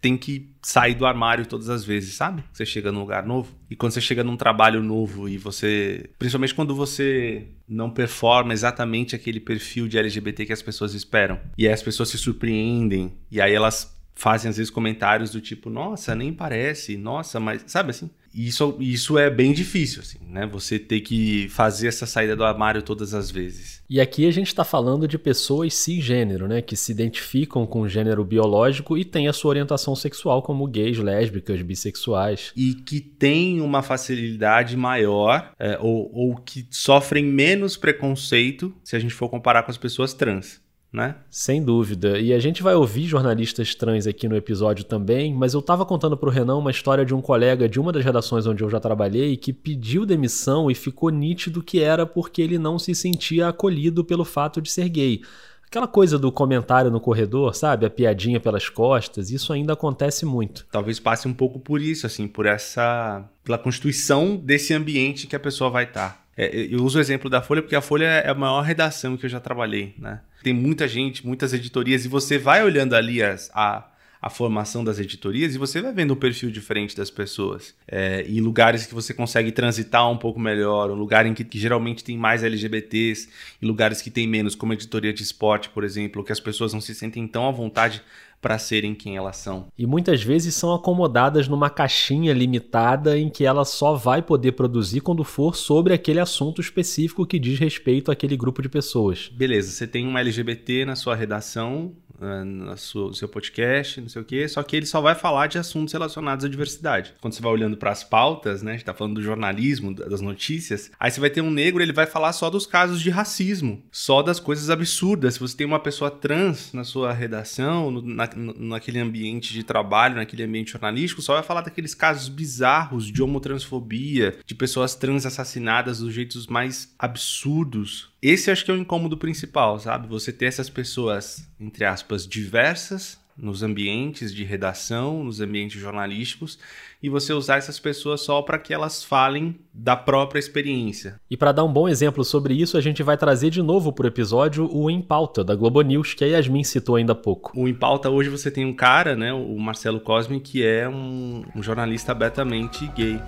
tem 0.00 0.16
que 0.16 0.54
sair 0.62 0.94
do 0.94 1.06
armário 1.06 1.46
todas 1.46 1.68
as 1.68 1.84
vezes, 1.84 2.14
sabe? 2.14 2.44
Você 2.52 2.66
chega 2.66 2.92
num 2.92 3.00
lugar 3.00 3.26
novo. 3.26 3.54
E 3.70 3.76
quando 3.76 3.92
você 3.92 4.00
chega 4.00 4.22
num 4.22 4.36
trabalho 4.36 4.82
novo 4.82 5.28
e 5.28 5.38
você. 5.38 6.10
Principalmente 6.18 6.54
quando 6.54 6.74
você 6.74 7.48
não 7.68 7.90
performa 7.90 8.52
exatamente 8.52 9.16
aquele 9.16 9.40
perfil 9.40 9.88
de 9.88 9.98
LGBT 9.98 10.46
que 10.46 10.52
as 10.52 10.62
pessoas 10.62 10.94
esperam. 10.94 11.40
E 11.56 11.66
aí 11.66 11.72
as 11.72 11.82
pessoas 11.82 12.08
se 12.08 12.18
surpreendem. 12.18 13.12
E 13.30 13.40
aí 13.40 13.52
elas 13.52 13.95
fazem 14.16 14.48
às 14.48 14.56
vezes 14.56 14.70
comentários 14.70 15.30
do 15.30 15.40
tipo, 15.40 15.68
nossa, 15.68 16.14
nem 16.14 16.32
parece, 16.32 16.96
nossa, 16.96 17.38
mas. 17.38 17.62
Sabe 17.66 17.90
assim? 17.90 18.10
Isso, 18.34 18.76
isso 18.80 19.18
é 19.18 19.30
bem 19.30 19.52
difícil, 19.52 20.02
assim, 20.02 20.18
né? 20.28 20.46
Você 20.46 20.78
ter 20.78 21.00
que 21.00 21.48
fazer 21.48 21.88
essa 21.88 22.04
saída 22.04 22.36
do 22.36 22.44
armário 22.44 22.82
todas 22.82 23.14
as 23.14 23.30
vezes. 23.30 23.82
E 23.88 23.98
aqui 23.98 24.26
a 24.26 24.30
gente 24.30 24.48
está 24.48 24.62
falando 24.62 25.08
de 25.08 25.18
pessoas 25.18 25.72
cisgênero, 25.72 26.46
né? 26.46 26.60
Que 26.60 26.76
se 26.76 26.92
identificam 26.92 27.66
com 27.66 27.80
o 27.80 27.88
gênero 27.88 28.22
biológico 28.24 28.98
e 28.98 29.06
têm 29.06 29.26
a 29.26 29.32
sua 29.32 29.50
orientação 29.50 29.94
sexual 29.94 30.42
como 30.42 30.66
gays, 30.66 30.98
lésbicas, 30.98 31.62
bissexuais. 31.62 32.52
E 32.54 32.74
que 32.74 33.00
têm 33.00 33.62
uma 33.62 33.82
facilidade 33.82 34.76
maior 34.76 35.52
é, 35.58 35.78
ou, 35.80 36.10
ou 36.12 36.36
que 36.36 36.66
sofrem 36.70 37.24
menos 37.24 37.76
preconceito 37.76 38.74
se 38.84 38.96
a 38.96 38.98
gente 38.98 39.14
for 39.14 39.30
comparar 39.30 39.62
com 39.62 39.70
as 39.70 39.78
pessoas 39.78 40.12
trans 40.12 40.65
né? 40.92 41.16
Sem 41.30 41.62
dúvida. 41.62 42.18
E 42.18 42.32
a 42.32 42.38
gente 42.38 42.62
vai 42.62 42.74
ouvir 42.74 43.04
jornalistas 43.06 43.74
trans 43.74 44.06
aqui 44.06 44.28
no 44.28 44.36
episódio 44.36 44.84
também, 44.84 45.34
mas 45.34 45.52
eu 45.52 45.60
estava 45.60 45.84
contando 45.84 46.16
para 46.16 46.28
o 46.28 46.32
Renan 46.32 46.56
uma 46.56 46.70
história 46.70 47.04
de 47.04 47.14
um 47.14 47.20
colega 47.20 47.68
de 47.68 47.78
uma 47.78 47.92
das 47.92 48.04
redações 48.04 48.46
onde 48.46 48.62
eu 48.62 48.70
já 48.70 48.80
trabalhei 48.80 49.36
que 49.36 49.52
pediu 49.52 50.06
demissão 50.06 50.70
e 50.70 50.74
ficou 50.74 51.10
nítido 51.10 51.62
que 51.62 51.80
era 51.80 52.06
porque 52.06 52.40
ele 52.40 52.58
não 52.58 52.78
se 52.78 52.94
sentia 52.94 53.48
acolhido 53.48 54.04
pelo 54.04 54.24
fato 54.24 54.60
de 54.60 54.70
ser 54.70 54.88
gay. 54.88 55.20
Aquela 55.66 55.88
coisa 55.88 56.16
do 56.16 56.30
comentário 56.30 56.90
no 56.90 57.00
corredor, 57.00 57.54
sabe? 57.54 57.84
A 57.84 57.90
piadinha 57.90 58.38
pelas 58.38 58.68
costas, 58.68 59.30
isso 59.30 59.52
ainda 59.52 59.72
acontece 59.72 60.24
muito. 60.24 60.64
Talvez 60.70 61.00
passe 61.00 61.26
um 61.26 61.34
pouco 61.34 61.58
por 61.58 61.82
isso, 61.82 62.06
assim, 62.06 62.28
por 62.28 62.46
essa. 62.46 63.24
pela 63.44 63.58
constituição 63.58 64.36
desse 64.36 64.72
ambiente 64.72 65.26
que 65.26 65.34
a 65.34 65.40
pessoa 65.40 65.68
vai 65.68 65.84
estar. 65.84 66.24
É, 66.36 66.54
eu 66.70 66.84
uso 66.84 66.98
o 66.98 67.00
exemplo 67.00 67.28
da 67.28 67.42
Folha 67.42 67.62
porque 67.62 67.74
a 67.74 67.80
Folha 67.80 68.04
é 68.04 68.30
a 68.30 68.34
maior 68.34 68.60
redação 68.60 69.16
que 69.16 69.26
eu 69.26 69.30
já 69.30 69.40
trabalhei, 69.40 69.94
né? 69.98 70.20
Tem 70.46 70.54
muita 70.54 70.86
gente, 70.86 71.26
muitas 71.26 71.52
editorias, 71.52 72.04
e 72.04 72.08
você 72.08 72.38
vai 72.38 72.62
olhando 72.62 72.94
ali 72.94 73.20
as, 73.20 73.50
a, 73.52 73.84
a 74.26 74.28
formação 74.28 74.82
das 74.82 74.98
editorias 74.98 75.54
e 75.54 75.58
você 75.58 75.80
vai 75.80 75.92
vendo 75.92 76.12
um 76.12 76.16
perfil 76.16 76.50
diferente 76.50 76.96
das 76.96 77.12
pessoas. 77.12 77.76
É, 77.86 78.22
em 78.22 78.40
lugares 78.40 78.84
que 78.84 78.92
você 78.92 79.14
consegue 79.14 79.52
transitar 79.52 80.10
um 80.10 80.16
pouco 80.16 80.40
melhor, 80.40 80.90
um 80.90 80.96
lugar 80.96 81.26
em 81.26 81.32
que, 81.32 81.44
que, 81.44 81.56
geralmente 81.56 82.02
tem 82.02 82.18
mais 82.18 82.42
LGBTs, 82.42 83.28
em 83.62 83.66
lugares 83.66 84.02
que 84.02 84.10
tem 84.10 84.26
menos, 84.26 84.56
como 84.56 84.72
editoria 84.72 85.12
de 85.12 85.22
esporte, 85.22 85.68
por 85.68 85.84
exemplo, 85.84 86.24
que 86.24 86.32
as 86.32 86.40
pessoas 86.40 86.72
não 86.74 86.80
se 86.80 86.92
sentem 86.92 87.24
tão 87.28 87.46
à 87.46 87.52
vontade 87.52 88.02
para 88.40 88.58
serem 88.58 88.94
quem 88.94 89.16
elas 89.16 89.36
são. 89.36 89.66
E 89.78 89.86
muitas 89.86 90.22
vezes 90.22 90.54
são 90.54 90.74
acomodadas 90.74 91.48
numa 91.48 91.70
caixinha 91.70 92.32
limitada 92.32 93.18
em 93.18 93.28
que 93.28 93.44
ela 93.44 93.64
só 93.64 93.94
vai 93.94 94.22
poder 94.22 94.52
produzir 94.52 95.00
quando 95.00 95.24
for 95.24 95.56
sobre 95.56 95.94
aquele 95.94 96.20
assunto 96.20 96.60
específico 96.60 97.26
que 97.26 97.38
diz 97.38 97.58
respeito 97.58 98.10
àquele 98.10 98.36
grupo 98.36 98.62
de 98.62 98.68
pessoas. 98.68 99.28
Beleza, 99.32 99.70
você 99.70 99.86
tem 99.86 100.06
um 100.06 100.18
LGBT 100.18 100.84
na 100.84 100.96
sua 100.96 101.14
redação, 101.14 101.92
ah, 102.20 102.44
no 102.44 102.76
seu 103.14 103.28
podcast, 103.28 104.00
não 104.00 104.08
sei 104.08 104.22
o 104.22 104.24
quê, 104.24 104.48
só 104.48 104.62
que 104.62 104.76
ele 104.76 104.86
só 104.86 105.00
vai 105.00 105.14
falar 105.14 105.46
de 105.46 105.58
assuntos 105.58 105.92
relacionados 105.92 106.44
à 106.44 106.48
diversidade. 106.48 107.14
Quando 107.20 107.34
você 107.34 107.42
vai 107.42 107.52
olhando 107.52 107.76
para 107.76 107.90
as 107.90 108.02
pautas, 108.02 108.62
né, 108.62 108.72
a 108.72 108.74
gente 108.74 108.84
tá 108.84 108.94
falando 108.94 109.14
do 109.14 109.22
jornalismo, 109.22 109.94
das 109.94 110.20
notícias, 110.20 110.90
aí 110.98 111.10
você 111.10 111.20
vai 111.20 111.30
ter 111.30 111.40
um 111.40 111.50
negro, 111.50 111.82
ele 111.82 111.92
vai 111.92 112.06
falar 112.06 112.32
só 112.32 112.48
dos 112.50 112.66
casos 112.66 113.00
de 113.00 113.10
racismo, 113.10 113.82
só 113.90 114.22
das 114.22 114.40
coisas 114.40 114.70
absurdas. 114.70 115.34
Se 115.34 115.40
você 115.40 115.56
tem 115.56 115.66
uma 115.66 115.80
pessoa 115.80 116.10
trans 116.10 116.72
na 116.72 116.84
sua 116.84 117.12
redação, 117.12 117.90
no, 117.90 118.02
na, 118.02 118.28
naquele 118.34 118.98
ambiente 118.98 119.52
de 119.52 119.62
trabalho, 119.62 120.16
naquele 120.16 120.42
ambiente 120.42 120.72
jornalístico, 120.72 121.22
só 121.22 121.34
vai 121.34 121.42
falar 121.42 121.62
daqueles 121.62 121.94
casos 121.94 122.28
bizarros 122.28 123.10
de 123.10 123.22
homotransfobia, 123.22 124.38
de 124.44 124.54
pessoas 124.54 124.94
trans 124.94 125.26
assassinadas 125.26 125.98
dos 125.98 126.12
jeitos 126.12 126.46
mais 126.46 126.94
absurdos 126.98 128.15
esse 128.22 128.50
acho 128.50 128.64
que 128.64 128.70
é 128.70 128.74
o 128.74 128.78
incômodo 128.78 129.16
principal, 129.16 129.78
sabe? 129.78 130.08
Você 130.08 130.32
ter 130.32 130.46
essas 130.46 130.70
pessoas, 130.70 131.48
entre 131.60 131.84
aspas, 131.84 132.26
diversas 132.26 133.18
nos 133.36 133.62
ambientes 133.62 134.34
de 134.34 134.44
redação, 134.44 135.22
nos 135.22 135.40
ambientes 135.40 135.80
jornalísticos, 135.80 136.58
e 137.02 137.08
você 137.08 137.32
usar 137.32 137.58
essas 137.58 137.78
pessoas 137.78 138.22
só 138.22 138.40
para 138.40 138.58
que 138.58 138.72
elas 138.72 139.04
falem 139.04 139.56
da 139.72 139.94
própria 139.94 140.38
experiência. 140.38 141.20
E 141.30 141.36
para 141.36 141.52
dar 141.52 141.64
um 141.64 141.72
bom 141.72 141.86
exemplo 141.86 142.24
sobre 142.24 142.54
isso, 142.54 142.78
a 142.78 142.80
gente 142.80 143.02
vai 143.02 143.16
trazer 143.16 143.50
de 143.50 143.62
novo 143.62 143.92
para 143.92 144.04
o 144.04 144.08
episódio 144.08 144.68
o 144.72 144.90
Em 144.90 145.02
Pauta, 145.02 145.44
da 145.44 145.54
Globo 145.54 145.82
News, 145.82 146.14
que 146.14 146.24
a 146.24 146.28
Yasmin 146.28 146.64
citou 146.64 146.96
ainda 146.96 147.12
há 147.12 147.16
pouco. 147.16 147.52
O 147.54 147.68
Em 147.68 147.74
Pauta 147.74 148.08
hoje 148.08 148.30
você 148.30 148.50
tem 148.50 148.64
um 148.64 148.74
cara, 148.74 149.14
né, 149.14 149.32
o 149.32 149.58
Marcelo 149.58 150.00
Cosme, 150.00 150.40
que 150.40 150.64
é 150.64 150.88
um, 150.88 151.44
um 151.54 151.62
jornalista 151.62 152.12
abertamente 152.12 152.86
gay. 152.88 153.20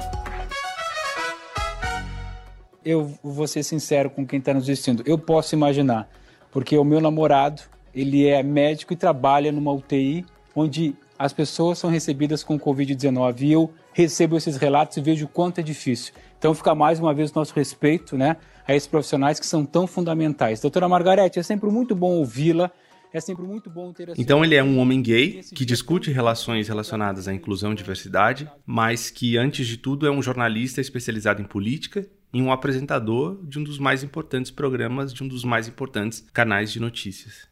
Eu 2.84 3.12
vou 3.22 3.46
ser 3.46 3.62
sincero 3.62 4.10
com 4.10 4.26
quem 4.26 4.38
está 4.38 4.54
nos 4.54 4.64
assistindo. 4.64 5.02
Eu 5.06 5.18
posso 5.18 5.54
imaginar, 5.54 6.08
porque 6.50 6.76
o 6.76 6.84
meu 6.84 7.00
namorado, 7.00 7.62
ele 7.94 8.26
é 8.26 8.42
médico 8.42 8.92
e 8.92 8.96
trabalha 8.96 9.50
numa 9.52 9.72
UTI 9.72 10.24
onde 10.54 10.94
as 11.18 11.32
pessoas 11.32 11.78
são 11.78 11.90
recebidas 11.90 12.44
com 12.44 12.58
Covid-19 12.58 13.40
e 13.40 13.52
eu 13.52 13.72
recebo 13.92 14.36
esses 14.36 14.56
relatos 14.56 14.96
e 14.96 15.00
vejo 15.00 15.24
o 15.26 15.28
quanto 15.28 15.58
é 15.58 15.62
difícil. 15.62 16.14
Então 16.38 16.54
fica 16.54 16.74
mais 16.74 17.00
uma 17.00 17.12
vez 17.12 17.32
o 17.32 17.34
nosso 17.34 17.52
respeito 17.54 18.16
né, 18.16 18.36
a 18.66 18.74
esses 18.74 18.88
profissionais 18.88 19.40
que 19.40 19.46
são 19.46 19.66
tão 19.66 19.86
fundamentais. 19.86 20.60
Doutora 20.60 20.88
Margarete, 20.88 21.38
é 21.38 21.42
sempre 21.42 21.68
muito 21.70 21.94
bom 21.96 22.12
ouvi-la. 22.12 22.70
É 23.10 23.20
sempre 23.20 23.42
muito 23.46 23.70
bom 23.70 23.90
ter 23.90 24.10
essa... 24.10 24.20
Então 24.20 24.44
ele 24.44 24.54
é 24.54 24.62
um 24.62 24.78
homem 24.78 25.00
gay 25.00 25.40
que 25.54 25.64
discute 25.64 26.12
relações 26.12 26.68
relacionadas 26.68 27.26
à 27.26 27.32
inclusão 27.32 27.72
e 27.72 27.74
diversidade, 27.74 28.46
mas 28.66 29.10
que 29.10 29.38
antes 29.38 29.66
de 29.66 29.78
tudo 29.78 30.06
é 30.06 30.10
um 30.10 30.20
jornalista 30.20 30.80
especializado 30.80 31.40
em 31.40 31.46
política 31.46 32.06
e 32.32 32.42
um 32.42 32.52
apresentador 32.52 33.38
de 33.44 33.58
um 33.58 33.64
dos 33.64 33.78
mais 33.78 34.02
importantes 34.02 34.50
programas, 34.50 35.12
de 35.12 35.22
um 35.22 35.28
dos 35.28 35.44
mais 35.44 35.68
importantes 35.68 36.26
canais 36.32 36.72
de 36.72 36.80
notícias. 36.80 37.48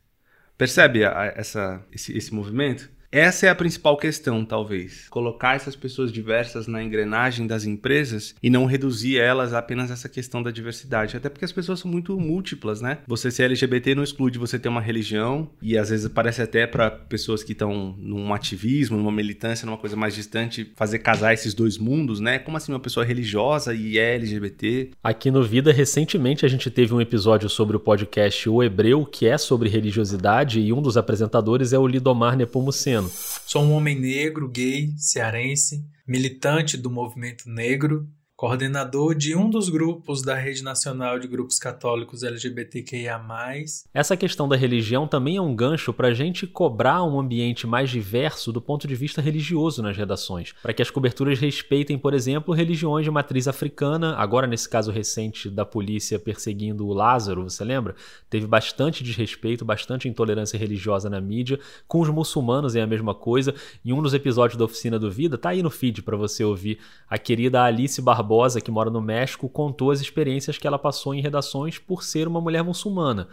Percebe 0.56 1.04
a, 1.04 1.32
essa, 1.36 1.84
esse, 1.92 2.16
esse 2.16 2.34
movimento? 2.34 2.90
Essa 3.12 3.46
é 3.46 3.48
a 3.50 3.54
principal 3.54 3.96
questão, 3.96 4.44
talvez. 4.44 5.06
Colocar 5.10 5.56
essas 5.56 5.76
pessoas 5.76 6.10
diversas 6.10 6.66
na 6.66 6.82
engrenagem 6.82 7.46
das 7.46 7.64
empresas 7.64 8.34
e 8.42 8.48
não 8.48 8.64
reduzir 8.64 9.18
elas 9.18 9.52
a 9.52 9.66
apenas 9.66 9.90
essa 9.90 10.08
questão 10.08 10.40
da 10.40 10.52
diversidade. 10.52 11.16
Até 11.16 11.28
porque 11.28 11.44
as 11.44 11.50
pessoas 11.50 11.80
são 11.80 11.90
muito 11.90 12.18
múltiplas, 12.18 12.80
né? 12.80 12.98
Você 13.08 13.32
ser 13.32 13.44
LGBT 13.44 13.96
não 13.96 14.04
exclui 14.04 14.30
de 14.30 14.38
você 14.38 14.60
ter 14.60 14.68
uma 14.68 14.80
religião 14.80 15.50
e 15.60 15.76
às 15.76 15.90
vezes 15.90 16.08
parece 16.08 16.40
até 16.40 16.68
para 16.68 16.88
pessoas 16.88 17.42
que 17.42 17.50
estão 17.50 17.96
num 17.98 18.32
ativismo, 18.32 18.96
numa 18.96 19.10
militância, 19.10 19.66
numa 19.66 19.76
coisa 19.76 19.96
mais 19.96 20.14
distante, 20.14 20.72
fazer 20.76 21.00
casar 21.00 21.34
esses 21.34 21.52
dois 21.52 21.78
mundos, 21.78 22.20
né? 22.20 22.38
Como 22.38 22.56
assim 22.56 22.72
uma 22.72 22.78
pessoa 22.78 23.04
religiosa 23.04 23.74
e 23.74 23.98
é 23.98 24.14
LGBT? 24.14 24.90
Aqui 25.02 25.32
no 25.32 25.42
Vida, 25.42 25.72
recentemente 25.72 26.46
a 26.46 26.48
gente 26.48 26.70
teve 26.70 26.94
um 26.94 27.00
episódio 27.00 27.48
sobre 27.48 27.76
o 27.76 27.80
podcast 27.80 28.48
O 28.48 28.62
Hebreu, 28.62 29.04
que 29.04 29.26
é 29.26 29.36
sobre 29.36 29.68
religiosidade, 29.68 30.60
e 30.60 30.72
um 30.72 30.80
dos 30.80 30.96
apresentadores 30.96 31.72
é 31.72 31.78
o 31.78 31.86
Lidomar 31.88 32.36
Nepomuceno. 32.36 32.95
Sou 33.46 33.62
um 33.62 33.72
homem 33.72 33.98
negro, 33.98 34.48
gay, 34.48 34.92
cearense, 34.96 35.84
militante 36.06 36.76
do 36.76 36.90
movimento 36.90 37.48
negro, 37.48 38.08
coordenador 38.36 39.14
de 39.14 39.34
um 39.34 39.48
dos 39.48 39.70
grupos 39.70 40.20
da 40.20 40.34
Rede 40.34 40.62
Nacional 40.62 41.18
de 41.18 41.26
Grupos 41.26 41.58
Católicos 41.58 42.22
LGBTQIA. 42.22 43.18
Essa 43.94 44.14
questão 44.14 44.46
da 44.46 44.54
religião 44.54 45.08
também 45.08 45.38
é 45.38 45.40
um 45.40 45.56
gancho 45.56 45.90
para 45.90 46.08
a 46.08 46.12
gente 46.12 46.46
cobrar 46.46 47.02
um 47.02 47.18
ambiente 47.18 47.66
mais 47.66 47.88
diverso 47.88 48.52
do 48.52 48.60
ponto 48.60 48.86
de 48.86 48.94
vista 48.94 49.22
religioso 49.22 49.82
nas 49.82 49.96
redações, 49.96 50.52
para 50.62 50.74
que 50.74 50.82
as 50.82 50.90
coberturas 50.90 51.38
respeitem, 51.38 51.96
por 51.96 52.12
exemplo, 52.12 52.52
religiões 52.52 53.06
de 53.06 53.10
matriz 53.10 53.48
africana. 53.48 54.14
Agora, 54.16 54.46
nesse 54.46 54.68
caso 54.68 54.92
recente 54.92 55.48
da 55.48 55.64
polícia 55.64 56.18
perseguindo 56.18 56.86
o 56.86 56.92
Lázaro, 56.92 57.44
você 57.44 57.64
lembra? 57.64 57.94
Teve 58.28 58.46
bastante 58.46 59.02
desrespeito, 59.02 59.64
bastante 59.64 60.10
intolerância 60.10 60.58
religiosa 60.58 61.08
na 61.08 61.22
mídia. 61.22 61.58
Com 61.88 62.00
os 62.02 62.10
muçulmanos 62.10 62.76
é 62.76 62.82
a 62.82 62.86
mesma 62.86 63.14
coisa. 63.14 63.54
Em 63.82 63.94
um 63.94 64.02
dos 64.02 64.12
episódios 64.12 64.58
da 64.58 64.64
Oficina 64.66 64.98
do 64.98 65.10
Vida, 65.10 65.38
tá 65.38 65.48
aí 65.48 65.62
no 65.62 65.70
feed 65.70 66.02
para 66.02 66.18
você 66.18 66.44
ouvir 66.44 66.78
a 67.08 67.16
querida 67.16 67.62
Alice 67.62 68.02
Barbosa 68.02 68.25
Barbosa, 68.26 68.60
que 68.60 68.70
mora 68.70 68.90
no 68.90 69.00
México, 69.00 69.48
contou 69.48 69.92
as 69.92 70.00
experiências 70.00 70.58
que 70.58 70.66
ela 70.66 70.78
passou 70.78 71.14
em 71.14 71.20
redações 71.20 71.78
por 71.78 72.02
ser 72.02 72.26
uma 72.26 72.40
mulher 72.40 72.64
muçulmana. 72.64 73.28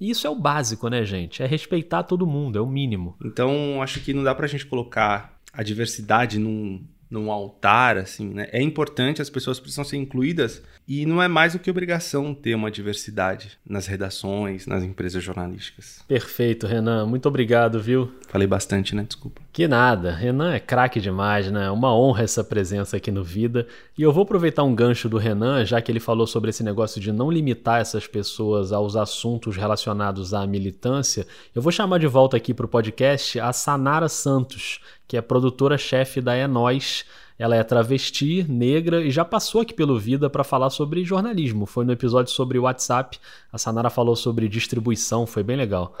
E 0.00 0.10
isso 0.10 0.26
é 0.26 0.30
o 0.30 0.34
básico, 0.34 0.88
né, 0.88 1.04
gente? 1.04 1.42
É 1.42 1.46
respeitar 1.46 2.02
todo 2.02 2.26
mundo, 2.26 2.58
é 2.58 2.60
o 2.60 2.66
mínimo. 2.66 3.16
Então, 3.24 3.80
acho 3.80 4.00
que 4.00 4.12
não 4.12 4.24
dá 4.24 4.34
pra 4.34 4.46
gente 4.46 4.66
colocar 4.66 5.40
a 5.52 5.62
diversidade 5.62 6.38
num, 6.38 6.84
num 7.08 7.30
altar, 7.30 7.96
assim, 7.96 8.28
né? 8.28 8.48
É 8.52 8.60
importante, 8.60 9.22
as 9.22 9.30
pessoas 9.30 9.58
precisam 9.58 9.84
ser 9.84 9.96
incluídas 9.96 10.62
e 10.86 11.06
não 11.06 11.22
é 11.22 11.28
mais 11.28 11.54
do 11.54 11.58
que 11.58 11.70
obrigação 11.70 12.34
ter 12.34 12.54
uma 12.54 12.70
diversidade 12.70 13.58
nas 13.64 13.86
redações, 13.86 14.66
nas 14.66 14.82
empresas 14.82 15.24
jornalísticas. 15.24 16.02
Perfeito, 16.06 16.66
Renan. 16.66 17.06
Muito 17.06 17.26
obrigado, 17.26 17.80
viu? 17.80 18.12
Falei 18.36 18.46
bastante, 18.46 18.94
né? 18.94 19.02
Desculpa. 19.02 19.40
Que 19.50 19.66
nada. 19.66 20.12
Renan 20.12 20.52
é 20.52 20.60
craque 20.60 21.00
demais, 21.00 21.50
né? 21.50 21.70
Uma 21.70 21.96
honra 21.96 22.22
essa 22.22 22.44
presença 22.44 22.98
aqui 22.98 23.10
no 23.10 23.24
Vida. 23.24 23.66
E 23.96 24.02
eu 24.02 24.12
vou 24.12 24.24
aproveitar 24.24 24.62
um 24.62 24.74
gancho 24.74 25.08
do 25.08 25.16
Renan, 25.16 25.64
já 25.64 25.80
que 25.80 25.90
ele 25.90 25.98
falou 25.98 26.26
sobre 26.26 26.50
esse 26.50 26.62
negócio 26.62 27.00
de 27.00 27.10
não 27.10 27.30
limitar 27.30 27.80
essas 27.80 28.06
pessoas 28.06 28.72
aos 28.72 28.94
assuntos 28.94 29.56
relacionados 29.56 30.34
à 30.34 30.46
militância. 30.46 31.26
Eu 31.54 31.62
vou 31.62 31.72
chamar 31.72 31.96
de 31.96 32.06
volta 32.06 32.36
aqui 32.36 32.52
para 32.52 32.66
o 32.66 32.68
podcast 32.68 33.40
a 33.40 33.54
Sanara 33.54 34.06
Santos, 34.06 34.80
que 35.08 35.16
é 35.16 35.22
produtora-chefe 35.22 36.20
da 36.20 36.34
É 36.34 36.46
Nós. 36.46 37.06
Ela 37.38 37.56
é 37.56 37.62
travesti, 37.62 38.44
negra 38.46 39.02
e 39.02 39.10
já 39.10 39.24
passou 39.24 39.62
aqui 39.62 39.72
pelo 39.72 39.98
Vida 39.98 40.28
para 40.28 40.44
falar 40.44 40.68
sobre 40.68 41.04
jornalismo. 41.04 41.64
Foi 41.64 41.86
no 41.86 41.92
episódio 41.92 42.32
sobre 42.32 42.58
WhatsApp. 42.58 43.18
A 43.50 43.56
Sanara 43.56 43.88
falou 43.88 44.14
sobre 44.14 44.46
distribuição, 44.46 45.26
foi 45.26 45.42
bem 45.42 45.56
legal. 45.56 45.94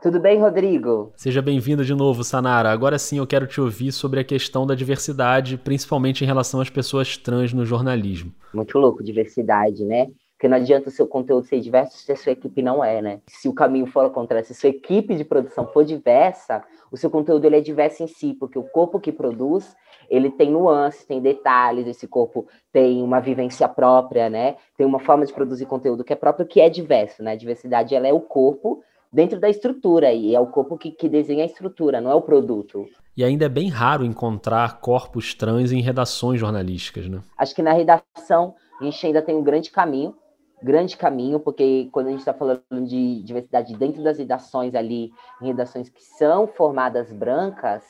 Tudo 0.00 0.20
bem, 0.20 0.38
Rodrigo? 0.38 1.12
Seja 1.16 1.42
bem-vindo 1.42 1.84
de 1.84 1.92
novo, 1.92 2.22
Sanara. 2.22 2.70
Agora 2.70 2.96
sim 3.00 3.18
eu 3.18 3.26
quero 3.26 3.48
te 3.48 3.60
ouvir 3.60 3.90
sobre 3.90 4.20
a 4.20 4.24
questão 4.24 4.64
da 4.64 4.76
diversidade, 4.76 5.58
principalmente 5.58 6.22
em 6.22 6.26
relação 6.26 6.60
às 6.60 6.70
pessoas 6.70 7.16
trans 7.16 7.52
no 7.52 7.66
jornalismo. 7.66 8.32
Muito 8.54 8.78
louco, 8.78 9.02
diversidade, 9.02 9.84
né? 9.84 10.06
Porque 10.36 10.46
não 10.46 10.56
adianta 10.56 10.88
o 10.88 10.92
seu 10.92 11.04
conteúdo 11.04 11.48
ser 11.48 11.58
diverso 11.58 11.98
se 11.98 12.12
a 12.12 12.16
sua 12.16 12.30
equipe 12.30 12.62
não 12.62 12.84
é, 12.84 13.02
né? 13.02 13.20
Se 13.26 13.48
o 13.48 13.52
caminho 13.52 13.86
for 13.86 14.04
ao 14.04 14.12
contrário, 14.12 14.46
se 14.46 14.52
a 14.52 14.54
sua 14.54 14.70
equipe 14.70 15.16
de 15.16 15.24
produção 15.24 15.66
for 15.66 15.84
diversa, 15.84 16.62
o 16.92 16.96
seu 16.96 17.10
conteúdo 17.10 17.44
ele 17.44 17.56
é 17.56 17.60
diverso 17.60 18.04
em 18.04 18.06
si, 18.06 18.36
porque 18.38 18.56
o 18.56 18.62
corpo 18.62 19.00
que 19.00 19.10
produz, 19.10 19.74
ele 20.08 20.30
tem 20.30 20.48
nuances, 20.52 21.04
tem 21.04 21.20
detalhes, 21.20 21.88
esse 21.88 22.06
corpo 22.06 22.46
tem 22.72 23.02
uma 23.02 23.18
vivência 23.18 23.68
própria, 23.68 24.30
né? 24.30 24.54
Tem 24.76 24.86
uma 24.86 25.00
forma 25.00 25.26
de 25.26 25.32
produzir 25.32 25.66
conteúdo 25.66 26.04
que 26.04 26.12
é 26.12 26.16
próprio, 26.16 26.46
que 26.46 26.60
é 26.60 26.70
diverso, 26.70 27.20
né? 27.20 27.32
A 27.32 27.36
diversidade, 27.36 27.96
ela 27.96 28.06
é 28.06 28.12
o 28.12 28.20
corpo 28.20 28.80
dentro 29.12 29.40
da 29.40 29.48
estrutura, 29.48 30.12
e 30.12 30.34
é 30.34 30.40
o 30.40 30.46
corpo 30.46 30.76
que, 30.76 30.90
que 30.90 31.08
desenha 31.08 31.42
a 31.42 31.46
estrutura, 31.46 32.00
não 32.00 32.10
é 32.10 32.14
o 32.14 32.22
produto. 32.22 32.86
E 33.16 33.24
ainda 33.24 33.46
é 33.46 33.48
bem 33.48 33.68
raro 33.68 34.04
encontrar 34.04 34.80
corpos 34.80 35.34
trans 35.34 35.72
em 35.72 35.80
redações 35.80 36.38
jornalísticas, 36.38 37.08
né? 37.08 37.20
Acho 37.36 37.54
que 37.54 37.62
na 37.62 37.72
redação 37.72 38.54
a 38.80 38.84
gente 38.84 39.06
ainda 39.06 39.22
tem 39.22 39.34
um 39.34 39.42
grande 39.42 39.70
caminho, 39.70 40.14
grande 40.62 40.96
caminho, 40.96 41.40
porque 41.40 41.88
quando 41.90 42.08
a 42.08 42.10
gente 42.10 42.20
está 42.20 42.34
falando 42.34 42.62
de 42.86 43.22
diversidade 43.22 43.76
dentro 43.76 44.02
das 44.02 44.18
redações 44.18 44.74
ali, 44.74 45.10
em 45.42 45.46
redações 45.46 45.88
que 45.88 46.02
são 46.02 46.46
formadas 46.46 47.12
brancas, 47.12 47.82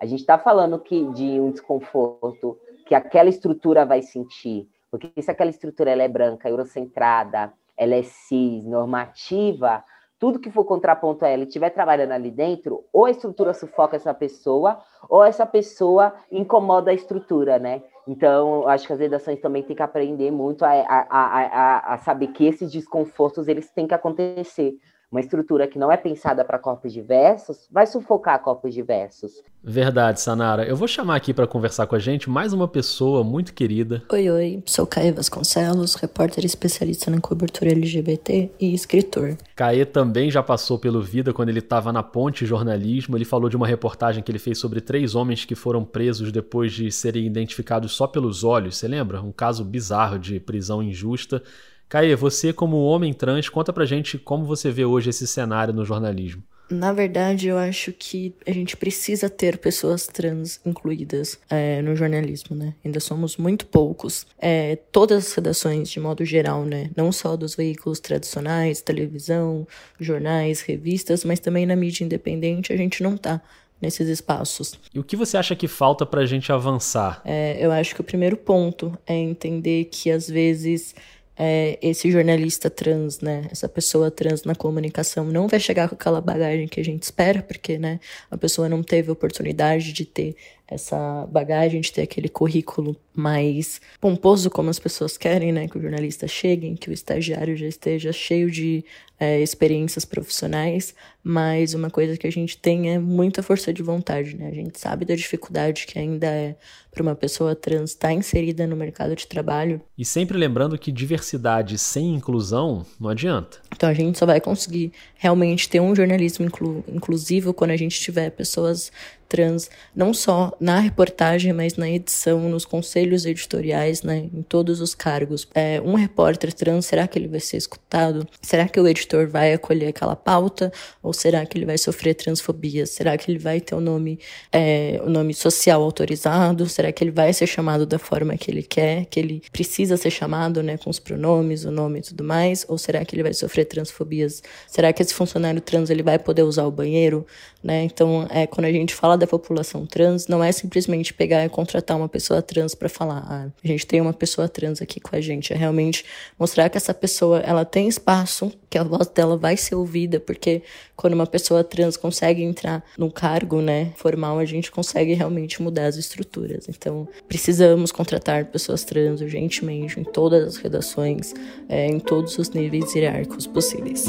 a 0.00 0.06
gente 0.06 0.20
está 0.20 0.38
falando 0.38 0.78
que 0.78 1.04
de 1.12 1.40
um 1.40 1.50
desconforto 1.50 2.58
que 2.86 2.94
aquela 2.94 3.28
estrutura 3.28 3.84
vai 3.84 4.02
sentir, 4.02 4.68
porque 4.90 5.10
se 5.20 5.30
aquela 5.30 5.50
estrutura 5.50 5.90
ela 5.90 6.02
é 6.02 6.08
branca, 6.08 6.48
eurocentrada, 6.48 7.52
ela 7.76 7.94
é 7.94 8.02
cis, 8.02 8.64
normativa, 8.64 9.84
tudo 10.18 10.38
que 10.38 10.50
for 10.50 10.64
contraponto 10.64 11.24
a 11.24 11.28
ela 11.28 11.42
e 11.42 11.46
estiver 11.46 11.70
trabalhando 11.70 12.12
ali 12.12 12.30
dentro, 12.30 12.84
ou 12.92 13.04
a 13.04 13.10
estrutura 13.10 13.52
sufoca 13.52 13.96
essa 13.96 14.14
pessoa, 14.14 14.78
ou 15.08 15.22
essa 15.22 15.44
pessoa 15.44 16.14
incomoda 16.30 16.90
a 16.90 16.94
estrutura, 16.94 17.58
né? 17.58 17.82
Então, 18.08 18.66
acho 18.68 18.86
que 18.86 18.92
as 18.92 19.00
redações 19.00 19.40
também 19.40 19.62
têm 19.62 19.76
que 19.76 19.82
aprender 19.82 20.30
muito 20.30 20.64
a, 20.64 20.70
a, 20.70 21.06
a, 21.10 21.94
a, 21.94 21.98
saber 21.98 22.28
que 22.28 22.46
esses 22.46 22.70
desconfortos 22.70 23.48
eles 23.48 23.68
têm 23.70 23.86
que 23.86 23.94
acontecer 23.94 24.78
uma 25.16 25.20
estrutura 25.20 25.66
que 25.66 25.78
não 25.78 25.90
é 25.90 25.96
pensada 25.96 26.44
para 26.44 26.58
corpos 26.58 26.92
diversos, 26.92 27.66
vai 27.70 27.86
sufocar 27.86 28.38
corpos 28.42 28.74
diversos. 28.74 29.42
Verdade, 29.64 30.20
Sanara. 30.20 30.64
Eu 30.66 30.76
vou 30.76 30.86
chamar 30.86 31.16
aqui 31.16 31.32
para 31.32 31.46
conversar 31.46 31.86
com 31.86 31.96
a 31.96 31.98
gente 31.98 32.28
mais 32.28 32.52
uma 32.52 32.68
pessoa 32.68 33.24
muito 33.24 33.54
querida. 33.54 34.02
Oi, 34.12 34.30
oi. 34.30 34.62
Sou 34.66 34.86
Caê 34.86 35.10
Vasconcelos, 35.10 35.94
repórter 35.94 36.44
especialista 36.44 37.10
na 37.10 37.18
cobertura 37.18 37.72
LGBT 37.72 38.50
e 38.60 38.74
escritor. 38.74 39.38
Caê 39.56 39.86
também 39.86 40.30
já 40.30 40.42
passou 40.42 40.78
pelo 40.78 41.00
Vida 41.00 41.32
quando 41.32 41.48
ele 41.48 41.60
estava 41.60 41.90
na 41.92 42.02
Ponte 42.02 42.44
Jornalismo. 42.44 43.16
Ele 43.16 43.24
falou 43.24 43.48
de 43.48 43.56
uma 43.56 43.66
reportagem 43.66 44.22
que 44.22 44.30
ele 44.30 44.38
fez 44.38 44.58
sobre 44.58 44.82
três 44.82 45.14
homens 45.14 45.46
que 45.46 45.54
foram 45.54 45.82
presos 45.82 46.30
depois 46.30 46.74
de 46.74 46.92
serem 46.92 47.26
identificados 47.26 47.92
só 47.92 48.06
pelos 48.06 48.44
olhos. 48.44 48.76
Você 48.76 48.86
lembra? 48.86 49.22
Um 49.22 49.32
caso 49.32 49.64
bizarro 49.64 50.18
de 50.18 50.38
prisão 50.38 50.82
injusta. 50.82 51.42
Caê, 51.88 52.16
você 52.16 52.52
como 52.52 52.82
homem 52.84 53.12
trans, 53.12 53.48
conta 53.48 53.72
pra 53.72 53.84
gente 53.84 54.18
como 54.18 54.44
você 54.44 54.70
vê 54.70 54.84
hoje 54.84 55.10
esse 55.10 55.26
cenário 55.26 55.72
no 55.72 55.84
jornalismo. 55.84 56.42
Na 56.68 56.92
verdade, 56.92 57.46
eu 57.46 57.56
acho 57.56 57.92
que 57.92 58.34
a 58.44 58.50
gente 58.50 58.76
precisa 58.76 59.30
ter 59.30 59.56
pessoas 59.58 60.08
trans 60.08 60.60
incluídas 60.66 61.38
é, 61.48 61.80
no 61.80 61.94
jornalismo, 61.94 62.56
né? 62.56 62.74
Ainda 62.84 62.98
somos 62.98 63.36
muito 63.36 63.66
poucos. 63.66 64.26
É, 64.36 64.74
todas 64.90 65.28
as 65.28 65.34
redações, 65.34 65.88
de 65.88 66.00
modo 66.00 66.24
geral, 66.24 66.64
né? 66.64 66.90
Não 66.96 67.12
só 67.12 67.36
dos 67.36 67.54
veículos 67.54 68.00
tradicionais, 68.00 68.80
televisão, 68.80 69.66
jornais, 70.00 70.60
revistas, 70.60 71.24
mas 71.24 71.38
também 71.38 71.66
na 71.66 71.76
mídia 71.76 72.04
independente, 72.04 72.72
a 72.72 72.76
gente 72.76 73.00
não 73.00 73.16
tá 73.16 73.40
nesses 73.80 74.08
espaços. 74.08 74.74
E 74.92 74.98
o 74.98 75.04
que 75.04 75.14
você 75.14 75.36
acha 75.36 75.54
que 75.54 75.68
falta 75.68 76.04
para 76.04 76.22
a 76.22 76.26
gente 76.26 76.50
avançar? 76.50 77.20
É, 77.24 77.56
eu 77.60 77.70
acho 77.70 77.94
que 77.94 78.00
o 78.00 78.04
primeiro 78.04 78.36
ponto 78.36 78.96
é 79.06 79.14
entender 79.14 79.84
que 79.84 80.10
às 80.10 80.28
vezes 80.28 80.94
é, 81.38 81.78
esse 81.82 82.10
jornalista 82.10 82.70
trans, 82.70 83.20
né, 83.20 83.46
essa 83.50 83.68
pessoa 83.68 84.10
trans 84.10 84.44
na 84.44 84.54
comunicação 84.54 85.24
não 85.24 85.46
vai 85.46 85.60
chegar 85.60 85.88
com 85.88 85.94
aquela 85.94 86.20
bagagem 86.20 86.66
que 86.66 86.80
a 86.80 86.84
gente 86.84 87.02
espera, 87.02 87.42
porque, 87.42 87.78
né, 87.78 88.00
a 88.30 88.38
pessoa 88.38 88.68
não 88.68 88.82
teve 88.82 89.10
oportunidade 89.10 89.92
de 89.92 90.04
ter 90.06 90.36
essa 90.66 91.26
bagagem, 91.26 91.80
de 91.80 91.92
ter 91.92 92.02
aquele 92.02 92.28
currículo 92.28 92.96
mais 93.16 93.80
pomposo 94.00 94.50
como 94.50 94.70
as 94.70 94.78
pessoas 94.78 95.16
querem, 95.16 95.52
né, 95.52 95.66
que 95.66 95.78
o 95.78 95.80
jornalista 95.80 96.28
chegue, 96.28 96.76
que 96.76 96.90
o 96.90 96.92
estagiário 96.92 97.56
já 97.56 97.66
esteja 97.66 98.12
cheio 98.12 98.50
de 98.50 98.84
é, 99.18 99.40
experiências 99.40 100.04
profissionais, 100.04 100.94
mas 101.22 101.74
uma 101.74 101.90
coisa 101.90 102.16
que 102.16 102.26
a 102.26 102.30
gente 102.30 102.58
tem 102.58 102.90
é 102.90 102.98
muita 102.98 103.42
força 103.42 103.72
de 103.72 103.82
vontade, 103.82 104.36
né? 104.36 104.48
A 104.48 104.54
gente 104.54 104.78
sabe 104.78 105.04
da 105.04 105.16
dificuldade 105.16 105.86
que 105.86 105.98
ainda 105.98 106.26
é 106.26 106.54
para 106.90 107.02
uma 107.02 107.14
pessoa 107.14 107.54
trans 107.54 107.90
estar 107.90 108.08
tá 108.08 108.14
inserida 108.14 108.66
no 108.66 108.76
mercado 108.76 109.16
de 109.16 109.26
trabalho. 109.26 109.80
E 109.98 110.04
sempre 110.04 110.36
lembrando 110.38 110.78
que 110.78 110.92
diversidade 110.92 111.78
sem 111.78 112.14
inclusão 112.14 112.86
não 113.00 113.08
adianta. 113.10 113.58
Então 113.74 113.88
a 113.88 113.94
gente 113.94 114.18
só 114.18 114.24
vai 114.24 114.40
conseguir 114.40 114.92
realmente 115.16 115.68
ter 115.68 115.80
um 115.80 115.94
jornalismo 115.94 116.44
inclu 116.44 116.84
inclusivo 116.88 117.52
quando 117.52 117.72
a 117.72 117.76
gente 117.76 117.98
tiver 118.00 118.30
pessoas 118.30 118.92
trans, 119.28 119.68
não 119.94 120.14
só 120.14 120.56
na 120.60 120.78
reportagem, 120.78 121.52
mas 121.52 121.76
na 121.76 121.90
edição, 121.90 122.48
nos 122.48 122.64
conselhos 122.64 123.05
editoriais, 123.24 124.02
né, 124.02 124.28
em 124.32 124.42
todos 124.42 124.80
os 124.80 124.94
cargos. 124.94 125.46
É, 125.54 125.80
um 125.84 125.94
repórter 125.94 126.52
trans, 126.52 126.86
será 126.86 127.06
que 127.06 127.18
ele 127.18 127.28
vai 127.28 127.40
ser 127.40 127.56
escutado? 127.56 128.26
Será 128.40 128.66
que 128.66 128.80
o 128.80 128.88
editor 128.88 129.28
vai 129.28 129.52
acolher 129.52 129.88
aquela 129.88 130.16
pauta? 130.16 130.72
Ou 131.02 131.12
será 131.12 131.44
que 131.46 131.56
ele 131.56 131.66
vai 131.66 131.78
sofrer 131.78 132.14
transfobia? 132.14 132.86
Será 132.86 133.16
que 133.16 133.30
ele 133.30 133.38
vai 133.38 133.60
ter 133.60 133.74
o 133.74 133.80
nome, 133.80 134.18
é, 134.50 135.00
nome 135.06 135.32
social 135.34 135.82
autorizado? 135.82 136.68
Será 136.68 136.90
que 136.90 137.04
ele 137.04 137.10
vai 137.10 137.32
ser 137.32 137.46
chamado 137.46 137.86
da 137.86 137.98
forma 137.98 138.36
que 138.36 138.50
ele 138.50 138.62
quer, 138.62 139.06
que 139.06 139.20
ele 139.20 139.42
precisa 139.52 139.96
ser 139.96 140.10
chamado, 140.10 140.62
né, 140.62 140.76
com 140.76 140.90
os 140.90 140.98
pronomes, 140.98 141.64
o 141.64 141.70
nome 141.70 142.00
e 142.00 142.02
tudo 142.02 142.24
mais? 142.24 142.64
Ou 142.68 142.78
será 142.78 143.04
que 143.04 143.14
ele 143.14 143.22
vai 143.22 143.32
sofrer 143.32 143.64
transfobias? 143.64 144.42
Será 144.66 144.92
que 144.92 145.02
esse 145.02 145.14
funcionário 145.14 145.60
trans 145.60 145.90
ele 145.90 146.02
vai 146.02 146.18
poder 146.18 146.42
usar 146.42 146.64
o 146.64 146.70
banheiro? 146.70 147.26
Né? 147.62 147.82
Então, 147.82 148.26
é, 148.30 148.46
quando 148.46 148.66
a 148.66 148.72
gente 148.72 148.94
fala 148.94 149.18
da 149.18 149.26
população 149.26 149.84
trans, 149.84 150.28
não 150.28 150.42
é 150.42 150.52
simplesmente 150.52 151.12
pegar 151.12 151.44
e 151.44 151.48
contratar 151.48 151.96
uma 151.96 152.08
pessoa 152.08 152.40
trans 152.40 152.76
para 152.76 152.88
falar, 152.96 153.24
ah, 153.28 153.48
a 153.62 153.66
gente 153.66 153.86
tem 153.86 154.00
uma 154.00 154.12
pessoa 154.12 154.48
trans 154.48 154.80
aqui 154.80 154.98
com 154.98 155.14
a 155.14 155.20
gente. 155.20 155.52
É 155.52 155.56
realmente 155.56 156.04
mostrar 156.38 156.68
que 156.68 156.76
essa 156.76 156.94
pessoa 156.94 157.40
ela 157.40 157.64
tem 157.64 157.88
espaço, 157.88 158.52
que 158.70 158.78
a 158.78 158.82
voz 158.82 159.06
dela 159.08 159.36
vai 159.36 159.56
ser 159.56 159.74
ouvida, 159.74 160.18
porque 160.18 160.62
quando 160.96 161.12
uma 161.12 161.26
pessoa 161.26 161.62
trans 161.62 161.96
consegue 161.96 162.42
entrar 162.42 162.82
num 162.96 163.10
cargo 163.10 163.60
né, 163.60 163.92
formal, 163.96 164.38
a 164.38 164.44
gente 164.44 164.70
consegue 164.70 165.12
realmente 165.12 165.62
mudar 165.62 165.86
as 165.86 165.96
estruturas. 165.96 166.68
Então, 166.68 167.06
precisamos 167.28 167.92
contratar 167.92 168.46
pessoas 168.46 168.84
trans 168.84 169.20
urgentemente 169.20 170.00
em 170.00 170.04
todas 170.04 170.46
as 170.46 170.56
redações, 170.56 171.34
é, 171.68 171.86
em 171.86 172.00
todos 172.00 172.38
os 172.38 172.50
níveis 172.50 172.94
hierárquicos 172.94 173.46
possíveis. 173.46 174.06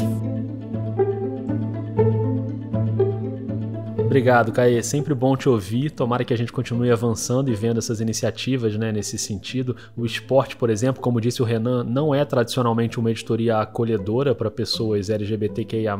Obrigado, 4.08 4.52
Caê. 4.52 4.82
Sempre 4.82 5.12
bom 5.12 5.36
te 5.36 5.50
ouvir. 5.50 5.90
Tomara 5.90 6.24
que 6.24 6.32
a 6.32 6.36
gente 6.36 6.50
continue 6.50 6.90
avançando 6.90 7.50
e 7.50 7.54
vendo 7.54 7.76
essas 7.76 8.00
iniciativas 8.00 8.74
né, 8.74 8.90
nesse 8.90 9.18
sentido. 9.18 9.76
O 9.94 10.06
esporte, 10.06 10.56
por 10.56 10.70
exemplo, 10.70 11.02
como 11.02 11.20
disse 11.20 11.42
o 11.42 11.44
Renan, 11.44 11.84
não 11.84 12.14
é 12.14 12.24
tradicionalmente 12.24 12.98
uma 12.98 13.10
editoria 13.10 13.58
acolhedora 13.58 14.34
para 14.34 14.50
pessoas 14.50 15.10
LGBTQIA. 15.10 15.94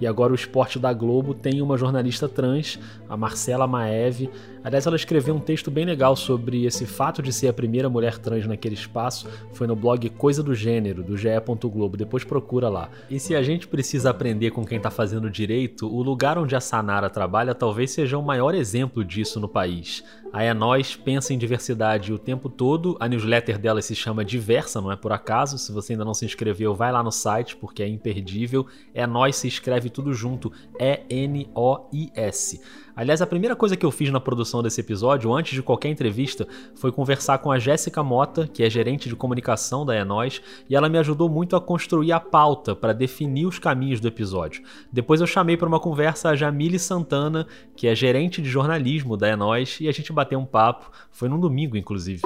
E 0.00 0.06
agora 0.06 0.32
o 0.32 0.34
esporte 0.34 0.78
da 0.78 0.92
Globo 0.92 1.34
tem 1.34 1.62
uma 1.62 1.78
jornalista 1.78 2.28
trans, 2.28 2.78
a 3.08 3.16
Marcela 3.16 3.66
Maeve. 3.66 4.28
Aliás, 4.62 4.86
ela 4.86 4.96
escreveu 4.96 5.34
um 5.34 5.40
texto 5.40 5.70
bem 5.70 5.84
legal 5.84 6.16
sobre 6.16 6.64
esse 6.64 6.84
fato 6.84 7.22
de 7.22 7.32
ser 7.32 7.48
a 7.48 7.52
primeira 7.52 7.88
mulher 7.88 8.18
trans 8.18 8.46
naquele 8.46 8.74
espaço. 8.74 9.28
Foi 9.52 9.66
no 9.66 9.76
blog 9.76 10.08
Coisa 10.10 10.42
do 10.42 10.54
Gênero, 10.54 11.02
do 11.02 11.16
GE. 11.16 11.28
Globo. 11.64 11.96
Depois 11.96 12.24
procura 12.24 12.68
lá. 12.68 12.88
E 13.08 13.20
se 13.20 13.34
a 13.34 13.42
gente 13.42 13.68
precisa 13.68 14.10
aprender 14.10 14.50
com 14.50 14.64
quem 14.64 14.78
está 14.78 14.90
fazendo 14.90 15.30
direito, 15.30 15.86
o 15.86 16.02
lugar 16.02 16.38
onde 16.38 16.56
a 16.56 16.60
Sanara 16.60 17.08
trabalha 17.08 17.54
talvez 17.54 17.92
seja 17.92 18.18
o 18.18 18.22
maior 18.22 18.54
exemplo 18.54 19.04
disso 19.04 19.38
no 19.38 19.48
país. 19.48 20.02
A 20.34 20.42
É 20.42 20.52
Nós 20.52 20.96
pensa 20.96 21.32
em 21.32 21.38
diversidade 21.38 22.12
o 22.12 22.18
tempo 22.18 22.48
todo, 22.48 22.96
a 22.98 23.06
newsletter 23.06 23.56
dela 23.56 23.80
se 23.80 23.94
chama 23.94 24.24
Diversa, 24.24 24.80
não 24.80 24.90
é 24.90 24.96
por 24.96 25.12
acaso. 25.12 25.56
Se 25.56 25.70
você 25.70 25.92
ainda 25.92 26.04
não 26.04 26.12
se 26.12 26.24
inscreveu, 26.24 26.74
vai 26.74 26.90
lá 26.90 27.04
no 27.04 27.12
site 27.12 27.54
porque 27.54 27.84
é 27.84 27.86
imperdível. 27.86 28.66
É 28.92 29.06
Nós 29.06 29.36
se 29.36 29.46
escreve 29.46 29.88
tudo 29.90 30.12
junto, 30.12 30.52
E-N-O-I-S. 30.76 32.60
Aliás, 32.96 33.20
a 33.20 33.26
primeira 33.26 33.56
coisa 33.56 33.76
que 33.76 33.84
eu 33.84 33.90
fiz 33.90 34.10
na 34.10 34.20
produção 34.20 34.62
desse 34.62 34.80
episódio, 34.80 35.34
antes 35.34 35.52
de 35.52 35.62
qualquer 35.62 35.88
entrevista, 35.88 36.46
foi 36.76 36.92
conversar 36.92 37.38
com 37.38 37.50
a 37.50 37.58
Jéssica 37.58 38.04
Mota, 38.04 38.46
que 38.46 38.62
é 38.62 38.70
gerente 38.70 39.08
de 39.08 39.16
comunicação 39.16 39.84
da 39.84 39.96
Enós, 39.96 40.40
e 40.70 40.76
ela 40.76 40.88
me 40.88 40.98
ajudou 40.98 41.28
muito 41.28 41.56
a 41.56 41.60
construir 41.60 42.12
a 42.12 42.20
pauta 42.20 42.76
para 42.76 42.92
definir 42.92 43.46
os 43.46 43.58
caminhos 43.58 43.98
do 43.98 44.06
episódio. 44.06 44.62
Depois 44.92 45.20
eu 45.20 45.26
chamei 45.26 45.56
para 45.56 45.66
uma 45.66 45.80
conversa 45.80 46.28
a 46.28 46.36
Jamile 46.36 46.78
Santana, 46.78 47.48
que 47.74 47.88
é 47.88 47.94
gerente 47.96 48.40
de 48.40 48.48
jornalismo 48.48 49.16
da 49.16 49.28
Enós, 49.28 49.78
e 49.80 49.88
a 49.88 49.92
gente 49.92 50.12
bateu 50.12 50.38
um 50.38 50.46
papo. 50.46 50.88
Foi 51.10 51.28
num 51.28 51.40
domingo, 51.40 51.76
inclusive. 51.76 52.22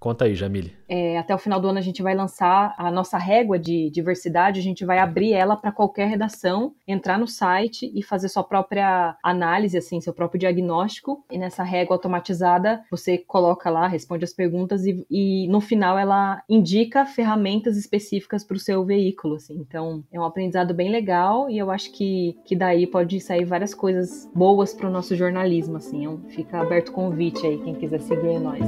Conta 0.00 0.24
aí, 0.24 0.34
Jamile. 0.34 0.72
É, 0.88 1.18
até 1.18 1.34
o 1.34 1.38
final 1.38 1.60
do 1.60 1.68
ano 1.68 1.78
a 1.78 1.82
gente 1.82 2.02
vai 2.02 2.14
lançar 2.14 2.74
a 2.78 2.90
nossa 2.90 3.18
régua 3.18 3.58
de 3.58 3.90
diversidade, 3.90 4.58
a 4.58 4.62
gente 4.62 4.82
vai 4.82 4.98
abrir 4.98 5.34
ela 5.34 5.54
para 5.54 5.70
qualquer 5.70 6.08
redação, 6.08 6.74
entrar 6.88 7.18
no 7.18 7.28
site 7.28 7.92
e 7.94 8.02
fazer 8.02 8.30
sua 8.30 8.42
própria 8.42 9.14
análise, 9.22 9.76
assim, 9.76 10.00
seu 10.00 10.14
próprio 10.14 10.40
diagnóstico. 10.40 11.22
E 11.30 11.36
nessa 11.36 11.62
régua 11.62 11.96
automatizada, 11.96 12.82
você 12.90 13.18
coloca 13.18 13.68
lá, 13.68 13.86
responde 13.86 14.24
as 14.24 14.32
perguntas 14.32 14.86
e, 14.86 15.04
e 15.10 15.46
no 15.48 15.60
final 15.60 15.98
ela 15.98 16.42
indica 16.48 17.04
ferramentas 17.04 17.76
específicas 17.76 18.42
para 18.42 18.56
o 18.56 18.60
seu 18.60 18.82
veículo, 18.82 19.34
assim. 19.34 19.58
Então, 19.58 20.02
é 20.10 20.18
um 20.18 20.24
aprendizado 20.24 20.72
bem 20.72 20.90
legal 20.90 21.50
e 21.50 21.58
eu 21.58 21.70
acho 21.70 21.92
que, 21.92 22.38
que 22.46 22.56
daí 22.56 22.86
pode 22.86 23.20
sair 23.20 23.44
várias 23.44 23.74
coisas 23.74 24.26
boas 24.34 24.72
para 24.72 24.88
o 24.88 24.90
nosso 24.90 25.14
jornalismo, 25.14 25.76
assim. 25.76 26.04
Então, 26.04 26.22
fica 26.30 26.58
aberto 26.58 26.88
o 26.88 26.92
convite 26.92 27.46
aí, 27.46 27.58
quem 27.58 27.74
quiser 27.74 28.00
seguir 28.00 28.40
nós. 28.40 28.60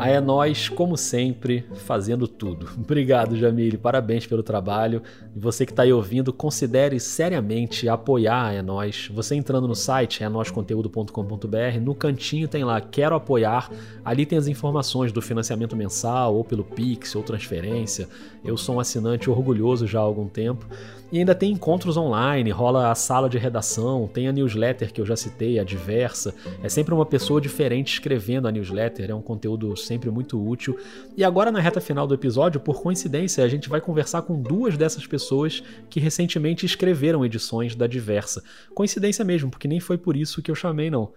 A 0.00 0.08
é 0.08 0.20
nós, 0.20 0.68
como 0.68 0.96
sempre, 0.96 1.64
fazendo 1.74 2.26
tudo. 2.26 2.66
Obrigado, 2.80 3.36
Jamile. 3.36 3.76
Parabéns 3.76 4.26
pelo 4.26 4.42
trabalho. 4.42 5.02
E 5.36 5.38
você 5.38 5.66
que 5.66 5.72
está 5.72 5.82
aí 5.82 5.92
ouvindo, 5.92 6.32
considere 6.32 6.98
seriamente 6.98 7.86
apoiar 7.88 8.46
a 8.46 8.52
É 8.54 8.62
Nós. 8.62 9.10
Você 9.12 9.34
entrando 9.34 9.68
no 9.68 9.74
site 9.74 10.24
enosconteúdo.com.br, 10.24 11.80
no 11.82 11.94
cantinho 11.94 12.48
tem 12.48 12.64
lá 12.64 12.80
Quero 12.80 13.14
apoiar. 13.14 13.70
Ali 14.02 14.24
tem 14.24 14.38
as 14.38 14.46
informações 14.46 15.12
do 15.12 15.20
financiamento 15.20 15.76
mensal, 15.76 16.34
ou 16.34 16.44
pelo 16.44 16.64
Pix, 16.64 17.14
ou 17.14 17.22
transferência. 17.22 18.08
Eu 18.42 18.56
sou 18.56 18.76
um 18.76 18.80
assinante 18.80 19.28
orgulhoso 19.28 19.86
já 19.86 19.98
há 19.98 20.02
algum 20.02 20.26
tempo. 20.26 20.66
E 21.12 21.18
ainda 21.18 21.34
tem 21.34 21.52
encontros 21.52 21.96
online, 21.96 22.50
rola 22.50 22.90
a 22.90 22.94
sala 22.94 23.28
de 23.28 23.36
redação, 23.36 24.08
tem 24.12 24.28
a 24.28 24.32
newsletter 24.32 24.92
que 24.92 25.00
eu 25.00 25.06
já 25.06 25.16
citei, 25.16 25.58
a 25.58 25.64
diversa. 25.64 26.34
É 26.62 26.68
sempre 26.68 26.94
uma 26.94 27.04
pessoa 27.04 27.40
diferente 27.40 27.94
escrevendo 27.94 28.46
a 28.46 28.52
newsletter, 28.52 29.10
é 29.10 29.14
um 29.14 29.20
conteúdo 29.20 29.76
sempre 29.76 30.08
muito 30.08 30.40
útil. 30.40 30.78
E 31.16 31.24
agora, 31.24 31.50
na 31.50 31.60
reta 31.60 31.80
final 31.80 32.06
do 32.06 32.14
episódio, 32.14 32.60
por 32.60 32.80
coincidência, 32.80 33.42
a 33.42 33.48
gente 33.48 33.68
vai 33.68 33.80
conversar 33.80 34.22
com 34.22 34.40
duas 34.40 34.76
dessas 34.76 35.06
pessoas 35.06 35.62
que 35.88 35.98
recentemente 35.98 36.64
escreveram 36.64 37.24
edições 37.24 37.74
da 37.74 37.88
diversa. 37.88 38.42
Coincidência 38.72 39.24
mesmo, 39.24 39.50
porque 39.50 39.66
nem 39.66 39.80
foi 39.80 39.98
por 39.98 40.16
isso 40.16 40.40
que 40.40 40.50
eu 40.50 40.54
chamei, 40.54 40.90
não. 40.90 41.12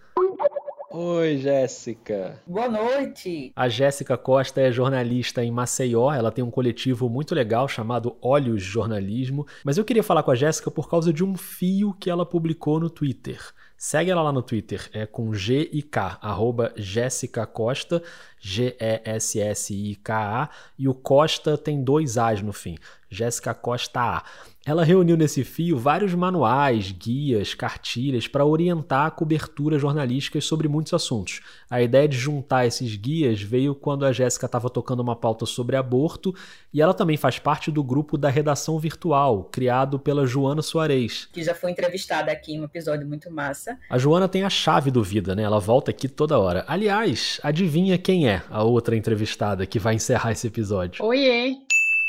Oi, 0.96 1.38
Jéssica. 1.40 2.40
Boa 2.46 2.70
noite. 2.70 3.52
A 3.56 3.68
Jéssica 3.68 4.16
Costa 4.16 4.62
é 4.62 4.72
jornalista 4.72 5.44
em 5.44 5.50
Maceió. 5.50 6.14
Ela 6.14 6.32
tem 6.32 6.44
um 6.44 6.52
coletivo 6.52 7.10
muito 7.10 7.34
legal 7.34 7.68
chamado 7.68 8.16
Olhos 8.22 8.62
Jornalismo. 8.62 9.44
Mas 9.64 9.80
eu 9.80 9.84
queria 9.84 10.04
falar 10.04 10.22
com 10.22 10.30
a 10.30 10.36
Jéssica 10.36 10.70
por 10.70 10.88
causa 10.88 11.12
de 11.12 11.24
um 11.24 11.36
fio 11.36 11.96
que 12.00 12.12
ela 12.12 12.24
publicou 12.24 12.80
no 12.80 12.92
Twitter. 12.92 13.40
Segue 13.76 14.12
ela 14.12 14.22
lá 14.22 14.32
no 14.32 14.44
Twitter, 14.44 14.88
é 14.94 15.06
com 15.06 15.34
G 15.34 15.68
e 15.74 15.82
K, 15.82 16.18
arroba 16.22 16.72
Jéssica 16.78 17.46
Costa, 17.46 18.02
G-E-S-S-I-K-A, 18.46 20.50
e 20.78 20.90
o 20.90 20.94
Costa 20.94 21.58
tem 21.58 21.82
dois 21.82 22.18
A's 22.18 22.42
no 22.42 22.52
fim, 22.52 22.78
Jéssica 23.10 23.54
Costa 23.54 24.02
A. 24.02 24.22
Ela 24.66 24.86
reuniu 24.86 25.18
nesse 25.18 25.44
fio 25.44 25.78
vários 25.78 26.14
manuais, 26.14 26.90
guias, 26.90 27.54
cartilhas 27.54 28.30
para 28.30 28.46
orientar 28.46 29.08
a 29.08 29.12
cobertura 29.12 29.78
jornalística 29.78 30.40
sobre 30.40 30.70
muitos 30.70 30.94
assuntos. 30.94 31.42
A 31.70 31.82
ideia 31.82 32.08
de 32.08 32.18
juntar 32.18 32.66
esses 32.66 32.96
guias 32.96 33.42
veio 33.42 33.76
quando 33.76 34.06
a 34.06 34.14
Jéssica 34.14 34.46
estava 34.46 34.70
tocando 34.70 35.02
uma 35.02 35.18
pauta 35.18 35.46
sobre 35.46 35.76
aborto 35.76 36.34
e 36.74 36.82
ela 36.82 36.94
também 36.94 37.18
faz 37.18 37.40
parte 37.40 37.70
do 37.70 37.84
grupo 37.84 38.18
da 38.18 38.30
Redação 38.30 38.80
Virtual, 38.80 39.44
criado 39.52 40.00
pela 40.00 40.26
Joana 40.26 40.62
Soares. 40.62 41.28
Que 41.34 41.44
já 41.44 41.54
foi 41.54 41.72
entrevistada 41.72 42.32
aqui 42.32 42.54
em 42.54 42.62
um 42.62 42.64
episódio 42.64 43.06
muito 43.06 43.30
massa. 43.30 43.78
A 43.90 43.98
Joana 43.98 44.30
tem 44.30 44.44
a 44.44 44.50
chave 44.50 44.90
do 44.90 45.04
Vida, 45.04 45.36
né? 45.36 45.44
Ela 45.44 45.60
volta 45.60 45.92
aqui 45.92 46.08
toda 46.08 46.40
hora. 46.40 46.64
Aliás, 46.70 47.38
adivinha 47.44 47.98
quem 47.98 48.30
é 48.30 48.33
a 48.50 48.64
outra 48.64 48.96
entrevistada 48.96 49.66
que 49.66 49.80
vai 49.80 49.96
encerrar 49.96 50.32
esse 50.32 50.48
episódio? 50.48 51.04
Oiê! 51.06 51.58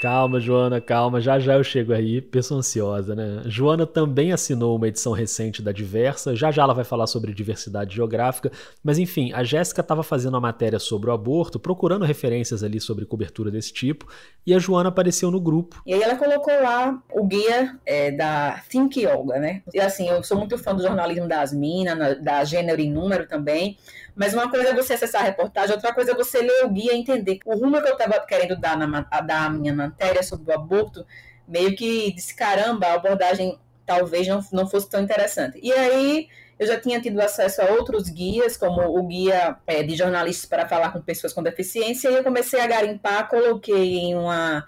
Calma, 0.04 0.38
Joana, 0.38 0.82
calma, 0.82 1.18
já 1.18 1.38
já 1.38 1.54
eu 1.54 1.64
chego 1.64 1.94
aí, 1.94 2.20
pessoa 2.20 2.58
ansiosa, 2.58 3.14
né? 3.14 3.42
Joana 3.46 3.86
também 3.86 4.32
assinou 4.32 4.76
uma 4.76 4.88
edição 4.88 5.12
recente 5.12 5.62
da 5.62 5.72
Diversa, 5.72 6.36
já 6.36 6.50
já 6.50 6.62
ela 6.62 6.74
vai 6.74 6.84
falar 6.84 7.06
sobre 7.06 7.32
diversidade 7.32 7.94
geográfica, 7.96 8.52
mas 8.82 8.98
enfim, 8.98 9.32
a 9.32 9.42
Jéssica 9.42 9.80
estava 9.80 10.02
fazendo 10.02 10.36
a 10.36 10.40
matéria 10.40 10.78
sobre 10.78 11.08
o 11.08 11.12
aborto, 11.14 11.58
procurando 11.58 12.04
referências 12.04 12.62
ali 12.62 12.80
sobre 12.80 13.06
cobertura 13.06 13.50
desse 13.50 13.72
tipo, 13.72 14.06
e 14.46 14.52
a 14.52 14.58
Joana 14.58 14.90
apareceu 14.90 15.30
no 15.30 15.40
grupo. 15.40 15.80
E 15.86 15.94
aí 15.94 16.02
ela 16.02 16.16
colocou 16.16 16.52
lá 16.60 17.02
o 17.10 17.24
guia 17.24 17.74
é, 17.86 18.10
da 18.10 18.60
Think 18.68 19.00
Yoga, 19.00 19.38
né? 19.38 19.62
E 19.72 19.80
assim, 19.80 20.06
eu 20.06 20.22
sou 20.22 20.36
muito 20.36 20.58
fã 20.58 20.74
do 20.74 20.82
jornalismo 20.82 21.26
das 21.26 21.50
minas, 21.50 22.22
da 22.22 22.44
Gênero 22.44 22.82
em 22.82 22.92
Número 22.92 23.26
também, 23.26 23.78
mas 24.14 24.32
uma 24.32 24.48
coisa 24.48 24.68
é 24.68 24.74
você 24.74 24.94
acessar 24.94 25.22
a 25.22 25.24
reportagem, 25.24 25.74
outra 25.74 25.92
coisa 25.92 26.12
é 26.12 26.14
você 26.14 26.40
ler 26.40 26.64
o 26.64 26.68
guia 26.68 26.92
e 26.92 26.96
entender 26.96 27.38
o 27.44 27.56
rumo 27.56 27.80
que 27.82 27.88
eu 27.88 27.94
estava 27.94 28.20
querendo 28.26 28.56
dar 28.56 28.76
na 28.76 29.00
dar 29.20 29.46
a 29.46 29.50
minha 29.50 29.74
matéria 29.74 30.22
sobre 30.22 30.50
o 30.50 30.54
aborto, 30.54 31.04
meio 31.46 31.74
que 31.74 32.12
disse, 32.12 32.34
caramba, 32.34 32.86
a 32.86 32.94
abordagem 32.94 33.58
talvez 33.84 34.26
não, 34.26 34.44
não 34.52 34.66
fosse 34.68 34.88
tão 34.88 35.02
interessante. 35.02 35.58
E 35.62 35.72
aí 35.72 36.28
eu 36.58 36.66
já 36.66 36.80
tinha 36.80 37.00
tido 37.00 37.20
acesso 37.20 37.60
a 37.60 37.66
outros 37.72 38.08
guias, 38.08 38.56
como 38.56 38.80
o 38.82 39.02
guia 39.06 39.56
é, 39.66 39.82
de 39.82 39.96
jornalistas 39.96 40.46
para 40.46 40.68
falar 40.68 40.92
com 40.92 41.00
pessoas 41.00 41.32
com 41.32 41.42
deficiência, 41.42 42.08
e 42.08 42.14
eu 42.14 42.22
comecei 42.22 42.60
a 42.60 42.66
garimpar, 42.66 43.28
coloquei 43.28 43.96
em 43.96 44.14
uma 44.14 44.64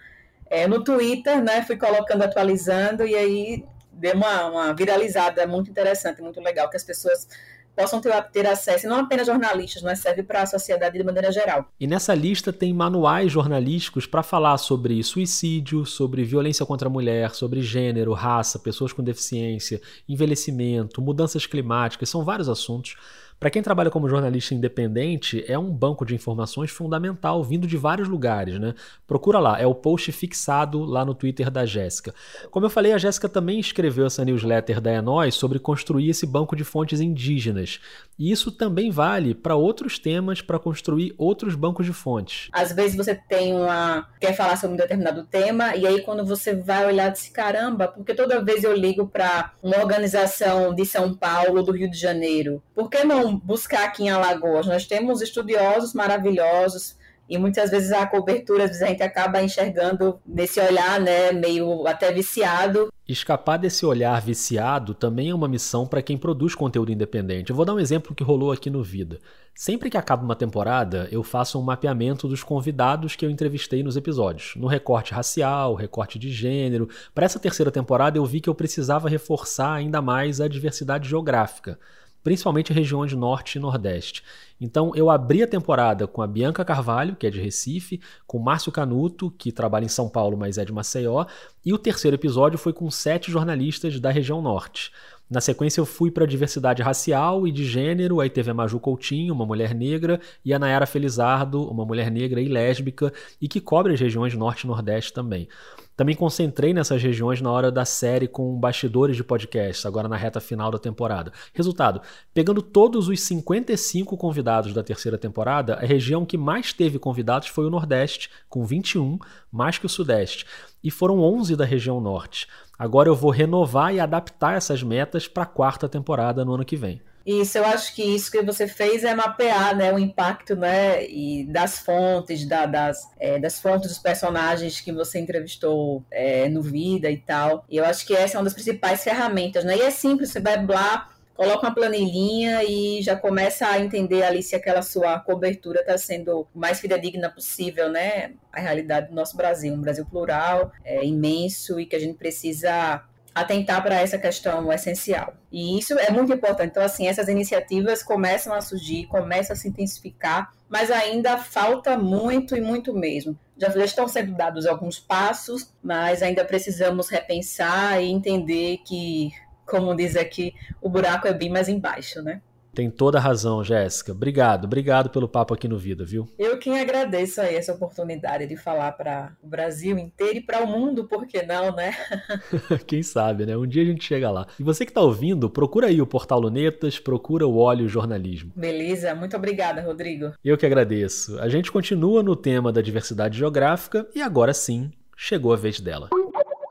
é, 0.51 0.67
no 0.67 0.83
Twitter, 0.83 1.43
né? 1.43 1.63
Fui 1.63 1.77
colocando, 1.77 2.23
atualizando, 2.23 3.07
e 3.07 3.15
aí 3.15 3.65
deu 3.93 4.15
uma, 4.15 4.47
uma 4.47 4.75
viralizada 4.75 5.47
muito 5.47 5.71
interessante, 5.71 6.21
muito 6.21 6.41
legal, 6.41 6.69
que 6.69 6.77
as 6.77 6.85
pessoas 6.85 7.29
possam 7.77 8.01
ter, 8.01 8.11
ter 8.33 8.47
acesso, 8.47 8.89
não 8.89 9.01
apenas 9.01 9.27
jornalistas, 9.27 9.83
mas 9.83 9.99
serve 9.99 10.23
para 10.23 10.43
a 10.43 10.47
sociedade 10.47 10.97
de 10.97 11.05
maneira 11.05 11.31
geral. 11.31 11.71
E 11.79 11.87
nessa 11.87 12.15
lista 12.15 12.53
tem 12.53 12.73
manuais 12.73 13.31
jornalísticos 13.31 14.07
para 14.07 14.23
falar 14.23 14.57
sobre 14.57 15.03
suicídio, 15.03 15.85
sobre 15.85 16.25
violência 16.25 16.65
contra 16.65 16.89
a 16.89 16.91
mulher, 16.91 17.35
sobre 17.35 17.61
gênero, 17.61 18.15
raça, 18.15 18.59
pessoas 18.59 18.93
com 18.93 19.03
deficiência, 19.03 19.81
envelhecimento, 20.09 21.03
mudanças 21.03 21.47
climáticas, 21.47 22.09
são 22.09 22.25
vários 22.25 22.49
assuntos 22.49 22.97
para 23.39 23.51
quem 23.51 23.63
trabalha 23.63 23.91
como 23.91 24.09
jornalista 24.09 24.55
independente, 24.55 25.45
é 25.47 25.59
um 25.59 25.71
banco 25.71 26.07
de 26.07 26.15
informações 26.15 26.71
fundamental, 26.71 27.45
vindo 27.45 27.67
de 27.67 27.77
vários 27.77 28.09
lugares, 28.09 28.59
né? 28.59 28.75
Procura 29.07 29.39
lá, 29.39 29.61
é 29.61 29.67
o 29.67 29.75
post 29.75 30.11
fixado 30.11 30.85
lá 30.85 31.05
no 31.05 31.15
Twitter 31.15 31.51
da 31.51 31.67
Jéssica. 31.67 32.15
Como 32.51 32.65
eu 32.65 32.71
falei, 32.71 32.93
a 32.93 32.99
Jéssica 32.99 33.29
também 33.29 33.61
escreveu 33.61 34.07
essa 34.07 34.25
newsletter 34.25 34.81
da 34.81 34.93
Enóis 34.93 35.35
sobre 35.35 35.59
construir 35.59 36.09
esse 36.09 36.27
banco 36.27 36.57
de 36.57 36.65
fontes 36.65 37.01
indígenas. 37.01 37.79
E 38.19 38.33
isso 38.33 38.51
também 38.51 38.91
vale 38.91 39.35
para 39.35 39.55
outros 39.55 39.99
temas, 39.99 40.41
para 40.41 40.59
construir 40.59 41.15
outros 41.19 41.55
bancos 41.55 41.85
de 41.85 41.93
fontes. 41.93 42.49
Às 42.53 42.73
vezes 42.73 42.97
você 42.97 43.15
tem 43.15 43.53
uma. 43.53 44.09
quer 44.19 44.35
falar 44.35 44.57
sobre 44.57 44.75
um 44.75 44.79
determinado 44.79 45.25
tema, 45.25 45.77
e 45.77 45.87
aí 45.87 46.01
quando 46.01 46.25
você 46.25 46.55
vai 46.55 46.87
olhar, 46.87 47.11
disse, 47.11 47.31
caramba, 47.31 47.87
porque 47.89 48.15
toda 48.15 48.43
vez 48.43 48.65
eu 48.65 48.75
ligo 48.75 49.07
para 49.07 49.53
uma 49.63 49.77
organização 49.77 50.75
de 50.75 50.87
São 50.87 51.15
Paulo, 51.15 51.63
do 51.63 51.73
Rio 51.73 51.91
de 51.91 51.99
Janeiro, 51.99 52.63
por 52.75 52.89
que 52.89 53.05
não 53.05 53.26
buscar 53.35 53.85
aqui 53.85 54.05
em 54.05 54.11
Alagoas. 54.11 54.67
Nós 54.67 54.87
temos 54.87 55.23
estudiosos 55.23 55.95
maravilhosos 55.95 56.97
e 57.29 57.37
muitas 57.39 57.71
vezes 57.71 57.91
a 57.91 58.07
cobertura 58.07 58.65
a 58.65 58.73
gente 58.73 59.03
acaba 59.03 59.43
enxergando 59.43 60.19
nesse 60.25 60.61
olhar, 60.61 61.01
né, 61.01 61.33
meio 61.33 61.87
até 61.87 62.13
viciado. 62.13 62.89
Escapar 63.09 63.57
desse 63.57 63.85
olhar 63.85 64.21
viciado 64.21 64.95
também 64.95 65.31
é 65.31 65.35
uma 65.35 65.49
missão 65.49 65.87
para 65.87 66.03
quem 66.03 66.17
produz 66.17 66.55
conteúdo 66.55 66.93
independente. 66.93 67.51
Eu 67.51 67.57
vou 67.57 67.65
dar 67.65 67.75
um 67.75 67.81
exemplo 67.81 68.15
que 68.15 68.25
rolou 68.25 68.53
aqui 68.53 68.69
no 68.69 68.83
Vida. 68.83 69.19
Sempre 69.55 69.89
que 69.89 69.97
acaba 69.97 70.25
uma 70.25 70.37
temporada, 70.37 71.09
eu 71.11 71.23
faço 71.23 71.59
um 71.59 71.63
mapeamento 71.63 72.29
dos 72.29 72.43
convidados 72.43 73.17
que 73.17 73.25
eu 73.25 73.31
entrevistei 73.31 73.83
nos 73.83 73.97
episódios, 73.97 74.55
no 74.57 74.67
recorte 74.67 75.15
racial, 75.15 75.75
recorte 75.75 76.19
de 76.19 76.31
gênero. 76.31 76.89
Para 77.15 77.27
essa 77.27 77.39
terceira 77.39 77.71
temporada, 77.71 78.19
eu 78.19 78.27
vi 78.27 78.41
que 78.41 78.51
eu 78.51 78.55
precisava 78.55 79.09
reforçar 79.09 79.73
ainda 79.73 80.03
mais 80.03 80.41
a 80.41 80.49
diversidade 80.49 81.09
geográfica 81.09 81.79
principalmente 82.27 82.73
regiões 82.73 83.13
norte 83.13 83.55
e 83.55 83.61
nordeste. 83.61 84.21
Então 84.61 84.91
eu 84.97 85.09
abri 85.09 85.45
a 85.45 85.47
temporada 85.47 86.09
com 86.09 86.21
a 86.21 86.27
Bianca 86.27 86.65
Carvalho, 86.65 87.15
que 87.15 87.25
é 87.25 87.31
de 87.31 87.41
Recife, 87.41 88.01
com 88.27 88.39
o 88.39 88.43
Márcio 88.43 88.73
Canuto, 88.73 89.31
que 89.31 89.53
trabalha 89.53 89.85
em 89.85 89.89
São 89.89 90.09
Paulo, 90.09 90.37
mas 90.37 90.59
é 90.59 90.65
de 90.65 90.73
Maceió, 90.73 91.25
e 91.65 91.73
o 91.73 91.79
terceiro 91.79 92.17
episódio 92.17 92.59
foi 92.59 92.73
com 92.73 92.91
sete 92.91 93.31
jornalistas 93.31 94.01
da 94.01 94.11
região 94.11 94.43
norte. 94.43 94.91
Na 95.31 95.41
sequência, 95.41 95.81
eu 95.81 95.87
fui 95.87 96.11
para 96.11 96.25
a 96.25 96.27
diversidade 96.27 96.83
racial 96.83 97.47
e 97.47 97.53
de 97.53 97.65
gênero, 97.65 98.21
aí 98.21 98.29
teve 98.29 98.51
a 98.51 98.55
Maju 98.55 98.81
Coutinho, 98.81 99.33
uma 99.33 99.47
mulher 99.47 99.73
negra, 99.73 100.21
e 100.45 100.53
a 100.53 100.59
Nayara 100.59 100.87
Felizardo, 100.87 101.63
uma 101.71 101.85
mulher 101.85 102.11
negra 102.11 102.41
e 102.41 102.49
lésbica, 102.49 103.13
e 103.41 103.47
que 103.47 103.61
cobre 103.61 103.95
as 103.95 104.01
regiões 104.01 104.35
norte 104.35 104.65
e 104.65 104.67
nordeste 104.67 105.13
também. 105.13 105.49
Também 105.97 106.15
concentrei 106.15 106.75
nessas 106.75 107.03
regiões 107.03 107.41
na 107.41 107.51
hora 107.51 107.73
da 107.73 107.87
série 107.87 108.29
com 108.29 108.59
bastidores 108.61 109.17
de 109.17 109.25
podcast, 109.25 109.89
agora 109.89 110.09
na 110.09 110.17
reta 110.17 110.41
final 110.41 110.71
da 110.71 110.79
temporada. 110.79 111.33
Resultado: 111.55 112.03
pegando 112.35 112.61
todos 112.61 113.09
os 113.09 113.21
55 113.21 114.17
convidados 114.17 114.75
da 114.75 114.83
terceira 114.83 115.17
temporada, 115.17 115.75
a 115.75 115.87
região 115.87 116.27
que 116.27 116.37
mais 116.37 116.73
teve 116.73 116.99
convidados 116.99 117.49
foi 117.49 117.65
o 117.65 117.71
Nordeste, 117.71 118.31
com 118.49 118.67
21, 118.67 119.19
mais 119.51 119.79
que 119.79 119.87
o 119.87 119.89
Sudeste, 119.89 120.45
e 120.85 120.91
foram 120.91 121.21
11 121.21 121.57
da 121.57 121.65
região 121.65 121.99
Norte. 121.99 122.47
Agora 122.79 123.09
eu 123.09 123.17
vou 123.17 123.31
renovar 123.31 123.95
e 123.95 123.99
adaptar 123.99 124.55
essas 124.55 124.83
metas 124.83 125.27
para 125.27 125.45
a 125.45 125.47
quarta 125.47 125.89
temporada 125.89 126.45
no 126.45 126.55
ano 126.55 126.65
que 126.65 126.77
vem. 126.77 127.01
Isso, 127.27 127.59
eu 127.59 127.65
acho 127.65 127.93
que 127.93 128.05
isso 128.05 128.31
que 128.31 128.41
você 128.41 128.69
fez 128.69 129.03
é 129.03 129.13
mapear 129.13 129.77
né, 129.77 129.93
o 129.93 129.99
impacto 129.99 130.55
né, 130.55 131.05
e 131.09 131.45
das 131.45 131.81
fontes, 131.81 132.47
da, 132.47 132.67
das, 132.67 133.11
é, 133.19 133.37
das 133.37 133.59
fontes 133.59 133.89
dos 133.89 133.99
personagens 133.99 134.81
que 134.81 134.93
você 134.93 135.19
entrevistou 135.19 136.05
é, 136.09 136.49
no 136.49 136.63
Vida 136.63 137.11
e 137.11 137.17
tal. 137.17 137.65
E 137.69 137.79
eu 137.79 137.85
acho 137.85 138.07
que 138.07 138.15
essa 138.15 138.37
é 138.37 138.39
uma 138.39 138.45
das 138.45 138.55
principais 138.55 139.03
ferramentas. 139.03 139.65
Né? 139.65 139.77
E 139.77 139.83
é 139.83 139.91
simples, 139.91 140.31
você 140.31 140.39
vai 140.39 140.65
lá, 140.65 141.11
coloca 141.35 141.67
uma 141.67 141.75
planilhinha 141.75 142.63
e 142.63 143.03
já 143.03 143.17
começa 143.17 143.67
a 143.67 143.81
entender 143.81 144.23
ali 144.23 144.41
se 144.41 144.55
aquela 144.55 144.83
sua 144.83 145.19
cobertura 145.19 145.81
está 145.81 145.99
sendo 145.99 146.49
o 146.55 146.59
mais 146.59 146.81
fidedigna 146.81 147.29
possível, 147.29 147.91
né? 147.91 148.33
A 148.53 148.61
realidade 148.61 149.09
do 149.09 149.15
nosso 149.15 149.37
Brasil, 149.37 149.75
um 149.75 149.81
Brasil 149.81 150.07
plural, 150.07 150.73
é, 150.85 151.05
imenso 151.05 151.79
e 151.79 151.87
que 151.87 151.95
a 151.95 151.99
gente 151.99 152.17
precisa 152.17 153.05
atentar 153.37 153.83
para 153.83 153.97
essa 153.97 154.17
questão 154.17 154.73
essencial. 154.73 155.35
E 155.53 155.79
isso 155.79 155.93
é 155.99 156.11
muito 156.11 156.33
importante. 156.33 156.71
Então, 156.71 156.83
assim, 156.83 157.07
essas 157.07 157.29
iniciativas 157.29 158.03
começam 158.03 158.55
a 158.55 158.63
surgir, 158.63 159.07
começam 159.09 159.53
a 159.53 159.57
se 159.57 159.69
intensificar, 159.69 160.51
mas 160.67 160.91
ainda 160.91 161.37
falta 161.37 161.99
muito 161.99 162.57
e 162.57 162.63
muito 162.63 162.95
mesmo. 162.95 163.39
Já, 163.59 163.69
estão 163.85 164.09
sendo 164.09 164.35
dados 164.35 164.65
alguns 164.65 164.99
passos, 164.99 165.71
mas 165.83 166.23
ainda 166.23 166.47
precisamos 166.47 167.11
repensar 167.11 168.03
e 168.03 168.11
entender 168.11 168.79
que, 168.87 169.31
como 169.67 169.95
diz 169.95 170.17
aqui, 170.17 170.55
o 170.81 170.89
buraco 170.89 171.29
é 171.29 171.35
bem 171.35 171.51
mais 171.51 171.69
embaixo, 171.69 172.23
né? 172.23 172.41
Tem 172.77 172.91
toda 172.91 173.17
a 173.17 173.21
razão, 173.23 173.65
Jéssica. 173.65 174.13
Obrigado, 174.13 174.67
obrigado 174.67 175.09
pelo 175.09 175.27
papo 175.27 175.55
aqui 175.55 175.67
no 175.67 175.79
Vida, 175.79 176.05
viu? 176.05 176.29
Eu 176.39 176.59
quem 176.59 176.79
agradeço 176.79 177.41
aí 177.41 177.55
essa 177.55 177.73
oportunidade 177.73 178.47
de 178.47 178.55
falar 178.55 178.93
para 178.93 179.35
o 179.43 179.49
Brasil 179.49 179.99
inteiro 179.99 180.41
e 180.41 180.41
para 180.43 180.63
o 180.63 180.67
mundo, 180.67 181.09
por 181.09 181.27
que 181.27 181.43
não, 181.43 181.75
né? 181.75 181.97
quem 182.87 183.03
sabe, 183.03 183.47
né? 183.47 183.57
Um 183.57 183.67
dia 183.67 183.83
a 183.83 183.87
gente 183.87 184.05
chega 184.05 184.31
lá. 184.31 184.47
E 184.61 184.63
você 184.63 184.85
que 184.85 184.91
está 184.91 185.01
ouvindo, 185.01 185.49
procura 185.49 185.87
aí 185.87 186.03
o 186.03 186.07
Portal 186.07 186.39
Lunetas, 186.39 186.99
procura 186.99 187.47
o 187.47 187.57
Óleo 187.57 187.89
Jornalismo. 187.89 188.53
Beleza, 188.55 189.15
muito 189.15 189.35
obrigada, 189.39 189.81
Rodrigo. 189.81 190.33
Eu 190.45 190.59
que 190.59 190.67
agradeço. 190.67 191.41
A 191.41 191.49
gente 191.49 191.73
continua 191.73 192.23
no 192.23 192.37
tema 192.37 192.71
da 192.71 192.83
diversidade 192.83 193.39
geográfica 193.39 194.07
e 194.15 194.21
agora 194.21 194.53
sim, 194.53 194.91
chegou 195.17 195.55
a 195.55 195.57
vez 195.57 195.81
dela. 195.81 196.11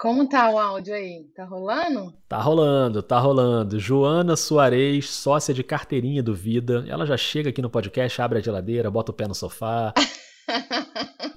Como 0.06 0.30
tá 0.30 0.52
o 0.52 0.60
áudio 0.60 0.94
aí? 0.94 1.24
Tá 1.36 1.46
rolando? 1.46 2.14
Tá 2.30 2.38
rolando, 2.40 3.02
tá 3.02 3.18
rolando. 3.18 3.80
Joana 3.80 4.36
Soares, 4.36 5.10
sócia 5.10 5.52
de 5.52 5.64
carteirinha 5.64 6.22
do 6.22 6.36
Vida. 6.36 6.86
Ela 6.88 7.08
já 7.08 7.18
chega 7.18 7.50
aqui 7.50 7.60
no 7.60 7.72
podcast, 7.72 8.22
abre 8.22 8.38
a 8.38 8.42
geladeira, 8.44 8.92
bota 8.92 9.12
o 9.12 9.16
pé 9.16 9.28
no 9.28 9.34
sofá. 9.34 9.92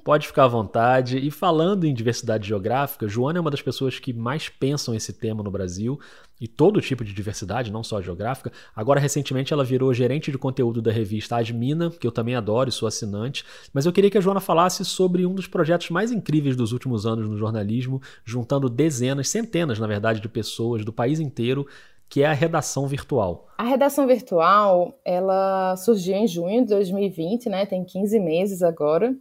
Pode 0.04 0.26
ficar 0.26 0.44
à 0.44 0.48
vontade. 0.48 1.18
E 1.18 1.30
falando 1.30 1.84
em 1.84 1.94
diversidade 1.94 2.48
geográfica, 2.48 3.08
Joana 3.08 3.38
é 3.38 3.40
uma 3.40 3.50
das 3.50 3.62
pessoas 3.62 3.98
que 3.98 4.12
mais 4.12 4.48
pensam 4.48 4.94
esse 4.94 5.12
tema 5.12 5.42
no 5.42 5.50
Brasil 5.50 5.98
e 6.40 6.46
todo 6.46 6.80
tipo 6.80 7.04
de 7.04 7.12
diversidade, 7.12 7.72
não 7.72 7.82
só 7.82 8.00
geográfica. 8.00 8.52
Agora, 8.74 9.00
recentemente, 9.00 9.52
ela 9.52 9.64
virou 9.64 9.92
gerente 9.92 10.30
de 10.30 10.38
conteúdo 10.38 10.80
da 10.80 10.92
revista 10.92 11.36
Admina, 11.36 11.90
que 11.90 12.06
eu 12.06 12.12
também 12.12 12.36
adoro 12.36 12.68
e 12.68 12.72
sou 12.72 12.86
assinante. 12.86 13.44
Mas 13.72 13.86
eu 13.86 13.92
queria 13.92 14.10
que 14.10 14.18
a 14.18 14.20
Joana 14.20 14.40
falasse 14.40 14.84
sobre 14.84 15.26
um 15.26 15.34
dos 15.34 15.46
projetos 15.46 15.90
mais 15.90 16.12
incríveis 16.12 16.54
dos 16.54 16.72
últimos 16.72 17.06
anos 17.06 17.28
no 17.28 17.36
jornalismo, 17.36 18.00
juntando 18.24 18.68
dezenas, 18.68 19.28
centenas, 19.28 19.78
na 19.78 19.86
verdade, 19.86 20.20
de 20.20 20.28
pessoas 20.28 20.84
do 20.84 20.92
país 20.92 21.18
inteiro 21.18 21.66
que 22.08 22.22
é 22.22 22.26
a 22.26 22.32
redação 22.32 22.86
virtual. 22.86 23.48
A 23.58 23.64
redação 23.64 24.06
virtual, 24.06 24.98
ela 25.04 25.76
surgiu 25.76 26.14
em 26.16 26.26
junho 26.26 26.62
de 26.62 26.68
2020, 26.68 27.48
né? 27.48 27.66
Tem 27.66 27.84
15 27.84 28.18
meses 28.18 28.62
agora 28.62 29.14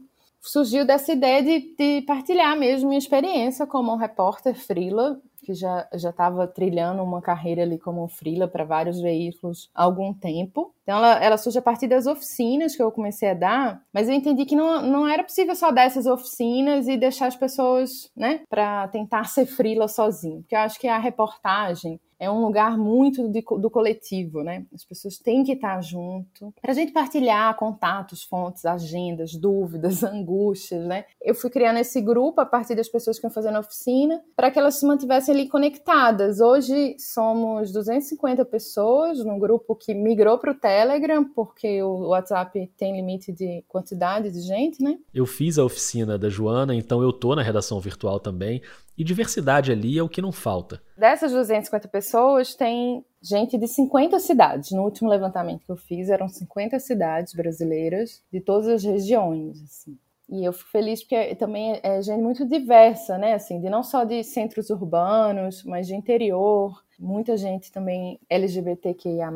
surgiu 0.48 0.86
dessa 0.86 1.12
ideia 1.12 1.44
de, 1.44 1.76
de 1.76 2.02
partilhar 2.04 2.58
mesmo 2.58 2.90
minha 2.90 3.00
experiência 3.00 3.66
como 3.68 3.92
um 3.92 3.98
repórter 3.98 4.56
freela, 4.56 5.20
que 5.44 5.54
já 5.54 5.88
já 5.94 6.10
estava 6.10 6.48
trilhando 6.48 7.04
uma 7.04 7.22
carreira 7.22 7.64
ali 7.64 7.78
como 7.78 8.08
freela 8.08 8.48
para 8.48 8.64
vários 8.64 9.00
veículos 9.00 9.70
há 9.74 9.84
algum 9.84 10.14
tempo. 10.14 10.74
Então 10.88 11.00
ela, 11.00 11.22
ela 11.22 11.38
surge 11.38 11.60
a 11.60 11.62
partir 11.62 11.86
das 11.86 12.08
oficinas 12.08 12.74
que 12.74 12.82
eu 12.82 12.90
comecei 12.94 13.32
a 13.32 13.34
dar, 13.34 13.82
mas 13.94 14.08
eu 14.08 14.16
entendi 14.16 14.46
que 14.46 14.56
não, 14.56 14.82
não 14.82 15.06
era 15.06 15.22
possível 15.22 15.54
só 15.54 15.70
dar 15.70 15.84
essas 15.84 16.06
oficinas 16.06 16.88
e 16.88 16.96
deixar 16.96 17.28
as 17.28 17.36
pessoas, 17.36 18.10
né, 18.16 18.40
para 18.50 18.88
tentar 18.88 19.26
ser 19.28 19.46
freela 19.46 19.90
sozinho, 19.90 20.40
porque 20.44 20.56
eu 20.56 20.60
acho 20.60 20.80
que 20.80 20.88
a 20.88 20.98
reportagem 20.98 22.00
é 22.20 22.30
um 22.30 22.42
lugar 22.42 22.78
muito 22.78 23.30
de, 23.30 23.42
do 23.42 23.70
coletivo, 23.70 24.44
né? 24.44 24.66
As 24.74 24.84
pessoas 24.84 25.18
têm 25.18 25.44
que 25.44 25.54
estar 25.54 25.80
junto 25.82 26.54
para 26.62 26.72
a 26.72 26.74
gente 26.74 26.92
partilhar 26.92 27.56
contatos, 27.56 28.24
fontes, 28.24 28.66
agendas, 28.66 29.36
dúvidas, 29.36 30.02
angústias, 30.04 30.86
né? 30.86 31.06
Eu 31.22 31.36
fui 31.36 31.50
criando 31.50 31.78
esse 31.78 32.02
grupo 32.02 32.42
a 32.42 32.46
partir 32.46 32.76
das 32.76 32.90
pessoas 32.90 33.20
que 33.20 33.26
iam 33.26 33.32
fazendo 33.32 33.58
a 33.58 33.60
oficina 33.60 34.22
para 34.36 34.50
que 34.50 34.58
elas 34.58 34.76
se 34.76 34.86
mantivessem 34.86 35.34
ali 35.34 35.48
conectadas. 35.48 36.40
Hoje 36.40 36.96
somos 37.00 37.72
250 37.72 38.44
pessoas 38.46 39.24
num 39.24 39.38
grupo 39.38 39.76
que 39.76 39.94
migrou 39.94 40.40
para 40.40 40.52
o 40.52 40.56
Telegram, 40.78 41.24
porque 41.24 41.82
o 41.82 42.10
WhatsApp 42.10 42.72
tem 42.78 42.96
limite 42.96 43.32
de 43.32 43.64
quantidade 43.68 44.30
de 44.30 44.42
gente, 44.42 44.84
né? 44.84 45.00
Eu 45.12 45.26
fiz 45.26 45.58
a 45.58 45.66
oficina 45.66 46.20
da 46.20 46.30
Joana, 46.30 46.76
então 46.76 47.02
eu 47.02 47.12
tô 47.12 47.36
na 47.36 47.42
redação 47.42 47.80
virtual 47.80 48.20
também. 48.20 48.62
E 48.96 49.04
diversidade 49.04 49.72
ali 49.72 49.98
é 49.98 50.04
o 50.04 50.10
que 50.10 50.22
não 50.22 50.32
falta. 50.32 50.80
Dessas 50.96 51.32
250 51.32 51.88
pessoas, 51.88 52.54
tem 52.54 53.04
gente 53.20 53.58
de 53.58 53.68
50 53.68 54.20
cidades. 54.20 54.72
No 54.72 54.84
último 54.84 55.10
levantamento 55.10 55.66
que 55.66 55.72
eu 55.72 55.78
fiz, 55.78 56.10
eram 56.10 56.30
50 56.30 56.80
cidades 56.80 57.34
brasileiras 57.34 58.24
de 58.32 58.40
todas 58.40 58.68
as 58.68 58.84
regiões. 58.84 59.60
Assim. 59.64 59.98
E 60.30 60.46
eu 60.46 60.54
fico 60.54 60.70
feliz 60.70 61.02
porque 61.02 61.34
também 61.36 61.80
é 61.82 62.00
gente 62.04 62.22
muito 62.22 62.46
diversa, 62.48 63.18
né? 63.18 63.34
Assim, 63.34 63.60
de 63.60 63.68
não 63.68 63.82
só 63.82 64.04
de 64.04 64.24
centros 64.24 64.70
urbanos, 64.70 65.64
mas 65.64 65.88
de 65.88 65.96
interior. 65.96 66.86
Muita 67.00 67.38
gente 67.38 67.72
também 67.72 68.20
LGBTQIA+, 68.30 69.32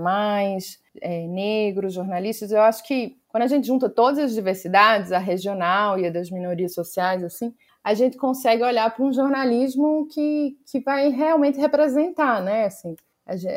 é, 0.99 1.27
negros, 1.27 1.93
jornalistas. 1.93 2.51
Eu 2.51 2.61
acho 2.61 2.83
que 2.83 3.17
quando 3.27 3.43
a 3.43 3.47
gente 3.47 3.67
junta 3.67 3.89
todas 3.89 4.19
as 4.19 4.33
diversidades, 4.33 5.11
a 5.11 5.19
regional 5.19 5.99
e 5.99 6.07
a 6.07 6.09
das 6.09 6.31
minorias 6.31 6.73
sociais, 6.73 7.23
assim, 7.23 7.53
a 7.83 7.93
gente 7.93 8.17
consegue 8.17 8.63
olhar 8.63 8.93
para 8.93 9.05
um 9.05 9.13
jornalismo 9.13 10.07
que, 10.11 10.57
que 10.69 10.79
vai 10.79 11.09
realmente 11.09 11.59
representar, 11.59 12.41
né? 12.43 12.65
Assim, 12.65 12.95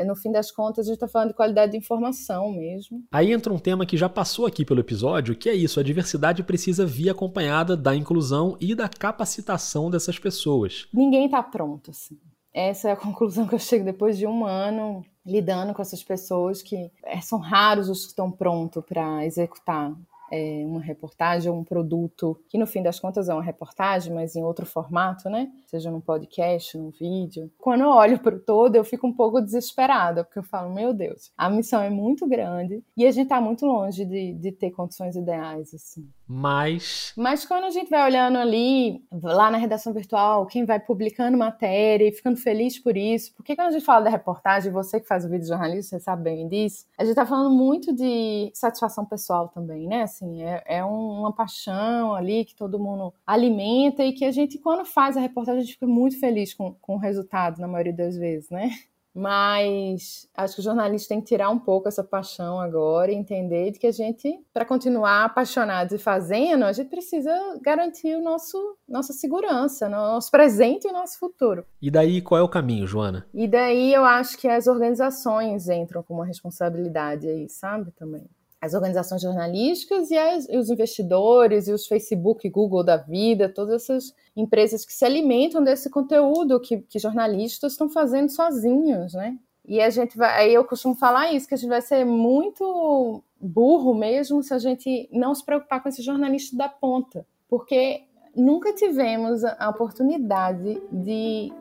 no 0.07 0.15
fim 0.15 0.31
das 0.31 0.51
contas, 0.51 0.87
a 0.87 0.89
gente 0.89 0.97
está 0.97 1.09
falando 1.09 1.29
de 1.29 1.35
qualidade 1.35 1.73
de 1.73 1.79
informação 1.79 2.53
mesmo. 2.53 3.03
Aí 3.11 3.33
entra 3.33 3.53
um 3.53 3.59
tema 3.59 3.87
que 3.87 3.97
já 3.97 4.09
passou 4.09 4.47
aqui 4.47 4.65
pelo 4.65 4.81
episódio, 4.81 5.35
que 5.35 5.49
é 5.49 5.55
isso: 5.55 5.81
a 5.81 5.83
diversidade 5.83 6.43
precisa 6.43 6.87
vir 6.87 7.11
acompanhada 7.11 7.77
da 7.77 7.95
inclusão 7.95 8.57
e 8.61 8.75
da 8.75 8.89
capacitação 8.89 9.91
dessas 9.91 10.19
pessoas. 10.19 10.87
Ninguém 10.93 11.27
está 11.27 11.43
pronto, 11.43 11.91
assim. 11.91 12.19
Essa 12.55 12.91
é 12.91 12.93
a 12.93 12.97
conclusão 12.97 13.47
que 13.47 13.55
eu 13.55 13.59
chego 13.59 13.85
depois 13.85 14.17
de 14.17 14.27
um 14.27 14.47
ano 14.47 15.05
lidando 15.27 15.75
com 15.75 15.83
essas 15.83 16.03
pessoas 16.03 16.63
que 16.63 16.91
é, 17.03 17.21
são 17.21 17.39
raros 17.39 17.89
os 17.89 18.03
que 18.03 18.11
estão 18.11 18.31
prontos 18.31 18.85
para 18.85 19.25
executar 19.25 19.93
é, 20.31 20.65
uma 20.67 20.81
reportagem 20.81 21.51
ou 21.51 21.59
um 21.59 21.65
produto, 21.65 22.39
que 22.49 22.59
no 22.59 22.67
fim 22.67 22.83
das 22.83 22.99
contas 22.99 23.29
é 23.29 23.35
uma 23.35 23.43
reportagem, 23.43 24.13
mas 24.13 24.35
em 24.35 24.43
outro 24.43 24.67
formato, 24.67 25.29
né? 25.29 25.51
Seja 25.67 25.91
num 25.91 26.01
podcast, 26.01 26.77
num 26.77 26.91
vídeo. 26.91 27.51
Quando 27.59 27.83
eu 27.83 27.89
olho 27.89 28.19
para 28.19 28.35
o 28.35 28.41
todo, 28.41 28.75
eu 28.75 28.85
fico 28.85 29.07
um 29.07 29.13
pouco 29.13 29.41
desesperada, 29.41 30.25
porque 30.25 30.39
eu 30.39 30.43
falo, 30.43 30.75
meu 30.75 30.93
Deus, 30.93 31.31
a 31.37 31.49
missão 31.49 31.81
é 31.83 31.91
muito 31.91 32.27
grande 32.27 32.83
e 32.97 33.07
a 33.07 33.13
gente 33.13 33.25
está 33.25 33.41
muito 33.41 33.65
longe 33.65 34.05
de, 34.05 34.33
de 34.35 34.53
ter 34.53 34.71
condições 34.71 35.15
ideais, 35.15 35.73
assim. 35.73 36.09
Mas. 36.27 37.13
Mas 37.17 37.45
quando 37.45 37.65
a 37.65 37.71
gente 37.71 37.91
vai 37.91 38.05
olhando 38.05 38.39
ali, 38.39 39.05
lá 39.23 39.51
na 39.51 39.59
redação 39.59 39.93
virtual, 39.93 40.47
quem 40.47 40.65
vai 40.65 40.81
publicando 40.81 41.37
matéria 41.37 42.09
e 42.09 42.13
ficando 42.13 42.37
feliz 42.37 42.79
por 42.79 42.97
isso, 42.97 43.35
porque 43.35 43.55
quando 43.55 43.69
a 43.69 43.71
gente 43.73 43.85
fala 43.85 44.05
da 44.05 44.11
reportagem, 44.11 44.73
você 44.73 45.01
que 45.01 45.07
faz 45.07 45.25
o 45.25 45.29
vídeo 45.29 45.47
jornalista, 45.47 45.99
você 45.99 46.03
sabe 46.03 46.23
bem 46.23 46.49
disso, 46.49 46.87
a 46.99 47.05
gente 47.05 47.15
tá 47.15 47.27
falando 47.27 47.51
muito 47.51 47.95
de 47.95 48.51
satisfação 48.55 49.05
pessoal 49.05 49.49
também, 49.49 49.87
né? 49.87 50.03
Assim, 50.03 50.43
é, 50.43 50.63
é 50.67 50.85
uma 50.85 51.33
paixão 51.33 52.15
ali 52.15 52.45
que 52.45 52.55
todo 52.55 52.79
mundo 52.79 53.13
alimenta 53.27 54.03
e 54.03 54.13
que 54.13 54.25
a 54.25 54.31
gente, 54.31 54.59
quando 54.59 54.85
faz 54.85 55.17
a 55.17 55.21
reportagem, 55.21 55.61
a 55.61 55.65
gente 55.65 55.75
fica 55.75 55.87
muito 55.87 56.19
feliz 56.19 56.55
com, 56.55 56.75
com 56.81 56.95
o 56.95 56.99
resultado, 56.99 57.61
na 57.61 57.69
maioria 57.69 57.93
das 57.93 58.17
vezes, 58.17 58.49
né? 58.51 58.71
Mas 59.15 60.29
acho 60.37 60.57
que 60.57 60.61
o 60.61 60.65
jornalista 60.65 61.11
tem 61.11 61.21
que 61.21 61.27
tirar 61.27 61.49
um 61.49 61.59
pouco 61.59 61.87
essa 61.87 62.03
paixão 62.03 62.59
agora 62.59 63.13
e 63.13 63.15
entender 63.15 63.71
de 63.71 63.79
que 63.79 63.87
a 63.87 63.93
gente, 63.93 64.45
para 64.53 64.65
continuar 64.65 65.25
apaixonado 65.25 65.95
e 65.95 65.99
fazendo, 65.99 66.65
a 66.65 66.73
gente 66.73 66.91
precisa 66.91 67.33
garantir 67.63 68.17
o 68.17 68.23
nosso 68.23 68.77
nossa 68.89 69.13
segurança, 69.13 69.89
nosso 69.89 70.31
presente 70.31 70.89
e 70.89 70.93
nosso 70.93 71.19
futuro. 71.19 71.65
E 71.81 71.91
daí 71.91 72.21
qual 72.21 72.41
é 72.41 72.43
o 72.43 72.49
caminho, 72.49 72.87
Joana? 72.87 73.25
E 73.33 73.47
daí 73.47 73.95
eu 73.95 74.05
acho 74.05 74.37
que 74.37 74.49
as 74.49 74.67
organizações 74.67 75.69
entram 75.69 76.03
com 76.03 76.15
uma 76.15 76.27
responsabilidade 76.27 77.29
aí, 77.29 77.49
sabe, 77.49 77.93
também 77.93 78.29
as 78.65 78.75
organizações 78.75 79.21
jornalísticas 79.21 80.11
e, 80.11 80.17
as, 80.17 80.49
e, 80.49 80.57
os 80.57 80.71
investidores 80.71 81.69
e 81.69 81.73
os 81.73 81.87
Facebook, 81.87 82.49
Google 82.49 82.83
da 82.83 82.97
vida, 82.97 83.49
todas 83.49 83.83
essas 83.83 84.15
empresas 84.35 84.85
que 84.85 84.93
se 84.93 85.05
alimentam 85.05 85.63
desse 85.63 85.91
conteúdo 85.91 86.61
que, 86.61 86.79
que 86.79 86.99
jornalistas 86.99 87.73
estão 87.73 87.89
fazendo 87.89 88.31
sozinhos, 88.31 89.13
né? 89.13 89.37
E 89.67 89.81
a 89.81 89.89
gente 89.89 90.17
vai, 90.17 90.43
aí 90.43 90.55
eu 90.55 90.65
costumo 90.65 90.95
falar 90.95 91.33
isso, 91.33 91.49
que 91.49 91.55
a 91.55 91.57
gente 91.57 91.71
vai 91.71 91.81
ser 91.81 92.05
muito 92.05 93.23
burro 93.41 93.95
mesmo 93.95 94.43
se 94.43 94.53
a 94.53 94.59
gente 94.59 95.09
não 95.13 95.35
se 95.35 95.45
preocupar 95.45 95.83
com 95.83 95.89
esse 95.89 96.03
jornalista 96.03 96.57
da 96.57 96.69
ponta, 96.69 97.27
porque 97.49 98.03
nunca 98.35 98.75
tivemos 98.75 99.45
a 99.45 99.71
oportunidade 99.71 100.83
de 100.91 101.53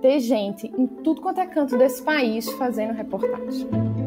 ter 0.00 0.18
gente 0.18 0.66
em 0.66 0.86
tudo 0.86 1.20
quanto 1.20 1.40
é 1.40 1.46
canto 1.46 1.76
desse 1.76 2.02
país 2.02 2.50
fazendo 2.52 2.92
reportagem. 2.92 4.01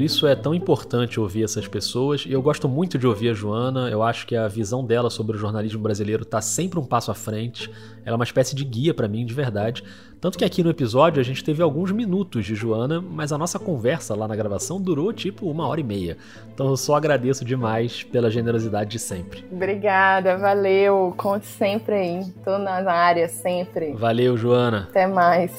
Por 0.00 0.04
isso 0.04 0.26
é 0.26 0.34
tão 0.34 0.54
importante 0.54 1.20
ouvir 1.20 1.44
essas 1.44 1.68
pessoas 1.68 2.24
e 2.24 2.32
eu 2.32 2.40
gosto 2.40 2.66
muito 2.66 2.96
de 2.96 3.06
ouvir 3.06 3.28
a 3.28 3.34
Joana. 3.34 3.90
Eu 3.90 4.02
acho 4.02 4.26
que 4.26 4.34
a 4.34 4.48
visão 4.48 4.82
dela 4.82 5.10
sobre 5.10 5.36
o 5.36 5.38
jornalismo 5.38 5.82
brasileiro 5.82 6.22
está 6.22 6.40
sempre 6.40 6.78
um 6.78 6.86
passo 6.86 7.10
à 7.10 7.14
frente. 7.14 7.70
Ela 8.02 8.14
é 8.14 8.16
uma 8.16 8.24
espécie 8.24 8.56
de 8.56 8.64
guia 8.64 8.94
para 8.94 9.06
mim, 9.06 9.26
de 9.26 9.34
verdade. 9.34 9.84
Tanto 10.18 10.38
que 10.38 10.44
aqui 10.46 10.62
no 10.62 10.70
episódio 10.70 11.20
a 11.20 11.22
gente 11.22 11.44
teve 11.44 11.62
alguns 11.62 11.92
minutos 11.92 12.46
de 12.46 12.54
Joana, 12.54 12.98
mas 12.98 13.30
a 13.30 13.36
nossa 13.36 13.58
conversa 13.58 14.14
lá 14.14 14.26
na 14.26 14.34
gravação 14.34 14.80
durou 14.80 15.12
tipo 15.12 15.50
uma 15.50 15.68
hora 15.68 15.82
e 15.82 15.84
meia. 15.84 16.16
Então 16.54 16.66
eu 16.68 16.78
só 16.78 16.94
agradeço 16.94 17.44
demais 17.44 18.02
pela 18.02 18.30
generosidade 18.30 18.88
de 18.88 18.98
sempre. 18.98 19.44
Obrigada, 19.52 20.38
valeu. 20.38 21.12
Conte 21.14 21.44
sempre 21.44 21.94
aí. 21.94 22.24
Tô 22.42 22.56
na 22.56 22.90
área 22.90 23.28
sempre. 23.28 23.92
Valeu, 23.92 24.34
Joana. 24.34 24.88
Até 24.88 25.06
mais. 25.06 25.52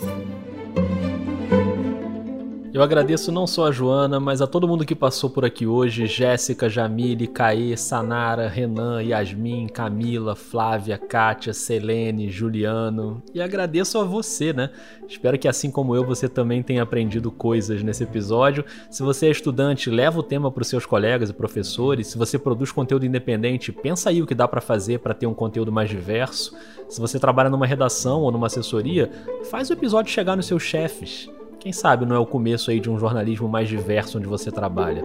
Eu 2.74 2.82
agradeço 2.82 3.34
não 3.34 3.46
só 3.46 3.68
a 3.68 3.72
Joana, 3.72 4.18
mas 4.18 4.42
a 4.42 4.48
todo 4.48 4.66
mundo 4.66 4.86
que 4.86 4.96
passou 4.96 5.30
por 5.30 5.44
aqui 5.44 5.68
hoje: 5.68 6.06
Jéssica, 6.06 6.70
Jamile, 6.70 7.28
Caê, 7.28 7.76
Sanara, 7.76 8.48
Renan, 8.48 9.04
Yasmin, 9.04 9.68
Camila, 9.68 10.38
Flávia, 10.38 10.98
Kátia, 10.98 11.54
Selene, 11.54 12.30
Juliano. 12.30 13.22
E 13.34 13.42
agradeço 13.42 14.00
a 14.00 14.06
você, 14.06 14.54
né? 14.54 14.70
Espero 15.06 15.38
que 15.38 15.50
assim 15.50 15.70
como 15.70 15.94
eu, 15.94 16.06
você 16.06 16.30
também 16.30 16.64
tenha 16.64 16.82
aprendido 16.82 17.30
coisas 17.30 17.84
nesse 17.84 18.06
episódio. 18.06 18.64
Se 18.90 19.04
você 19.04 19.28
é 19.28 19.32
estudante, 19.32 19.90
leva 19.90 20.20
o 20.20 20.24
tema 20.24 20.50
para 20.50 20.62
os 20.62 20.70
seus 20.70 20.86
colegas 20.86 21.30
e 21.30 21.34
professores. 21.34 22.08
Se 22.08 22.18
você 22.18 22.40
produz 22.40 22.72
conteúdo 22.72 23.06
independente, 23.06 23.74
pensa 23.74 24.10
aí 24.10 24.22
o 24.22 24.26
que 24.26 24.34
dá 24.34 24.48
para 24.48 24.62
fazer 24.62 25.00
para 25.00 25.14
ter 25.14 25.28
um 25.28 25.34
conteúdo 25.34 25.74
mais 25.74 25.90
diverso. 25.90 26.56
Se 26.88 27.02
você 27.02 27.20
trabalha 27.20 27.50
numa 27.50 27.68
redação 27.68 28.22
ou 28.22 28.32
numa 28.32 28.48
assessoria, 28.48 29.12
faz 29.50 29.70
o 29.70 29.74
episódio 29.74 30.10
chegar 30.10 30.38
nos 30.38 30.46
seus 30.46 30.64
chefes. 30.64 31.30
Quem 31.62 31.72
sabe 31.72 32.08
não 32.08 32.16
é 32.16 32.20
o 32.20 32.26
começo 32.26 32.72
aí 32.72 32.80
de 32.80 32.90
um 32.90 32.98
jornalismo 32.98 33.48
mais 33.48 33.70
diverso 33.70 34.18
onde 34.18 34.26
você 34.26 34.52
trabalha. 34.52 35.04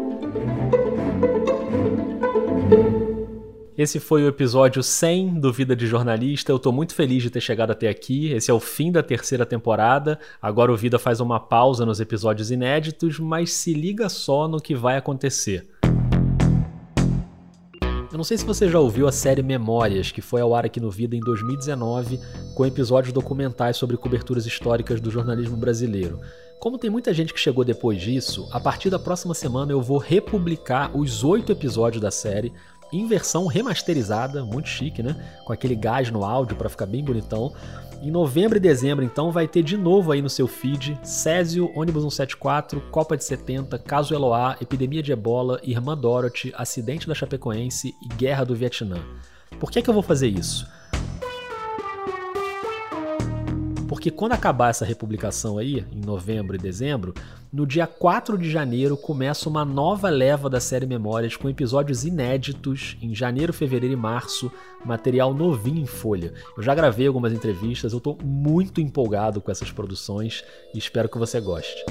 Esse 3.77 4.01
foi 4.01 4.25
o 4.25 4.29
episódio 4.29 4.83
100 4.83 5.39
do 5.39 5.53
Vida 5.53 5.77
de 5.77 5.87
Jornalista. 5.87 6.51
Eu 6.51 6.57
estou 6.57 6.73
muito 6.73 6.95
feliz 6.95 7.23
de 7.23 7.29
ter 7.29 7.43
chegado 7.43 7.73
até 7.73 7.91
aqui. 7.91 8.33
Esse 8.33 8.51
é 8.51 8.55
o 8.55 8.59
fim 8.59 8.91
da 8.91 9.03
terceira 9.03 9.45
temporada. 9.45 10.19
Agora 10.41 10.73
o 10.73 10.77
Vida 10.79 10.99
faz 10.99 11.21
uma 11.21 11.39
pausa 11.39 11.85
nos 11.85 12.01
episódios 12.01 12.51
inéditos, 12.51 13.21
mas 13.21 13.53
se 13.53 13.75
liga 13.75 14.09
só 14.09 14.49
no 14.49 14.59
que 14.59 14.75
vai 14.75 14.97
acontecer. 14.97 15.69
Eu 18.11 18.17
não 18.17 18.25
sei 18.25 18.39
se 18.39 18.47
você 18.47 18.67
já 18.67 18.81
ouviu 18.81 19.07
a 19.07 19.13
série 19.13 19.43
Memórias, 19.43 20.11
que 20.11 20.23
foi 20.23 20.41
ao 20.41 20.55
ar 20.55 20.65
aqui 20.65 20.81
no 20.81 20.91
Vida 20.91 21.15
em 21.15 21.21
2019, 21.21 22.19
com 22.55 22.65
episódios 22.65 23.13
documentais 23.13 23.77
sobre 23.77 23.99
coberturas 23.99 24.47
históricas 24.47 25.03
do 25.03 25.11
jornalismo 25.11 25.55
brasileiro. 25.55 26.19
Como 26.59 26.79
tem 26.79 26.91
muita 26.91 27.13
gente 27.13 27.35
que 27.35 27.41
chegou 27.41 27.65
depois 27.65 28.01
disso, 28.01 28.49
a 28.51 28.59
partir 28.59 28.89
da 28.89 28.99
próxima 28.99 29.35
semana 29.35 29.73
eu 29.73 29.83
vou 29.83 29.99
republicar 29.99 30.97
os 30.97 31.23
oito 31.23 31.53
episódios 31.53 32.01
da 32.01 32.11
série 32.11 32.53
em 32.93 33.07
versão 33.07 33.47
remasterizada, 33.47 34.45
muito 34.45 34.69
chique, 34.69 35.03
né? 35.03 35.17
Com 35.45 35.53
aquele 35.53 35.75
gás 35.75 36.11
no 36.11 36.25
áudio 36.25 36.57
para 36.57 36.69
ficar 36.69 36.87
bem 36.87 37.05
bonitão. 37.05 37.53
Em 38.01 38.11
novembro 38.11 38.57
e 38.57 38.61
dezembro, 38.61 39.05
então, 39.05 39.33
vai 39.33 39.49
ter 39.49 39.63
de 39.63 39.77
novo 39.77 40.13
aí 40.13 40.23
no 40.23 40.31
seu 40.31 40.47
feed 40.47 40.99
Césio, 41.03 41.71
Ônibus 41.75 42.03
174, 42.03 42.81
Copa 42.91 43.17
de 43.17 43.25
70, 43.25 43.79
Caso 43.79 44.15
Eloá, 44.15 44.57
Epidemia 44.61 45.03
de 45.03 45.13
Ebola, 45.13 45.61
Irmã 45.63 45.97
Dorothy, 45.97 46.53
Acidente 46.57 47.09
da 47.09 47.15
Chapecoense 47.15 47.95
e 48.03 48.09
Guerra 48.15 48.45
do 48.45 48.55
Vietnã. 48.55 48.99
Por 49.59 49.71
que, 49.71 49.83
que 49.83 49.91
eu 49.91 49.95
vou 49.95 50.03
fazer 50.03 50.29
isso? 50.29 50.67
Porque 53.89 54.11
quando 54.11 54.33
acabar 54.33 54.71
essa 54.71 54.85
republicação 54.85 55.59
aí, 55.59 55.85
em 55.93 56.01
novembro 56.01 56.57
e 56.57 56.59
dezembro, 56.59 57.15
no 57.53 57.67
dia 57.67 57.87
4 57.87 58.37
de 58.37 58.51
janeiro 58.51 58.97
começa 58.97 59.49
uma 59.49 59.65
nova 59.65 60.09
leva 60.09 60.51
da 60.51 60.61
série 60.61 60.87
Memórias 60.87 61.37
com 61.37 61.49
episódios 61.49 62.05
inéditos 62.05 62.97
em 63.01 63.15
janeiro, 63.15 63.53
fevereiro 63.53 63.95
e 63.95 63.97
março, 63.97 64.51
material 64.85 65.33
novinho 65.33 65.81
em 65.81 65.87
folha. 65.87 66.35
Eu 66.57 66.63
já 66.63 66.75
gravei 66.75 67.07
algumas 67.07 67.33
entrevistas, 67.33 67.93
eu 67.93 67.99
estou 67.99 68.19
muito 68.23 68.81
empolgado 68.81 69.41
com 69.41 69.51
essas 69.51 69.71
produções 69.71 70.45
e 70.75 70.79
espero 70.79 71.09
que 71.09 71.19
você 71.19 71.41
goste. 71.41 71.85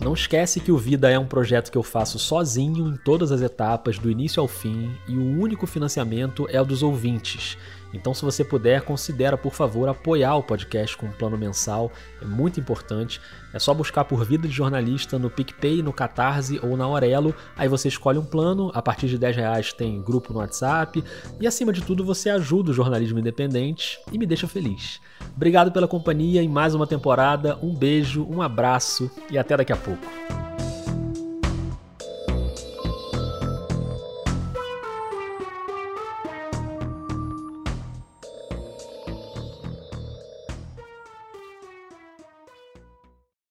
Não 0.00 0.14
esquece 0.14 0.58
que 0.58 0.72
o 0.72 0.76
Vida 0.76 1.08
é 1.08 1.16
um 1.16 1.26
projeto 1.26 1.70
que 1.70 1.78
eu 1.78 1.82
faço 1.82 2.18
sozinho 2.18 2.88
em 2.88 2.96
todas 2.96 3.30
as 3.30 3.40
etapas, 3.40 3.98
do 3.98 4.10
início 4.10 4.40
ao 4.40 4.48
fim, 4.48 4.90
e 5.06 5.16
o 5.16 5.40
único 5.40 5.64
financiamento 5.64 6.48
é 6.50 6.60
o 6.60 6.64
dos 6.64 6.82
ouvintes. 6.82 7.56
Então, 7.92 8.14
se 8.14 8.24
você 8.24 8.44
puder, 8.44 8.82
considera, 8.82 9.36
por 9.36 9.52
favor, 9.52 9.88
apoiar 9.88 10.34
o 10.36 10.42
podcast 10.42 10.96
com 10.96 11.06
um 11.06 11.12
plano 11.12 11.36
mensal. 11.36 11.92
É 12.20 12.24
muito 12.24 12.58
importante. 12.58 13.20
É 13.52 13.58
só 13.58 13.74
buscar 13.74 14.04
por 14.04 14.24
Vida 14.24 14.48
de 14.48 14.54
Jornalista 14.54 15.18
no 15.18 15.28
PicPay, 15.30 15.82
no 15.82 15.92
Catarse 15.92 16.58
ou 16.62 16.76
na 16.76 16.84
Aurelo. 16.84 17.34
Aí 17.56 17.68
você 17.68 17.88
escolhe 17.88 18.18
um 18.18 18.24
plano, 18.24 18.70
a 18.74 18.80
partir 18.80 19.08
de 19.08 19.18
10 19.18 19.36
reais 19.36 19.72
tem 19.72 20.00
grupo 20.00 20.32
no 20.32 20.38
WhatsApp. 20.38 21.04
E 21.40 21.46
acima 21.46 21.72
de 21.72 21.82
tudo, 21.82 22.04
você 22.04 22.30
ajuda 22.30 22.70
o 22.70 22.74
jornalismo 22.74 23.18
independente 23.18 24.00
e 24.10 24.18
me 24.18 24.26
deixa 24.26 24.48
feliz. 24.48 25.00
Obrigado 25.36 25.70
pela 25.70 25.88
companhia 25.88 26.42
em 26.42 26.48
mais 26.48 26.74
uma 26.74 26.86
temporada. 26.86 27.58
Um 27.62 27.74
beijo, 27.74 28.26
um 28.28 28.40
abraço 28.40 29.10
e 29.30 29.38
até 29.38 29.56
daqui 29.56 29.72
a 29.72 29.76
pouco. 29.76 30.06